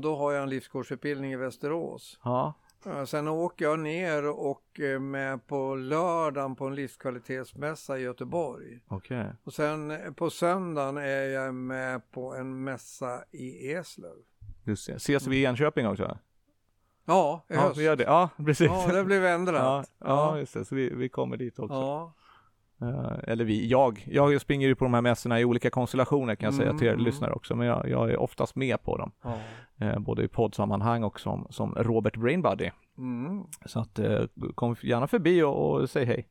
då 0.00 0.16
har 0.16 0.32
jag 0.32 0.42
en 0.42 0.48
livskursutbildning 0.50 1.32
i 1.32 1.36
Västerås. 1.36 2.20
Ja, 2.24 2.54
Eh, 2.86 3.04
Sen 3.04 3.28
åker 3.28 3.64
jag 3.64 3.78
ner 3.78 4.26
och 4.28 4.62
är 4.80 4.98
med 4.98 5.46
på 5.46 5.74
lördagen 5.74 6.56
på 6.56 6.66
en 6.66 6.74
livskvalitetsmässa 6.74 7.98
i 7.98 8.02
Göteborg. 8.02 8.80
okej. 8.88 9.32
Och 9.44 9.52
sen 9.54 9.90
eh, 9.90 10.12
på 10.12 10.30
söndagen 10.30 10.96
är 10.96 11.28
jag 11.28 11.54
med 11.54 12.10
på 12.10 12.34
en 12.34 12.64
mässa 12.64 13.24
i 13.30 13.72
Eslöv. 13.72 14.16
Just 14.64 14.86
det. 14.86 14.92
Ses 14.92 15.26
vi 15.26 15.36
i 15.36 15.44
Enköping 15.44 15.86
också? 15.88 16.18
Ja, 17.04 17.44
i 17.48 17.54
Ja, 17.54 17.60
höst. 17.60 17.78
vi 17.78 17.84
gör 17.84 17.96
det. 17.96 18.04
Ja, 18.04 18.28
precis. 18.36 18.66
Ja, 18.66 18.92
det 18.92 19.04
blev 19.04 19.24
ändrat. 19.24 19.90
Ja, 19.98 20.06
ja, 20.08 20.38
just 20.38 20.54
det. 20.54 20.64
Så 20.64 20.74
vi, 20.74 20.94
vi 20.94 21.08
kommer 21.08 21.36
dit 21.36 21.58
också. 21.58 21.74
Ja. 21.74 22.12
Eh, 22.82 23.12
eller 23.26 23.44
vi, 23.44 23.66
jag. 23.68 24.06
Jag 24.10 24.40
springer 24.40 24.68
ju 24.68 24.74
på 24.74 24.84
de 24.84 24.94
här 24.94 25.00
mässorna 25.00 25.40
i 25.40 25.44
olika 25.44 25.70
konstellationer 25.70 26.34
kan 26.34 26.46
jag 26.46 26.54
säga 26.54 26.72
till 26.78 26.86
er 26.86 26.92
Mm. 26.92 27.04
lyssnare 27.04 27.32
också, 27.32 27.56
men 27.56 27.66
jag, 27.66 27.88
jag 27.88 28.10
är 28.10 28.16
oftast 28.20 28.56
med 28.56 28.82
på 28.82 28.96
dem. 28.96 29.12
Eh, 29.78 29.98
både 29.98 30.24
i 30.24 30.28
poddsammanhang 30.28 31.04
och 31.04 31.20
som, 31.20 31.46
som 31.50 31.74
Robert 31.74 32.16
Brainbody. 32.16 32.70
Mm. 32.98 33.44
Så 33.66 33.80
att 33.80 33.98
eh, 33.98 34.20
kom 34.54 34.76
gärna 34.82 35.06
förbi 35.06 35.42
och, 35.42 35.70
och 35.80 35.90
säg 35.90 36.04
hej. 36.04 36.28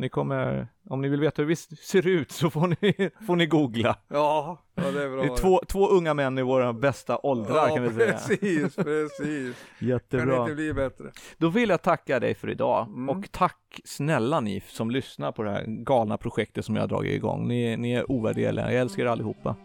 Ni 0.00 0.08
kommer, 0.08 0.68
om 0.88 1.00
ni 1.00 1.08
vill 1.08 1.20
veta 1.20 1.42
hur 1.42 1.46
vi 1.48 1.56
ser 1.56 2.06
ut 2.06 2.30
så 2.32 2.50
får 2.50 2.66
ni, 2.80 3.10
får 3.26 3.36
ni 3.36 3.46
googla. 3.46 3.96
Ja, 4.08 4.58
ja, 4.74 4.82
det 4.90 5.02
är 5.04 5.08
bra. 5.10 5.22
Det 5.22 5.28
är 5.28 5.36
två, 5.36 5.60
två 5.68 5.88
unga 5.88 6.14
män 6.14 6.38
i 6.38 6.42
våra 6.42 6.72
bästa 6.72 7.18
åldrar 7.18 7.68
ja, 7.68 7.74
kan 7.74 7.82
vi 7.82 7.90
säga. 7.90 8.12
precis, 8.12 8.76
precis. 8.76 9.56
Kan 9.78 9.88
Jättebra. 9.88 10.40
inte 10.42 10.54
bli 10.54 10.72
bättre. 10.74 11.04
Då 11.38 11.48
vill 11.48 11.68
jag 11.68 11.82
tacka 11.82 12.20
dig 12.20 12.34
för 12.34 12.50
idag 12.50 12.86
Mm. 12.88 13.08
och 13.08 13.32
tack 13.32 13.80
snälla 13.84 14.40
ni 14.40 14.60
som 14.66 14.90
lyssnar 14.90 15.32
på 15.32 15.42
det 15.42 15.50
här 15.50 15.64
galna 15.66 16.16
projektet 16.16 16.64
som 16.64 16.74
jag 16.76 16.82
har 16.82 16.88
dragit 16.88 17.12
igång. 17.14 17.48
Ni, 17.48 17.76
ni 17.76 17.92
är 17.92 18.10
ovärderliga, 18.12 18.72
jag 18.72 18.80
älskar 18.80 19.02
er 19.02 19.06
allihopa. 19.06 19.56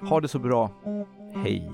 Ha 0.00 0.20
det 0.20 0.28
så 0.28 0.38
bra. 0.38 0.70
Hej. 1.44 1.70